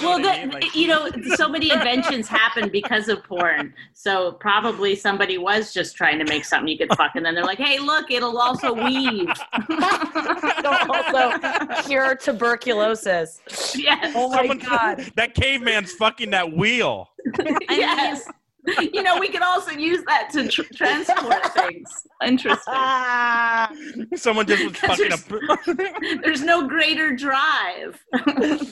Well, 0.01 0.19
what 0.21 0.25
I 0.25 0.45
mean? 0.45 0.51
Like- 0.51 0.75
you 0.75 0.87
know, 0.87 1.09
so 1.35 1.49
many 1.49 1.69
inventions 1.71 2.27
happen 2.27 2.69
because 2.69 3.07
of 3.09 3.23
porn. 3.23 3.73
So 3.93 4.33
probably 4.33 4.95
somebody 4.95 5.37
was 5.37 5.73
just 5.73 5.95
trying 5.95 6.17
to 6.19 6.25
make 6.25 6.45
something 6.45 6.67
you 6.67 6.77
could 6.77 6.95
fuck, 6.95 7.11
and 7.15 7.25
then 7.25 7.35
they're 7.35 7.43
like, 7.43 7.57
"Hey, 7.57 7.79
look, 7.79 8.09
it'll 8.11 8.37
also 8.37 8.73
weave." 8.73 9.29
It'll 9.69 10.91
also 10.93 11.81
cure 11.87 12.15
tuberculosis. 12.15 13.41
yes. 13.75 14.13
Oh 14.15 14.29
my 14.29 14.37
Someone- 14.37 14.59
god. 14.59 15.11
that 15.15 15.35
caveman's 15.35 15.91
fucking 15.93 16.29
that 16.31 16.51
wheel. 16.53 17.09
yes. 17.69 18.27
you 18.93 19.01
know, 19.03 19.19
we 19.19 19.29
could 19.29 19.41
also 19.41 19.71
use 19.71 20.03
that 20.05 20.29
to 20.33 20.47
tr- 20.47 20.61
transport 20.75 21.53
things. 21.53 21.89
Interesting. 22.23 22.73
Someone 24.15 24.45
just 24.47 24.63
was 24.63 24.73
Because 24.81 24.99
fucking 24.99 25.11
a. 25.13 26.21
There's 26.23 26.41
no 26.41 26.67
greater 26.67 27.15
drive 27.15 27.99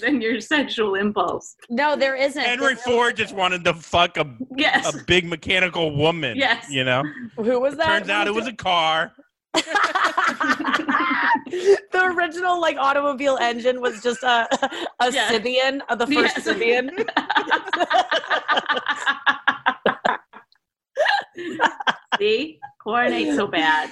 than 0.02 0.22
your 0.22 0.40
sexual 0.42 0.96
impulse. 0.96 1.56
No, 1.70 1.96
there 1.96 2.16
isn't. 2.16 2.42
Henry 2.44 2.76
There 2.76 2.76
Ford 2.76 3.16
just 3.18 3.34
wanted 3.34 3.64
to 3.64 3.74
fuck 3.74 4.18
a 4.18 4.26
Yes. 4.56 4.94
a 4.94 5.04
big 5.06 5.26
mechanical 5.26 5.96
woman. 5.96 6.38
Yes. 6.38 6.70
You 6.70 6.84
know. 6.84 7.04
Who 7.38 7.60
was 7.60 7.76
that? 7.78 8.00
Turns 8.00 8.10
out 8.10 8.28
it 8.28 8.34
was 8.34 8.48
a 8.48 8.54
car. 8.54 9.14
the 11.48 12.14
original 12.16 12.60
like 12.60 12.78
automobile 12.78 13.38
engine 13.42 13.82
was 13.82 14.02
just 14.02 14.24
a 14.24 14.48
a 15.00 15.12
Yeah. 15.12 15.30
Sybian, 15.32 15.82
uh, 15.90 15.96
the 15.96 16.08
first 16.08 16.38
Yes. 16.38 16.48
Sybian. 16.48 16.90
See, 22.20 22.60
porn 22.84 23.14
ain't 23.14 23.36
so 23.36 23.48
bad. 23.48 23.90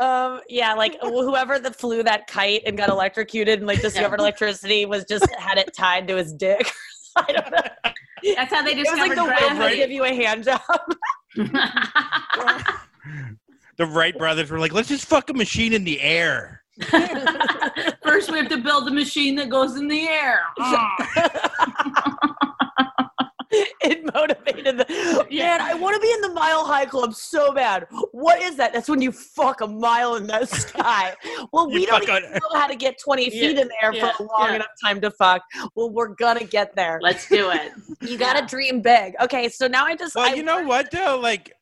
um, 0.00 0.40
yeah, 0.48 0.74
like 0.74 0.96
whoever 1.00 1.58
that 1.58 1.76
flew 1.76 2.02
that 2.02 2.26
kite 2.26 2.62
and 2.66 2.76
got 2.76 2.88
electrocuted 2.88 3.58
and 3.60 3.68
like 3.68 3.80
discovered 3.80 4.18
electricity 4.20 4.84
was 4.86 5.04
just 5.04 5.28
had 5.38 5.58
it 5.58 5.72
tied 5.74 6.08
to 6.08 6.16
his 6.16 6.32
dick. 6.32 6.70
I 7.16 7.32
don't 7.32 7.50
know. 7.52 7.92
That's 8.34 8.52
how 8.52 8.62
they 8.62 8.72
It 8.72 8.86
was 8.90 8.98
like 8.98 9.14
the 9.14 9.24
way 9.24 9.58
they 9.70 9.76
give 9.76 9.90
you 9.90 10.04
a 10.04 10.14
hand 10.14 10.44
job. 10.44 10.60
The 13.78 13.86
Wright 13.86 14.16
brothers 14.16 14.50
were 14.50 14.58
like, 14.58 14.72
let's 14.72 14.88
just 14.88 15.06
fuck 15.06 15.28
a 15.30 15.34
machine 15.34 15.72
in 15.72 15.84
the 15.84 16.00
air. 16.00 16.62
First, 18.02 18.30
we 18.30 18.38
have 18.38 18.48
to 18.48 18.58
build 18.58 18.88
a 18.88 18.90
machine 18.90 19.34
that 19.36 19.48
goes 19.50 19.76
in 19.76 19.88
the 19.88 20.06
air. 20.08 20.40
Ah. 20.58 22.32
it 23.50 24.14
motivated 24.14 24.78
the 24.78 25.26
Yeah. 25.30 25.58
man. 25.58 25.60
I 25.62 25.74
want 25.74 25.94
to 25.94 26.00
be 26.00 26.10
in 26.12 26.20
the 26.20 26.30
Mile 26.30 26.64
High 26.64 26.84
Club 26.86 27.14
so 27.14 27.52
bad. 27.52 27.86
What 28.12 28.40
is 28.42 28.56
that? 28.56 28.72
That's 28.72 28.88
when 28.88 29.00
you 29.00 29.12
fuck 29.12 29.60
a 29.60 29.66
mile 29.66 30.16
in 30.16 30.26
the 30.26 30.44
sky. 30.46 31.14
Well, 31.52 31.68
You 31.70 31.80
we 31.80 31.86
don't 31.86 32.02
even 32.02 32.32
know 32.32 32.40
how 32.60 32.66
to 32.66 32.76
get 32.76 32.96
twenty 33.02 33.24
Yeah, 33.24 33.30
feet 33.48 33.58
in 33.58 33.68
there 33.80 33.92
yeah, 33.94 34.12
for 34.16 34.24
a 34.24 34.26
long 34.26 34.48
yeah. 34.50 34.56
enough 34.56 34.68
time 34.82 35.00
to 35.02 35.10
fuck. 35.12 35.42
Well, 35.74 35.90
we're 35.90 36.08
gonna 36.08 36.44
get 36.44 36.74
there. 36.76 36.98
Let's 37.00 37.28
do 37.28 37.50
it. 37.50 37.72
you 38.02 38.18
gotta 38.18 38.40
yeah. 38.40 38.46
dream 38.46 38.80
big. 38.82 39.14
Okay, 39.22 39.48
so 39.48 39.66
now 39.68 39.84
I 39.86 39.96
just 39.96 40.14
Well, 40.14 40.28
I 40.30 40.34
you 40.34 40.42
know 40.42 40.62
what 40.64 40.90
though? 40.90 41.18
Like, 41.22 41.52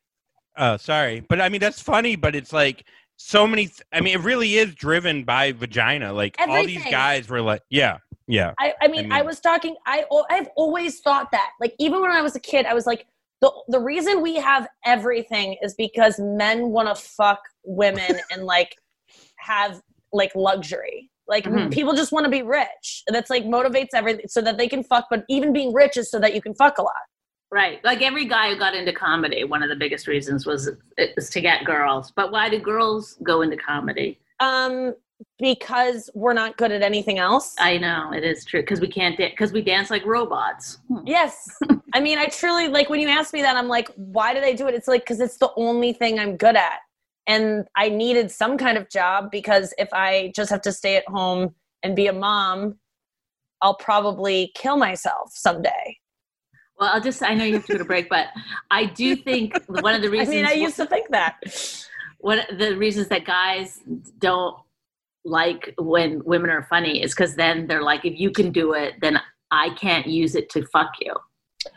oh, 0.57 0.77
sorry, 0.77 1.21
but 1.21 1.40
I 1.40 1.49
mean 1.49 1.61
that's 1.61 1.81
funny. 1.81 2.17
But 2.17 2.35
it's 2.35 2.53
like 2.53 2.85
so 3.17 3.47
many. 3.47 3.67
Th- 3.67 3.83
I 3.93 4.01
mean, 4.01 4.14
it 4.19 4.23
really 4.23 4.57
is 4.57 4.75
driven 4.75 5.25
by 5.25 5.53
vagina. 5.53 6.12
Like 6.12 6.37
all 6.38 6.64
these 6.67 6.85
guys 6.90 7.29
were 7.29 7.40
like, 7.40 7.62
yeah, 7.71 7.99
yeah. 8.27 8.53
I, 8.59 8.75
I 8.81 8.88
mean, 8.88 9.12
I, 9.12 9.19
mean- 9.19 9.27
was 9.27 9.40
talking. 9.40 9.77
I 9.87 10.05
I've 10.31 10.49
always 10.57 11.01
thought 11.01 11.31
that. 11.33 11.51
Like 11.61 11.75
even 11.79 12.01
when 12.01 12.11
I 12.11 12.23
was 12.23 12.35
a 12.37 12.40
kid, 12.40 12.67
I 12.67 12.75
was 12.75 12.87
like, 12.87 13.07
the 13.40 13.53
the 13.69 13.81
reason 13.81 14.23
we 14.23 14.37
have 14.37 14.67
everything 14.85 15.57
is 15.62 15.75
because 15.75 16.19
men 16.19 16.71
want 16.71 16.88
to 16.88 17.01
fuck 17.01 17.40
women 17.64 18.19
and 18.31 18.45
like 18.45 18.75
have 19.38 19.81
like 20.12 20.35
luxury. 20.35 21.11
Like 21.27 21.45
Mhm. 21.45 21.73
people 21.73 21.95
just 21.95 22.12
want 22.12 22.25
to 22.25 22.31
be 22.31 22.43
rich. 22.43 23.03
That's 23.09 23.31
like 23.31 23.45
motivates 23.45 23.88
everything 23.95 24.27
so 24.29 24.43
that 24.43 24.59
they 24.59 24.69
can 24.69 24.83
fuck. 24.85 25.07
But 25.09 25.25
even 25.31 25.53
being 25.55 25.73
rich 25.73 25.97
is 25.97 26.11
so 26.11 26.19
that 26.21 26.35
you 26.35 26.43
can 26.43 26.55
fuck 26.55 26.77
a 26.79 26.83
lot. 26.83 26.93
Right. 27.55 27.79
Like 27.85 28.03
every 28.03 28.25
guy 28.25 28.51
who 28.51 28.59
got 28.59 28.75
into 28.75 28.93
comedy, 28.93 29.45
one 29.45 29.62
of 29.62 29.69
the 29.69 29.77
biggest 29.77 30.09
reasons 30.09 30.45
was 30.45 30.69
it 30.99 31.12
was 31.14 31.31
to 31.31 31.40
get 31.40 31.64
girls. 31.64 32.11
But 32.11 32.33
why 32.33 32.49
do 32.49 32.59
girls 32.59 33.17
go 33.23 33.43
into 33.43 33.57
comedy? 33.57 34.19
Um, 34.40 34.97
because 35.38 36.11
we're 36.14 36.33
not 36.33 36.57
good 36.57 36.73
at 36.73 36.83
anything 36.83 37.21
else. 37.21 37.55
I 37.61 37.79
know 37.79 38.11
it 38.12 38.25
is 38.25 38.45
true 38.45 38.62
because 38.62 38.81
we 38.81 38.88
can't 38.88 39.17
because 39.17 39.53
we 39.53 39.62
dance 39.62 39.88
like 39.88 40.05
robots. 40.05 40.79
Hmm. 40.88 41.07
Yes. 41.07 41.49
I 41.95 42.01
mean, 42.01 42.19
I 42.19 42.27
truly 42.27 42.67
like 42.67 42.90
when 42.90 42.99
you 42.99 43.09
ask 43.09 43.33
me 43.33 43.43
that, 43.43 43.55
I'm 43.55 43.69
like, 43.69 43.88
why 43.95 44.35
do 44.35 44.40
they 44.40 44.57
do 44.57 44.67
it? 44.67 44.75
It's 44.75 44.88
like, 44.88 45.03
because 45.03 45.21
it's 45.21 45.37
the 45.37 45.53
only 45.55 45.93
thing 45.93 46.19
I'm 46.19 46.37
good 46.37 46.57
at. 46.57 46.81
And 47.29 47.69
I 47.77 47.88
needed 47.88 48.33
some 48.33 48.59
kind 48.59 48.77
of 48.77 48.90
job 48.90 49.31
because 49.31 49.73
if 49.79 49.90
I 49.93 50.33
just 50.35 50.50
have 50.50 50.63
to 50.63 50.73
stay 50.73 50.96
at 50.96 51.07
home 51.07 51.55
and 51.85 51.94
be 51.94 52.09
a 52.09 52.13
mom, 52.13 52.81
I'll 53.63 53.77
probably 53.77 54.50
kill 54.57 54.77
myself 54.77 55.31
someday. 55.33 55.98
Well, 56.79 56.90
I'll 56.92 57.00
just 57.00 57.22
I 57.22 57.35
know 57.35 57.44
you 57.44 57.54
have 57.54 57.66
to 57.66 57.72
go 57.72 57.79
to 57.79 57.85
break, 57.85 58.08
but 58.08 58.29
I 58.70 58.87
do 58.87 59.14
think 59.16 59.56
one 59.68 59.94
of 59.94 60.02
the 60.02 60.10
reasons. 60.10 60.29
I 60.33 60.33
mean, 60.37 60.46
I 60.46 60.52
used 60.52 60.77
to 60.77 60.87
think 60.87 61.08
that. 61.10 61.37
one 62.18 62.40
of 62.40 62.58
the 62.58 62.77
reasons 62.77 63.08
that 63.08 63.25
guys 63.25 63.81
don't 64.18 64.56
like 65.25 65.72
when 65.79 66.22
women 66.25 66.50
are 66.50 66.66
funny 66.68 67.02
is 67.02 67.14
because 67.14 67.35
then 67.37 67.66
they're 67.66 67.83
like, 67.83 68.04
if 68.04 68.18
you 68.18 68.31
can 68.31 68.50
do 68.50 68.72
it, 68.75 68.94
then 69.00 69.20
I 69.50 69.70
can't 69.70 70.06
use 70.06 70.35
it 70.35 70.50
to 70.50 70.66
fuck 70.66 70.92
you. 71.00 71.14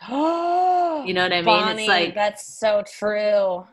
You 1.06 1.14
know 1.14 1.24
what 1.24 1.32
I 1.32 1.38
mean? 1.38 1.46
Bonnie, 1.46 1.82
it's 1.84 1.88
like 1.88 2.16
that's 2.16 2.60
so 2.60 2.84
true. 2.86 3.66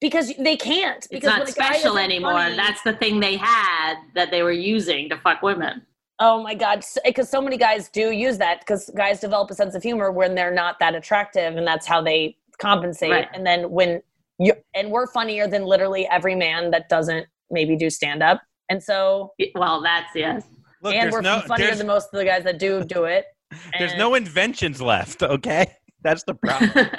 Because 0.00 0.32
they 0.38 0.56
can't. 0.56 1.06
it's 1.10 1.24
not 1.24 1.40
when 1.40 1.48
a 1.48 1.52
guy 1.52 1.72
special 1.76 1.96
anymore. 1.98 2.32
funny- 2.32 2.56
That's 2.56 2.82
the 2.82 2.94
thing 2.94 3.20
they 3.20 3.36
had 3.36 3.94
that 4.14 4.30
they 4.30 4.42
were 4.42 4.52
using 4.52 5.08
to 5.10 5.16
fuck 5.18 5.42
women. 5.42 5.82
Oh 6.18 6.42
my 6.42 6.54
God. 6.54 6.84
Because 7.04 7.28
so 7.28 7.42
many 7.42 7.56
guys 7.56 7.88
do 7.88 8.10
use 8.10 8.38
that 8.38 8.60
because 8.60 8.90
guys 8.96 9.20
develop 9.20 9.50
a 9.50 9.54
sense 9.54 9.74
of 9.74 9.82
humor 9.82 10.10
when 10.10 10.34
they're 10.34 10.54
not 10.54 10.78
that 10.80 10.94
attractive 10.94 11.56
and 11.56 11.66
that's 11.66 11.86
how 11.86 12.00
they 12.00 12.36
compensate. 12.58 13.10
Right. 13.10 13.28
And 13.34 13.46
then 13.46 13.70
when 13.70 14.02
you 14.38 14.54
and 14.74 14.90
we're 14.90 15.06
funnier 15.06 15.46
than 15.46 15.64
literally 15.64 16.06
every 16.08 16.34
man 16.34 16.70
that 16.70 16.88
doesn't 16.88 17.26
maybe 17.50 17.76
do 17.76 17.90
stand 17.90 18.22
up. 18.22 18.42
And 18.68 18.82
so 18.82 19.32
Well, 19.54 19.82
that's 19.82 20.14
yes. 20.14 20.44
Look, 20.82 20.94
and 20.94 21.10
we're 21.10 21.20
no 21.20 21.40
funnier 21.40 21.74
than 21.74 21.86
most 21.86 22.08
of 22.12 22.18
the 22.18 22.24
guys 22.24 22.44
that 22.44 22.58
do 22.58 22.84
do 22.84 23.04
it. 23.04 23.26
there's 23.78 23.94
no 23.96 24.14
inventions 24.14 24.80
left. 24.82 25.22
Okay, 25.22 25.66
that's 26.02 26.24
the 26.24 26.34
problem. 26.34 26.88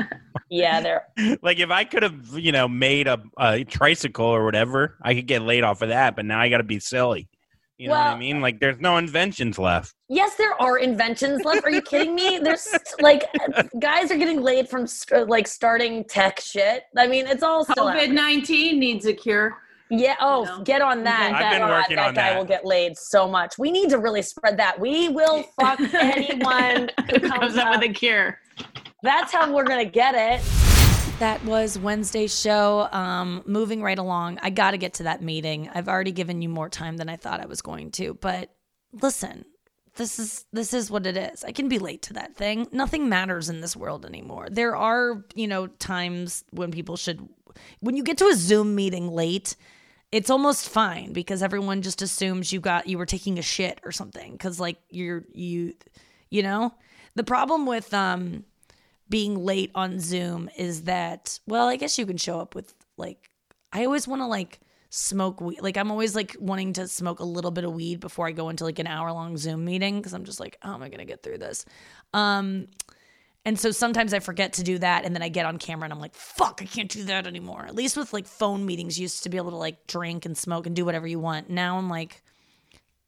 Yeah, 0.50 0.80
there 0.80 1.04
like 1.42 1.60
if 1.60 1.72
I 1.72 1.84
could 1.84 2.04
have, 2.04 2.38
you 2.38 2.54
know, 2.54 2.70
made 2.70 3.08
a, 3.08 3.22
a 3.38 3.66
tricycle 3.66 4.28
or 4.28 4.46
whatever, 4.46 4.98
I 5.02 5.14
could 5.14 5.28
get 5.28 5.42
laid 5.42 5.66
off 5.66 5.82
of 5.82 5.90
that. 5.90 6.16
But 6.16 6.24
now 6.24 6.40
I 6.40 6.48
got 6.48 6.60
to 6.60 6.64
be 6.64 6.80
silly. 6.80 7.28
You 7.78 7.90
know 7.90 7.94
what 7.94 8.08
I 8.08 8.18
mean? 8.18 8.42
Like 8.42 8.60
there's 8.60 8.80
no 8.80 8.98
inventions 8.98 9.60
left. 9.60 9.94
Yes, 10.10 10.36
there 10.36 10.60
are 10.60 10.80
inventions 10.80 11.44
left. 11.46 11.64
Are 11.64 11.70
you 11.70 11.82
kidding 11.82 12.16
me? 12.16 12.40
There's 12.40 12.68
like 13.00 13.24
guys 13.80 14.12
are 14.12 14.18
getting 14.18 14.42
laid 14.42 14.68
from 14.68 14.88
like 15.28 15.48
starting 15.48 16.04
tech 16.06 16.40
shit. 16.40 16.84
I 16.98 17.06
mean, 17.08 17.28
it's 17.28 17.44
all 17.44 17.66
COVID 17.66 18.12
nineteen 18.12 18.80
needs 18.80 19.06
a 19.06 19.14
cure. 19.14 19.58
Yeah. 19.90 20.16
Oh, 20.20 20.44
know? 20.44 20.64
get 20.64 20.82
on 20.82 21.04
that. 21.04 21.34
I've 21.34 21.52
been 21.52 21.62
God, 21.62 21.70
oh, 21.72 21.78
working 21.78 21.96
that 21.98 22.08
on 22.10 22.14
guy 22.16 22.30
that. 22.32 22.38
will 22.38 22.46
get 22.46 22.66
laid 22.66 22.98
so 22.98 23.28
much. 23.28 23.58
We 23.58 23.72
need 23.72 23.90
to 23.92 24.00
really 24.00 24.22
spread 24.22 24.58
that. 24.58 24.80
We 24.80 25.10
will 25.10 25.44
fuck 25.60 25.80
anyone 25.94 26.90
who 27.10 27.20
Who 27.20 27.20
comes 27.20 27.32
comes 27.40 27.58
up 27.58 27.68
up. 27.68 27.80
with 27.80 27.92
a 27.92 27.94
cure? 27.94 28.40
That's 29.04 29.32
how 29.32 29.54
we're 29.54 29.64
gonna 29.66 29.86
get 29.86 30.16
it. 30.16 30.67
That 31.20 31.44
was 31.46 31.80
Wednesday's 31.80 32.40
show. 32.40 32.88
Um, 32.92 33.42
moving 33.48 33.82
right 33.82 33.98
along, 33.98 34.38
I 34.44 34.52
got 34.52 34.72
to 34.72 34.78
get 34.78 34.94
to 34.96 35.04
that 35.04 35.20
meeting. 35.20 35.68
I've 35.74 35.88
already 35.88 36.12
given 36.12 36.44
you 36.44 36.50
more 36.50 36.70
time 36.70 36.98
than 36.98 37.10
I 37.10 37.16
thought 37.16 37.42
I 37.42 37.48
was 37.48 37.64
going 37.64 37.90
to, 37.94 38.14
but 38.14 38.52
listen, 39.02 39.46
this 39.96 40.20
is 40.20 40.46
this 40.54 40.76
is 40.76 40.92
what 40.92 41.08
it 41.08 41.18
is. 41.18 41.44
I 41.44 41.54
can 41.54 41.70
be 41.70 41.80
late 41.80 42.04
to 42.04 42.14
that 42.14 42.36
thing. 42.36 42.68
Nothing 42.72 43.10
matters 43.10 43.50
in 43.50 43.62
this 43.62 43.76
world 43.76 44.06
anymore. 44.06 44.48
There 44.52 44.76
are, 44.76 45.26
you 45.34 45.48
know, 45.48 45.66
times 45.66 46.44
when 46.52 46.70
people 46.70 46.98
should 46.98 47.28
when 47.80 47.98
you 47.98 48.04
get 48.04 48.20
to 48.20 48.28
a 48.28 48.36
Zoom 48.36 48.76
meeting 48.76 49.10
late, 49.10 49.56
it's 50.12 50.30
almost 50.30 50.70
fine 50.70 51.14
because 51.14 51.42
everyone 51.42 51.82
just 51.82 52.04
assumes 52.04 52.54
you 52.54 52.60
got 52.60 52.88
you 52.88 53.00
were 53.00 53.08
taking 53.08 53.40
a 53.40 53.42
shit 53.42 53.80
or 53.84 53.92
something 53.92 54.38
cuz 54.38 54.60
like 54.60 54.78
you're 54.92 55.24
you 55.34 55.74
you 56.30 56.44
know? 56.44 56.76
The 57.16 57.24
problem 57.24 57.66
with 57.66 57.92
um 57.92 58.46
being 59.10 59.44
late 59.44 59.72
on 59.76 60.00
Zoom 60.00 60.50
is 60.58 60.84
that 60.84 61.40
well, 61.48 61.68
I 61.68 61.76
guess 61.76 61.98
you 61.98 62.06
can 62.06 62.18
show 62.18 62.40
up 62.40 62.56
with 62.56 62.74
like 62.98 63.30
I 63.72 63.86
always 63.86 64.08
want 64.08 64.22
to 64.22 64.28
like 64.28 64.60
smoke 64.90 65.42
weed. 65.42 65.62
Like 65.62 65.78
I'm 65.78 65.92
always 65.92 66.16
like 66.16 66.36
wanting 66.40 66.74
to 66.74 66.88
smoke 66.88 67.20
a 67.20 67.26
little 67.26 67.52
bit 67.52 67.64
of 67.64 67.74
weed 67.74 68.00
before 68.00 68.28
I 68.28 68.32
go 68.32 68.50
into 68.50 68.64
like 68.64 68.80
an 68.80 68.88
hour 68.88 69.12
long 69.12 69.38
Zoom 69.38 69.66
meeting 69.66 69.98
because 69.98 70.14
I'm 70.14 70.26
just 70.26 70.40
like, 70.40 70.58
how 70.62 70.74
am 70.74 70.84
I 70.84 70.90
gonna 70.90 71.06
get 71.06 71.24
through 71.24 71.40
this? 71.40 71.66
Um, 72.14 72.68
and 73.46 73.58
so 73.58 73.72
sometimes 73.72 74.14
I 74.14 74.20
forget 74.20 74.54
to 74.54 74.64
do 74.64 74.78
that, 74.80 75.06
and 75.06 75.16
then 75.16 75.24
I 75.24 75.30
get 75.30 75.46
on 75.46 75.58
camera 75.58 75.86
and 75.86 75.94
I'm 75.94 76.02
like, 76.02 76.16
fuck, 76.16 76.60
I 76.62 76.66
can't 76.66 76.90
do 76.90 77.06
that 77.06 77.26
anymore. 77.28 77.66
At 77.66 77.76
least 77.76 77.96
with 77.96 78.12
like 78.12 78.28
phone 78.28 78.66
meetings, 78.66 79.00
you 79.00 79.04
used 79.04 79.24
to 79.24 79.30
be 79.30 79.38
able 79.38 79.52
to 79.52 79.58
like 79.58 79.88
drink 79.88 80.26
and 80.26 80.38
smoke 80.38 80.66
and 80.66 80.76
do 80.76 80.84
whatever 80.84 81.08
you 81.08 81.20
want. 81.20 81.50
Now 81.50 81.78
I'm 81.78 81.90
like, 81.90 82.24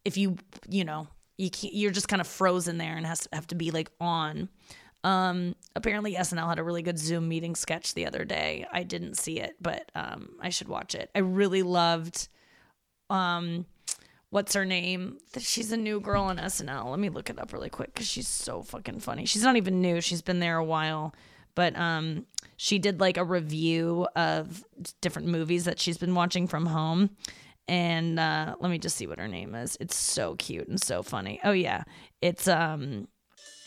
if 0.05 0.15
you 0.17 0.37
you 0.69 0.85
know 0.85 1.07
you 1.37 1.49
you're 1.61 1.91
just 1.91 2.07
kind 2.07 2.21
of 2.21 2.27
frozen 2.27 2.77
there 2.77 2.95
and 2.95 3.05
has 3.05 3.21
to 3.21 3.29
have 3.33 3.47
to 3.47 3.55
be 3.55 3.71
like 3.71 3.91
on. 3.99 4.49
Um, 5.03 5.55
apparently 5.75 6.15
SNL 6.15 6.49
had 6.49 6.59
a 6.59 6.63
really 6.63 6.81
good 6.81 6.99
Zoom 6.99 7.27
meeting 7.29 7.55
sketch 7.55 7.93
the 7.93 8.05
other 8.05 8.25
day. 8.25 8.65
I 8.71 8.83
didn't 8.83 9.15
see 9.15 9.39
it, 9.39 9.55
but 9.61 9.89
um, 9.95 10.31
I 10.41 10.49
should 10.49 10.67
watch 10.67 10.93
it. 10.95 11.09
I 11.15 11.19
really 11.19 11.63
loved 11.63 12.27
um, 13.09 13.65
what's 14.29 14.53
her 14.53 14.65
name? 14.65 15.17
She's 15.39 15.71
a 15.71 15.77
new 15.77 15.99
girl 15.99 16.23
on 16.23 16.37
SNL. 16.37 16.89
Let 16.89 16.99
me 16.99 17.09
look 17.09 17.29
it 17.29 17.39
up 17.39 17.53
really 17.53 17.69
quick 17.69 17.93
because 17.93 18.07
she's 18.07 18.27
so 18.27 18.61
fucking 18.61 18.99
funny. 18.99 19.25
She's 19.25 19.43
not 19.43 19.55
even 19.55 19.81
new. 19.81 20.01
She's 20.01 20.21
been 20.21 20.39
there 20.39 20.57
a 20.57 20.63
while, 20.63 21.13
but 21.55 21.75
um, 21.75 22.25
she 22.57 22.79
did 22.79 22.99
like 22.99 23.17
a 23.17 23.23
review 23.23 24.07
of 24.15 24.63
different 25.01 25.27
movies 25.27 25.65
that 25.65 25.79
she's 25.79 25.97
been 25.97 26.15
watching 26.15 26.47
from 26.47 26.65
home. 26.65 27.11
And 27.67 28.19
uh, 28.19 28.55
let 28.59 28.71
me 28.71 28.79
just 28.79 28.97
see 28.97 29.05
what 29.05 29.19
her 29.19 29.27
name 29.27 29.53
is. 29.53 29.77
It's 29.79 29.95
so 29.95 30.35
cute 30.35 30.67
and 30.67 30.81
so 30.81 31.03
funny. 31.03 31.39
Oh 31.43 31.51
yeah, 31.51 31.83
it's 32.19 32.47
um 32.47 33.07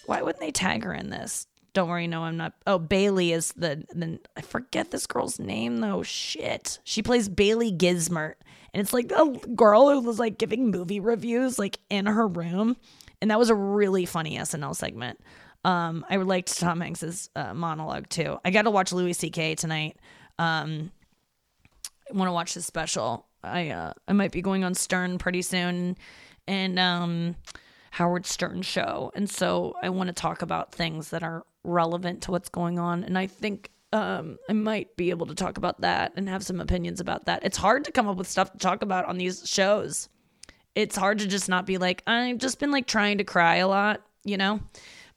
why 0.06 0.22
wouldn't 0.22 0.40
they 0.40 0.50
tag 0.50 0.84
her 0.84 0.94
in 0.94 1.10
this? 1.10 1.46
Don't 1.74 1.88
worry, 1.88 2.06
no, 2.06 2.24
I'm 2.24 2.36
not. 2.36 2.52
Oh, 2.66 2.78
Bailey 2.78 3.32
is 3.32 3.52
the 3.56 3.84
the 3.94 4.20
I 4.36 4.42
forget 4.42 4.90
this 4.90 5.06
girl's 5.06 5.38
name 5.38 5.78
though. 5.78 6.02
Shit, 6.02 6.78
she 6.84 7.02
plays 7.02 7.30
Bailey 7.30 7.72
Gismert, 7.72 8.34
and 8.74 8.80
it's 8.80 8.92
like 8.92 9.10
a 9.10 9.30
girl 9.54 9.90
who 9.90 10.00
was 10.00 10.18
like 10.18 10.36
giving 10.36 10.70
movie 10.70 11.00
reviews 11.00 11.58
like 11.58 11.78
in 11.88 12.04
her 12.06 12.28
room, 12.28 12.76
and 13.22 13.30
that 13.30 13.38
was 13.38 13.48
a 13.48 13.54
really 13.54 14.04
funny 14.04 14.36
SNL 14.36 14.76
segment. 14.76 15.18
Um, 15.64 16.04
I 16.10 16.16
liked 16.16 16.58
Tom 16.58 16.80
Hanks's 16.80 17.30
uh, 17.36 17.54
monologue 17.54 18.08
too. 18.08 18.38
I 18.44 18.50
got 18.50 18.62
to 18.62 18.70
watch 18.70 18.92
Louis 18.92 19.12
C.K. 19.12 19.54
tonight. 19.54 19.96
Um, 20.38 20.90
I 22.12 22.16
want 22.16 22.28
to 22.28 22.32
watch 22.32 22.54
his 22.54 22.66
special. 22.66 23.26
I 23.42 23.70
uh, 23.70 23.92
I 24.06 24.12
might 24.12 24.32
be 24.32 24.42
going 24.42 24.64
on 24.64 24.74
Stern 24.74 25.16
pretty 25.18 25.40
soon, 25.40 25.96
and 26.46 26.78
um, 26.78 27.36
Howard 27.92 28.24
Stern 28.26 28.62
show, 28.62 29.12
and 29.14 29.28
so 29.28 29.76
I 29.82 29.90
want 29.90 30.08
to 30.08 30.14
talk 30.14 30.40
about 30.40 30.72
things 30.72 31.10
that 31.10 31.22
are 31.22 31.44
relevant 31.62 32.22
to 32.22 32.30
what's 32.30 32.48
going 32.48 32.78
on, 32.78 33.04
and 33.04 33.18
I 33.18 33.26
think 33.26 33.70
um, 33.92 34.38
I 34.48 34.54
might 34.54 34.96
be 34.96 35.10
able 35.10 35.26
to 35.26 35.34
talk 35.34 35.58
about 35.58 35.82
that 35.82 36.12
and 36.16 36.26
have 36.26 36.42
some 36.42 36.58
opinions 36.58 37.00
about 37.00 37.26
that. 37.26 37.44
It's 37.44 37.58
hard 37.58 37.84
to 37.84 37.92
come 37.92 38.08
up 38.08 38.16
with 38.16 38.28
stuff 38.28 38.50
to 38.52 38.58
talk 38.58 38.80
about 38.80 39.04
on 39.04 39.18
these 39.18 39.46
shows. 39.46 40.08
It's 40.74 40.96
hard 40.96 41.18
to 41.18 41.26
just 41.26 41.50
not 41.50 41.66
be 41.66 41.76
like 41.76 42.02
I've 42.06 42.38
just 42.38 42.58
been 42.58 42.70
like 42.70 42.86
trying 42.86 43.18
to 43.18 43.24
cry 43.24 43.56
a 43.56 43.68
lot, 43.68 44.00
you 44.24 44.38
know. 44.38 44.60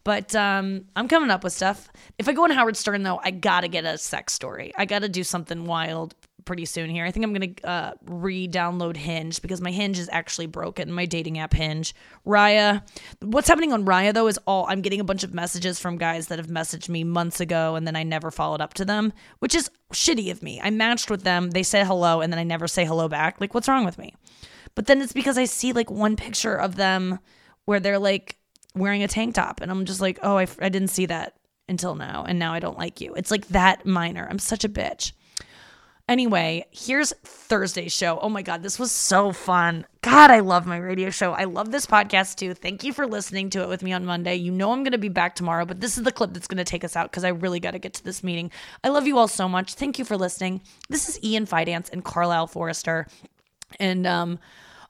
But 0.03 0.36
um, 0.36 0.86
I'm 0.95 1.07
coming 1.07 1.32
up 1.32 1.43
with 1.43 1.53
stuff. 1.53 1.89
If 2.19 2.28
I 2.28 2.34
go 2.34 2.43
on 2.43 2.51
Howard 2.51 2.76
Stern, 2.76 3.03
though, 3.03 3.19
I 3.23 3.32
gotta 3.32 3.69
get 3.69 3.86
a 3.86 3.97
sex 3.97 4.34
story. 4.34 4.73
I 4.78 4.86
gotta 4.86 5.07
do 5.07 5.23
something 5.23 5.63
wild 5.63 6.13
pretty 6.46 6.66
soon 6.66 6.89
here. 6.89 7.06
I 7.06 7.12
think 7.12 7.26
I'm 7.26 7.34
gonna 7.34 7.54
uh, 7.64 7.93
re-download 8.06 8.96
Hinge 8.96 9.41
because 9.41 9.62
my 9.62 9.72
Hinge 9.72 10.00
is 10.00 10.10
actually 10.12 10.46
broken. 10.46 10.91
My 10.91 11.06
dating 11.06 11.39
app 11.39 11.54
Hinge. 11.54 11.93
Raya. 12.26 12.84
What's 13.22 13.48
happening 13.48 13.74
on 13.74 13.86
Raya 13.86 14.14
though 14.14 14.28
is 14.28 14.39
all 14.46 14.66
I'm 14.70 14.82
getting 14.82 15.00
a 15.00 15.06
bunch 15.06 15.24
of 15.24 15.34
messages 15.34 15.80
from 15.80 15.98
guys 15.98 16.28
that 16.28 16.39
have 16.39 16.48
messaged 16.48 16.88
me 16.89 17.04
months 17.04 17.39
ago 17.39 17.76
and 17.76 17.86
then 17.86 17.96
I 17.96 18.04
never 18.04 18.32
followed 18.32 18.62
up 18.62 18.74
to 18.76 18.86
them, 18.86 19.12
which 19.39 19.56
is 19.56 19.70
shitty 19.91 20.32
of 20.32 20.41
me. 20.43 20.62
I 20.62 20.70
matched 20.70 21.10
with 21.10 21.24
them, 21.24 21.52
they 21.52 21.64
say 21.64 21.84
hello, 21.84 22.22
and 22.22 22.32
then 22.32 22.39
I 22.39 22.43
never 22.43 22.68
say 22.68 22.86
hello 22.86 23.08
back. 23.08 23.41
Like, 23.41 23.54
what's 23.54 23.68
wrong 23.68 23.86
with 23.86 23.98
me? 23.98 24.14
But 24.76 24.88
then 24.88 25.02
it's 25.02 25.14
because 25.14 25.38
I 25.38 25.46
see 25.46 25.74
like 25.74 25.89
one 25.89 26.16
picture 26.16 26.56
of 26.56 26.76
them 26.76 27.20
where 27.66 27.80
they're 27.80 28.00
like 28.00 28.38
wearing 28.76 29.04
a 29.04 29.08
tank 29.08 29.36
top 29.36 29.62
and 29.62 29.72
I'm 29.72 29.86
just 29.86 30.02
like, 30.02 30.20
"Oh, 30.22 30.38
I 30.38 30.46
didn't 30.46 30.89
see 30.89 31.06
that 31.08 31.34
until 31.68 31.96
now 31.96 32.26
and 32.28 32.38
now 32.38 32.54
I 32.54 32.60
don't 32.60 32.78
like 32.78 33.02
you." 33.02 33.14
It's 33.16 33.32
like 33.32 33.48
that 33.48 33.86
minor. 33.86 34.28
I'm 34.30 34.39
such 34.39 34.64
a 34.64 34.70
bitch. 34.70 35.14
Anyway, 36.08 36.64
here's 36.70 37.14
Thursday's 37.24 37.91
show. 37.91 38.20
Oh 38.20 38.30
my 38.30 38.43
God, 38.43 38.62
this 38.62 38.78
was 38.78 38.91
so 38.91 39.32
fun. 39.32 39.88
God, 40.03 40.30
I 40.30 40.41
love 40.41 40.68
my 40.68 40.78
radio 40.78 41.10
show. 41.10 41.34
I 41.34 41.45
love 41.45 41.72
this 41.72 41.88
podcast 41.88 42.36
too. 42.36 42.53
Thank 42.53 42.84
you 42.84 42.93
for 42.93 43.08
listening 43.08 43.49
to 43.51 43.64
it 43.64 43.70
with 43.70 43.82
me 43.82 43.91
on 43.91 44.06
Monday. 44.06 44.36
You 44.36 44.51
know 44.51 44.72
I'm 44.72 44.84
going 44.84 44.91
to 44.91 44.99
be 44.99 45.10
back 45.10 45.34
tomorrow, 45.34 45.66
but 45.66 45.82
this 45.82 45.97
is 45.97 46.03
the 46.03 46.12
clip 46.12 46.32
that's 46.34 46.45
going 46.45 46.60
to 46.60 46.64
take 46.64 46.84
us 46.84 46.95
out 46.95 47.10
because 47.10 47.24
I 47.24 47.30
really 47.30 47.60
got 47.60 47.72
to 47.72 47.80
get 47.80 47.95
to 47.95 48.03
this 48.03 48.24
meeting. 48.24 48.51
I 48.84 48.89
love 48.89 49.08
you 49.08 49.18
all 49.18 49.28
so 49.28 49.49
much. 49.49 49.74
Thank 49.74 49.97
you 49.97 50.06
for 50.06 50.16
listening. 50.16 50.62
This 50.89 51.10
is 51.10 51.24
Ian 51.24 51.47
Fidance 51.47 51.91
and 51.91 52.03
Carlisle 52.03 52.47
Forrester. 52.47 53.08
And 53.80 54.06
um, 54.06 54.38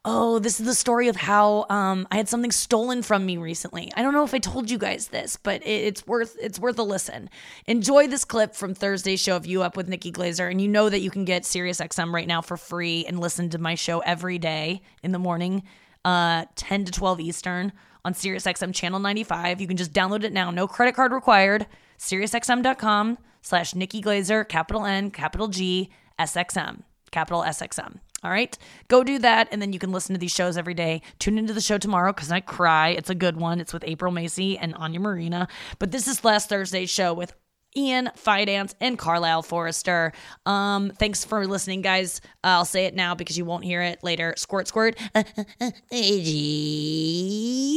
oh, 0.05 0.37
this 0.37 0.59
is 0.59 0.67
the 0.67 0.75
story 0.75 1.07
of 1.07 1.15
how 1.15 1.65
um, 1.69 2.07
I 2.11 2.17
had 2.17 2.29
something 2.29 2.51
stolen 2.51 3.01
from 3.01 3.25
me 3.25 3.37
recently. 3.37 3.91
I 3.95 4.03
don't 4.03 4.13
know 4.13 4.23
if 4.23 4.35
I 4.35 4.37
told 4.39 4.69
you 4.69 4.77
guys 4.77 5.07
this, 5.07 5.35
but 5.35 5.63
it, 5.63 5.67
it's 5.67 6.07
worth 6.07 6.37
it's 6.39 6.59
worth 6.59 6.77
a 6.77 6.83
listen. 6.83 7.29
Enjoy 7.65 8.07
this 8.07 8.23
clip 8.23 8.55
from 8.55 8.75
Thursday's 8.75 9.19
show 9.19 9.35
of 9.35 9.45
You 9.45 9.63
Up 9.63 9.75
with 9.75 9.89
Nikki 9.89 10.11
Glazer, 10.11 10.49
and 10.49 10.61
you 10.61 10.67
know 10.67 10.89
that 10.89 11.01
you 11.01 11.09
can 11.09 11.25
get 11.25 11.43
SiriusXM 11.43 12.13
right 12.13 12.27
now 12.27 12.41
for 12.41 12.55
free 12.55 13.05
and 13.05 13.19
listen 13.19 13.49
to 13.49 13.57
my 13.57 13.73
show 13.73 13.99
every 13.99 14.37
day 14.37 14.81
in 15.03 15.11
the 15.11 15.19
morning, 15.19 15.63
uh, 16.05 16.45
10 16.55 16.85
to 16.85 16.91
12 16.91 17.19
Eastern 17.19 17.73
on 18.05 18.13
SiriusXM 18.13 18.73
channel 18.73 18.99
95. 18.99 19.59
You 19.59 19.67
can 19.67 19.77
just 19.77 19.91
download 19.91 20.23
it 20.23 20.31
now, 20.31 20.51
no 20.51 20.67
credit 20.67 20.95
card 20.95 21.11
required. 21.11 21.65
SiriusXM.com 21.97 23.17
slash 23.41 23.73
Nikki 23.73 24.01
Glazer, 24.01 24.47
capital 24.47 24.85
N, 24.85 25.09
capital 25.09 25.47
G, 25.47 25.89
SXM, 26.19 26.83
capital 27.11 27.41
SXM. 27.41 27.99
All 28.25 28.31
right. 28.31 28.57
Go 28.87 29.03
do 29.03 29.19
that. 29.19 29.47
And 29.51 29.61
then 29.61 29.71
you 29.71 29.77
can 29.77 29.91
listen 29.91 30.15
to 30.15 30.19
these 30.19 30.33
shows 30.33 30.57
every 30.57 30.73
day. 30.73 31.03
Tune 31.19 31.37
into 31.37 31.53
the 31.53 31.61
show 31.61 31.77
tomorrow 31.77 32.11
because 32.11 32.31
I 32.31 32.39
cry. 32.39 32.89
It's 32.89 33.11
a 33.11 33.15
good 33.15 33.37
one. 33.37 33.59
It's 33.61 33.71
with 33.71 33.83
April 33.85 34.11
Macie 34.11 34.57
and 34.59 34.73
Anya 34.73 34.99
Marina. 34.99 35.47
But 35.77 35.91
this 35.91 36.07
is 36.07 36.23
last 36.25 36.49
Thursday's 36.49 36.89
show 36.89 37.13
with 37.13 37.33
Ian 37.77 38.09
Fidance 38.15 38.73
and 38.81 38.97
Carlisle 38.97 39.43
Forrester. 39.43 40.11
Um, 40.47 40.91
thanks 40.97 41.23
for 41.23 41.45
listening, 41.45 41.83
guys. 41.83 42.19
Uh, 42.43 42.47
I'll 42.57 42.65
say 42.65 42.85
it 42.85 42.95
now 42.95 43.13
because 43.13 43.37
you 43.37 43.45
won't 43.45 43.63
hear 43.63 43.81
it 43.83 44.03
later. 44.03 44.33
Squirt, 44.37 44.67
squirt. 44.67 44.97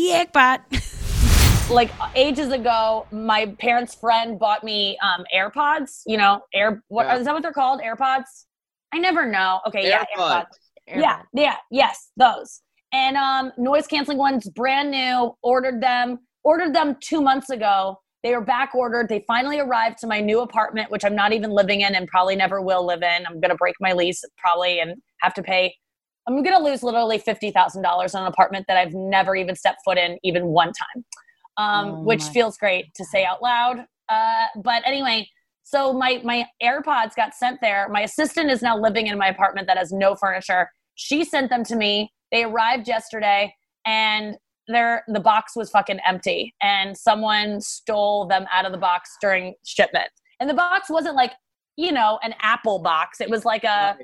Jackpot. 0.08 0.62
like 1.70 1.90
ages 2.14 2.52
ago, 2.52 3.06
my 3.10 3.54
parents' 3.58 3.94
friend 3.94 4.38
bought 4.38 4.64
me 4.64 4.96
um, 5.02 5.24
AirPods. 5.34 6.02
You 6.06 6.16
know, 6.16 6.40
air. 6.54 6.82
What 6.88 7.06
Yeah. 7.06 7.16
is 7.18 7.24
that? 7.26 7.34
What 7.34 7.42
they're 7.42 7.52
called? 7.52 7.80
AirPods. 7.80 8.44
I 8.92 8.98
never 8.98 9.26
know. 9.26 9.60
Okay, 9.66 9.88
yeah, 9.88 10.04
AirPods. 10.16 10.44
AirPods. 10.88 11.00
Yeah, 11.00 11.22
yeah, 11.34 11.56
yes, 11.70 12.10
those. 12.16 12.62
And 12.92 13.16
um, 13.16 13.52
noise 13.58 13.86
canceling 13.86 14.18
ones, 14.18 14.48
brand 14.48 14.90
new. 14.90 15.34
Ordered 15.42 15.82
them. 15.82 16.18
Ordered 16.44 16.74
them 16.74 16.96
two 17.00 17.20
months 17.20 17.50
ago, 17.50 17.98
They 18.22 18.32
are 18.32 18.40
back 18.40 18.74
ordered. 18.74 19.08
They 19.08 19.24
finally 19.26 19.58
arrived 19.60 19.98
to 19.98 20.06
my 20.06 20.20
new 20.20 20.40
apartment, 20.40 20.90
which 20.90 21.04
I'm 21.04 21.14
not 21.14 21.32
even 21.32 21.50
living 21.50 21.82
in 21.82 21.94
and 21.94 22.08
probably 22.08 22.36
never 22.36 22.62
will 22.62 22.86
live 22.86 23.02
in. 23.02 23.26
I'm 23.26 23.40
going 23.40 23.50
to 23.50 23.56
break 23.56 23.74
my 23.80 23.92
lease 23.92 24.24
probably 24.38 24.80
and 24.80 24.94
have 25.20 25.34
to 25.34 25.42
pay. 25.42 25.74
I'm 26.26 26.42
going 26.42 26.56
to 26.56 26.62
lose 26.62 26.82
literally 26.82 27.18
$50,000 27.18 28.14
on 28.14 28.22
an 28.22 28.28
apartment 28.28 28.66
that 28.68 28.76
I've 28.76 28.92
never 28.94 29.36
even 29.36 29.54
stepped 29.56 29.80
foot 29.84 29.98
in, 29.98 30.18
even 30.22 30.46
one 30.46 30.72
time, 30.72 31.04
um, 31.56 31.90
Oh 31.90 32.02
which 32.02 32.22
feels 32.24 32.56
great 32.56 32.92
to 32.94 33.04
say 33.04 33.24
out 33.24 33.42
loud. 33.42 33.84
Uh, 34.08 34.46
but 34.62 34.82
anyway, 34.86 35.28
so 35.68 35.92
my 35.92 36.18
my 36.24 36.46
AirPods 36.62 37.14
got 37.14 37.34
sent 37.34 37.60
there. 37.60 37.90
My 37.90 38.00
assistant 38.00 38.50
is 38.50 38.62
now 38.62 38.78
living 38.78 39.08
in 39.08 39.18
my 39.18 39.28
apartment 39.28 39.66
that 39.66 39.76
has 39.76 39.92
no 39.92 40.14
furniture. 40.14 40.70
She 40.94 41.24
sent 41.24 41.50
them 41.50 41.62
to 41.64 41.76
me. 41.76 42.10
They 42.32 42.44
arrived 42.44 42.88
yesterday, 42.88 43.54
and 43.84 44.38
their 44.66 45.04
the 45.08 45.20
box 45.20 45.52
was 45.54 45.68
fucking 45.68 45.98
empty, 46.06 46.54
and 46.62 46.96
someone 46.96 47.60
stole 47.60 48.26
them 48.26 48.46
out 48.50 48.64
of 48.64 48.72
the 48.72 48.78
box 48.78 49.10
during 49.20 49.54
shipment. 49.66 50.08
And 50.40 50.48
the 50.48 50.54
box 50.54 50.88
wasn't 50.88 51.16
like 51.16 51.32
you 51.76 51.92
know 51.92 52.18
an 52.22 52.34
Apple 52.40 52.78
box. 52.78 53.20
It 53.20 53.28
was 53.28 53.44
like 53.44 53.64
a. 53.64 53.98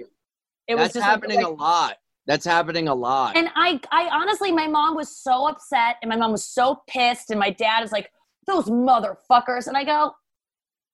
It 0.69 0.75
was 0.75 0.85
That's 0.85 0.95
just 0.95 1.07
happening 1.07 1.39
like, 1.39 1.47
a 1.47 1.51
lot. 1.51 1.97
That's 2.27 2.45
happening 2.45 2.89
a 2.89 2.95
lot. 2.95 3.37
and 3.37 3.49
I, 3.55 3.81
I 3.91 4.09
honestly, 4.09 4.53
my 4.53 4.67
mom 4.67 4.97
was 4.97 5.17
so 5.17 5.49
upset, 5.49 5.97
and 6.03 6.11
my 6.11 6.17
mom 6.17 6.33
was 6.33 6.45
so 6.45 6.83
pissed, 6.89 7.31
and 7.31 7.41
my 7.41 7.51
dad 7.51 7.83
is 7.85 7.91
like, 7.91 8.11
"Those 8.47 8.67
motherfuckers," 8.67 9.67
and 9.67 9.79
I 9.79 9.85
go, 9.85 10.13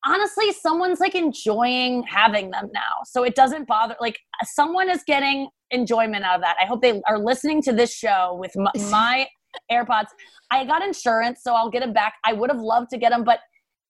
honestly, 0.04 0.52
someone's 0.52 1.00
like 1.00 1.14
enjoying 1.14 2.02
having 2.04 2.50
them 2.50 2.70
now, 2.72 3.02
so 3.04 3.24
it 3.24 3.34
doesn't 3.34 3.66
bother. 3.66 3.96
Like, 4.00 4.18
someone 4.44 4.90
is 4.90 5.02
getting 5.06 5.48
enjoyment 5.70 6.24
out 6.24 6.36
of 6.36 6.40
that. 6.42 6.56
I 6.60 6.66
hope 6.66 6.82
they 6.82 7.00
are 7.06 7.18
listening 7.18 7.62
to 7.62 7.72
this 7.72 7.94
show 7.94 8.36
with 8.40 8.52
my, 8.56 8.70
my 8.90 9.26
AirPods. 9.70 10.08
I 10.50 10.64
got 10.64 10.82
insurance, 10.82 11.42
so 11.42 11.54
I'll 11.54 11.70
get 11.70 11.80
them 11.80 11.92
back. 11.92 12.14
I 12.24 12.32
would 12.32 12.50
have 12.50 12.60
loved 12.60 12.90
to 12.90 12.98
get 12.98 13.10
them, 13.10 13.24
but. 13.24 13.40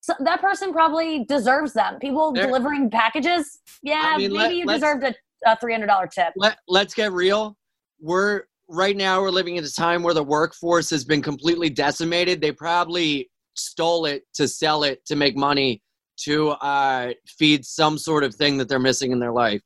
So 0.02 0.14
that 0.20 0.40
person 0.40 0.72
probably 0.72 1.24
deserves 1.26 1.74
them. 1.74 1.98
People 1.98 2.32
There- 2.32 2.46
delivering 2.46 2.88
packages, 2.88 3.58
yeah, 3.82 4.14
mean, 4.16 4.32
maybe 4.32 4.38
let- 4.38 4.54
you 4.54 4.66
deserved 4.66 5.04
a, 5.04 5.14
a 5.44 5.58
three 5.58 5.74
hundred 5.74 5.88
dollar 5.88 6.06
tip. 6.06 6.32
Let, 6.36 6.56
let's 6.68 6.94
get 6.94 7.12
real. 7.12 7.54
We're 8.00 8.44
right 8.66 8.96
now 8.96 9.20
we're 9.20 9.28
living 9.28 9.56
in 9.56 9.64
a 9.64 9.68
time 9.68 10.02
where 10.02 10.14
the 10.14 10.22
workforce 10.22 10.88
has 10.88 11.04
been 11.04 11.20
completely 11.20 11.68
decimated. 11.68 12.40
They 12.40 12.50
probably 12.50 13.28
stole 13.56 14.06
it 14.06 14.22
to 14.34 14.48
sell 14.48 14.84
it 14.84 15.04
to 15.04 15.16
make 15.16 15.36
money 15.36 15.82
to 16.24 16.50
uh, 16.50 17.12
feed 17.26 17.64
some 17.64 17.98
sort 17.98 18.24
of 18.24 18.34
thing 18.34 18.58
that 18.58 18.68
they're 18.68 18.78
missing 18.78 19.12
in 19.12 19.18
their 19.20 19.32
life. 19.32 19.62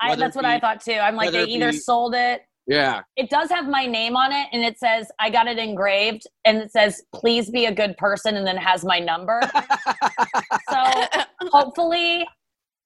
I, 0.00 0.14
that's 0.14 0.36
it 0.36 0.38
what 0.38 0.44
I 0.44 0.60
thought 0.60 0.80
too. 0.80 0.92
I'm 0.92 1.16
like, 1.16 1.32
they 1.32 1.44
either 1.44 1.72
be- 1.72 1.78
sold 1.78 2.14
it. 2.14 2.42
Yeah. 2.68 3.00
It 3.16 3.30
does 3.30 3.48
have 3.50 3.66
my 3.66 3.86
name 3.86 4.14
on 4.14 4.30
it, 4.30 4.46
and 4.52 4.62
it 4.62 4.78
says 4.78 5.10
I 5.18 5.30
got 5.30 5.46
it 5.46 5.58
engraved, 5.58 6.26
and 6.44 6.58
it 6.58 6.70
says 6.70 7.02
"Please 7.14 7.50
be 7.50 7.64
a 7.64 7.72
good 7.72 7.96
person," 7.96 8.36
and 8.36 8.46
then 8.46 8.58
has 8.58 8.84
my 8.84 8.98
number. 8.98 9.40
so 10.70 11.06
hopefully, 11.50 12.28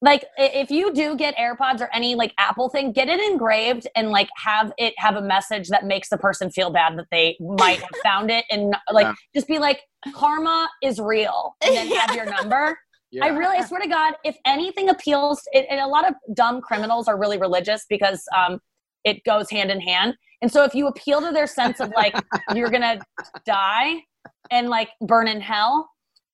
like 0.00 0.24
if 0.38 0.70
you 0.70 0.92
do 0.94 1.16
get 1.16 1.36
AirPods 1.36 1.80
or 1.80 1.90
any 1.92 2.14
like 2.14 2.32
Apple 2.38 2.68
thing, 2.68 2.92
get 2.92 3.08
it 3.08 3.18
engraved 3.20 3.88
and 3.96 4.10
like 4.10 4.28
have 4.36 4.72
it 4.78 4.94
have 4.98 5.16
a 5.16 5.22
message 5.22 5.68
that 5.70 5.84
makes 5.84 6.08
the 6.10 6.18
person 6.18 6.48
feel 6.48 6.70
bad 6.70 6.96
that 6.96 7.06
they 7.10 7.36
might 7.40 7.80
have 7.80 8.00
found 8.04 8.30
it, 8.30 8.44
and 8.52 8.76
like 8.92 9.06
Yeah. 9.06 9.14
just 9.34 9.48
be 9.48 9.58
like, 9.58 9.80
"Karma 10.14 10.68
is 10.80 11.00
real," 11.00 11.56
and 11.60 11.74
then 11.74 11.88
have 11.88 12.14
your 12.14 12.26
number. 12.40 12.78
Yeah. 13.12 13.24
I 13.24 13.28
really, 13.28 13.58
I 13.58 13.64
swear 13.64 13.80
to 13.80 13.88
God, 13.88 14.14
if 14.24 14.36
anything 14.46 14.88
appeals, 14.88 15.42
it, 15.52 15.66
and 15.70 15.80
a 15.80 15.86
lot 15.86 16.08
of 16.08 16.14
dumb 16.34 16.60
criminals 16.60 17.08
are 17.08 17.18
really 17.18 17.38
religious 17.38 17.84
because 17.88 18.24
um, 18.36 18.58
it 19.04 19.22
goes 19.24 19.50
hand 19.50 19.70
in 19.70 19.80
hand. 19.80 20.14
And 20.40 20.50
so 20.50 20.64
if 20.64 20.74
you 20.74 20.88
appeal 20.88 21.20
to 21.20 21.30
their 21.30 21.46
sense 21.46 21.78
of 21.78 21.92
like 21.94 22.14
you're 22.54 22.70
gonna 22.70 22.98
die 23.46 24.02
and 24.50 24.68
like 24.68 24.88
burn 25.02 25.28
in 25.28 25.40
hell 25.40 25.88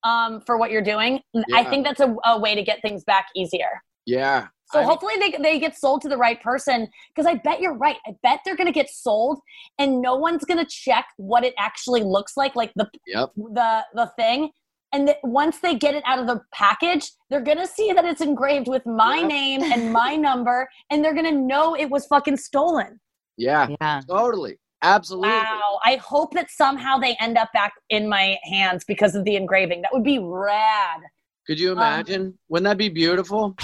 um, 0.05 0.41
for 0.47 0.57
what 0.57 0.71
you're 0.71 0.83
doing, 0.83 1.21
I 1.53 1.65
think 1.65 1.85
that's 1.85 2.01
a, 2.01 2.15
a 2.25 2.39
way 2.39 2.55
to 2.55 2.63
get 2.63 2.81
things 2.81 3.05
back 3.05 3.27
easier. 3.35 3.83
yeah. 4.07 4.49
So 4.71 4.83
hopefully 4.83 5.15
they, 5.19 5.31
they 5.43 5.59
get 5.59 5.79
sold 5.79 6.03
to 6.03 6.11
the 6.11 6.19
right 6.19 6.39
person 6.43 6.89
because 7.09 7.27
I 7.27 7.37
bet 7.37 7.59
you're 7.59 7.77
right. 7.79 7.97
I 8.07 8.13
bet 8.23 8.41
they're 8.45 8.55
gonna 8.55 8.71
get 8.71 8.91
sold 8.91 9.41
and 9.79 10.03
no 10.03 10.17
one's 10.17 10.45
gonna 10.45 10.67
check 10.69 11.07
what 11.17 11.43
it 11.43 11.55
actually 11.59 12.03
looks 12.03 12.37
like, 12.37 12.55
like 12.55 12.73
the 12.77 12.87
Yep. 13.07 13.31
the 13.35 13.85
the 13.95 14.13
thing 14.19 14.51
and 14.93 15.07
that 15.09 15.17
once 15.23 15.59
they 15.61 15.75
get 15.75 15.95
it 15.95 16.03
out 16.07 16.19
of 16.19 16.27
the 16.27 16.41
package 16.53 17.11
they're 17.31 17.41
gonna 17.43 17.67
see 17.67 17.93
that 17.93 18.05
it's 18.05 18.21
engraved 18.21 18.69
with 18.69 18.85
my 18.87 19.19
Yep. 19.19 19.29
name 19.29 19.63
and 19.63 19.93
my 20.03 20.17
number 20.17 20.69
and 20.91 21.05
they're 21.05 21.15
gonna 21.15 21.31
know 21.33 21.75
it 21.75 21.91
was 21.91 22.07
fucking 22.07 22.37
stolen 22.37 22.99
Yeah. 23.37 23.69
Yeah. 23.81 24.01
Totally. 24.09 24.59
Absolutely. 24.83 25.29
wow 25.31 25.79
i 25.85 25.97
hope 25.97 26.33
that 26.35 26.51
somehow 26.51 26.99
they 26.99 27.17
end 27.21 27.37
up 27.37 27.49
back 27.53 27.73
in 27.91 28.09
my 28.09 28.39
hands 28.45 28.85
because 28.87 29.17
of 29.17 29.25
the 29.25 29.35
engraving 29.35 29.83
that 29.83 29.91
would 29.93 30.05
be 30.05 30.19
rad 30.21 31.01
Could 31.49 31.59
you 31.59 31.73
um, 31.73 31.79
imagine? 31.79 32.39
Wouldn't 32.49 32.65
that 32.71 32.79
be 32.79 32.89
beautiful? 32.89 33.57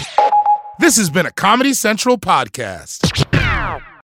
This 0.81 0.97
has 0.97 1.09
been 1.11 1.27
a 1.27 1.31
Comedy 1.31 1.72
Central 1.72 2.18
podcast. 2.18 3.24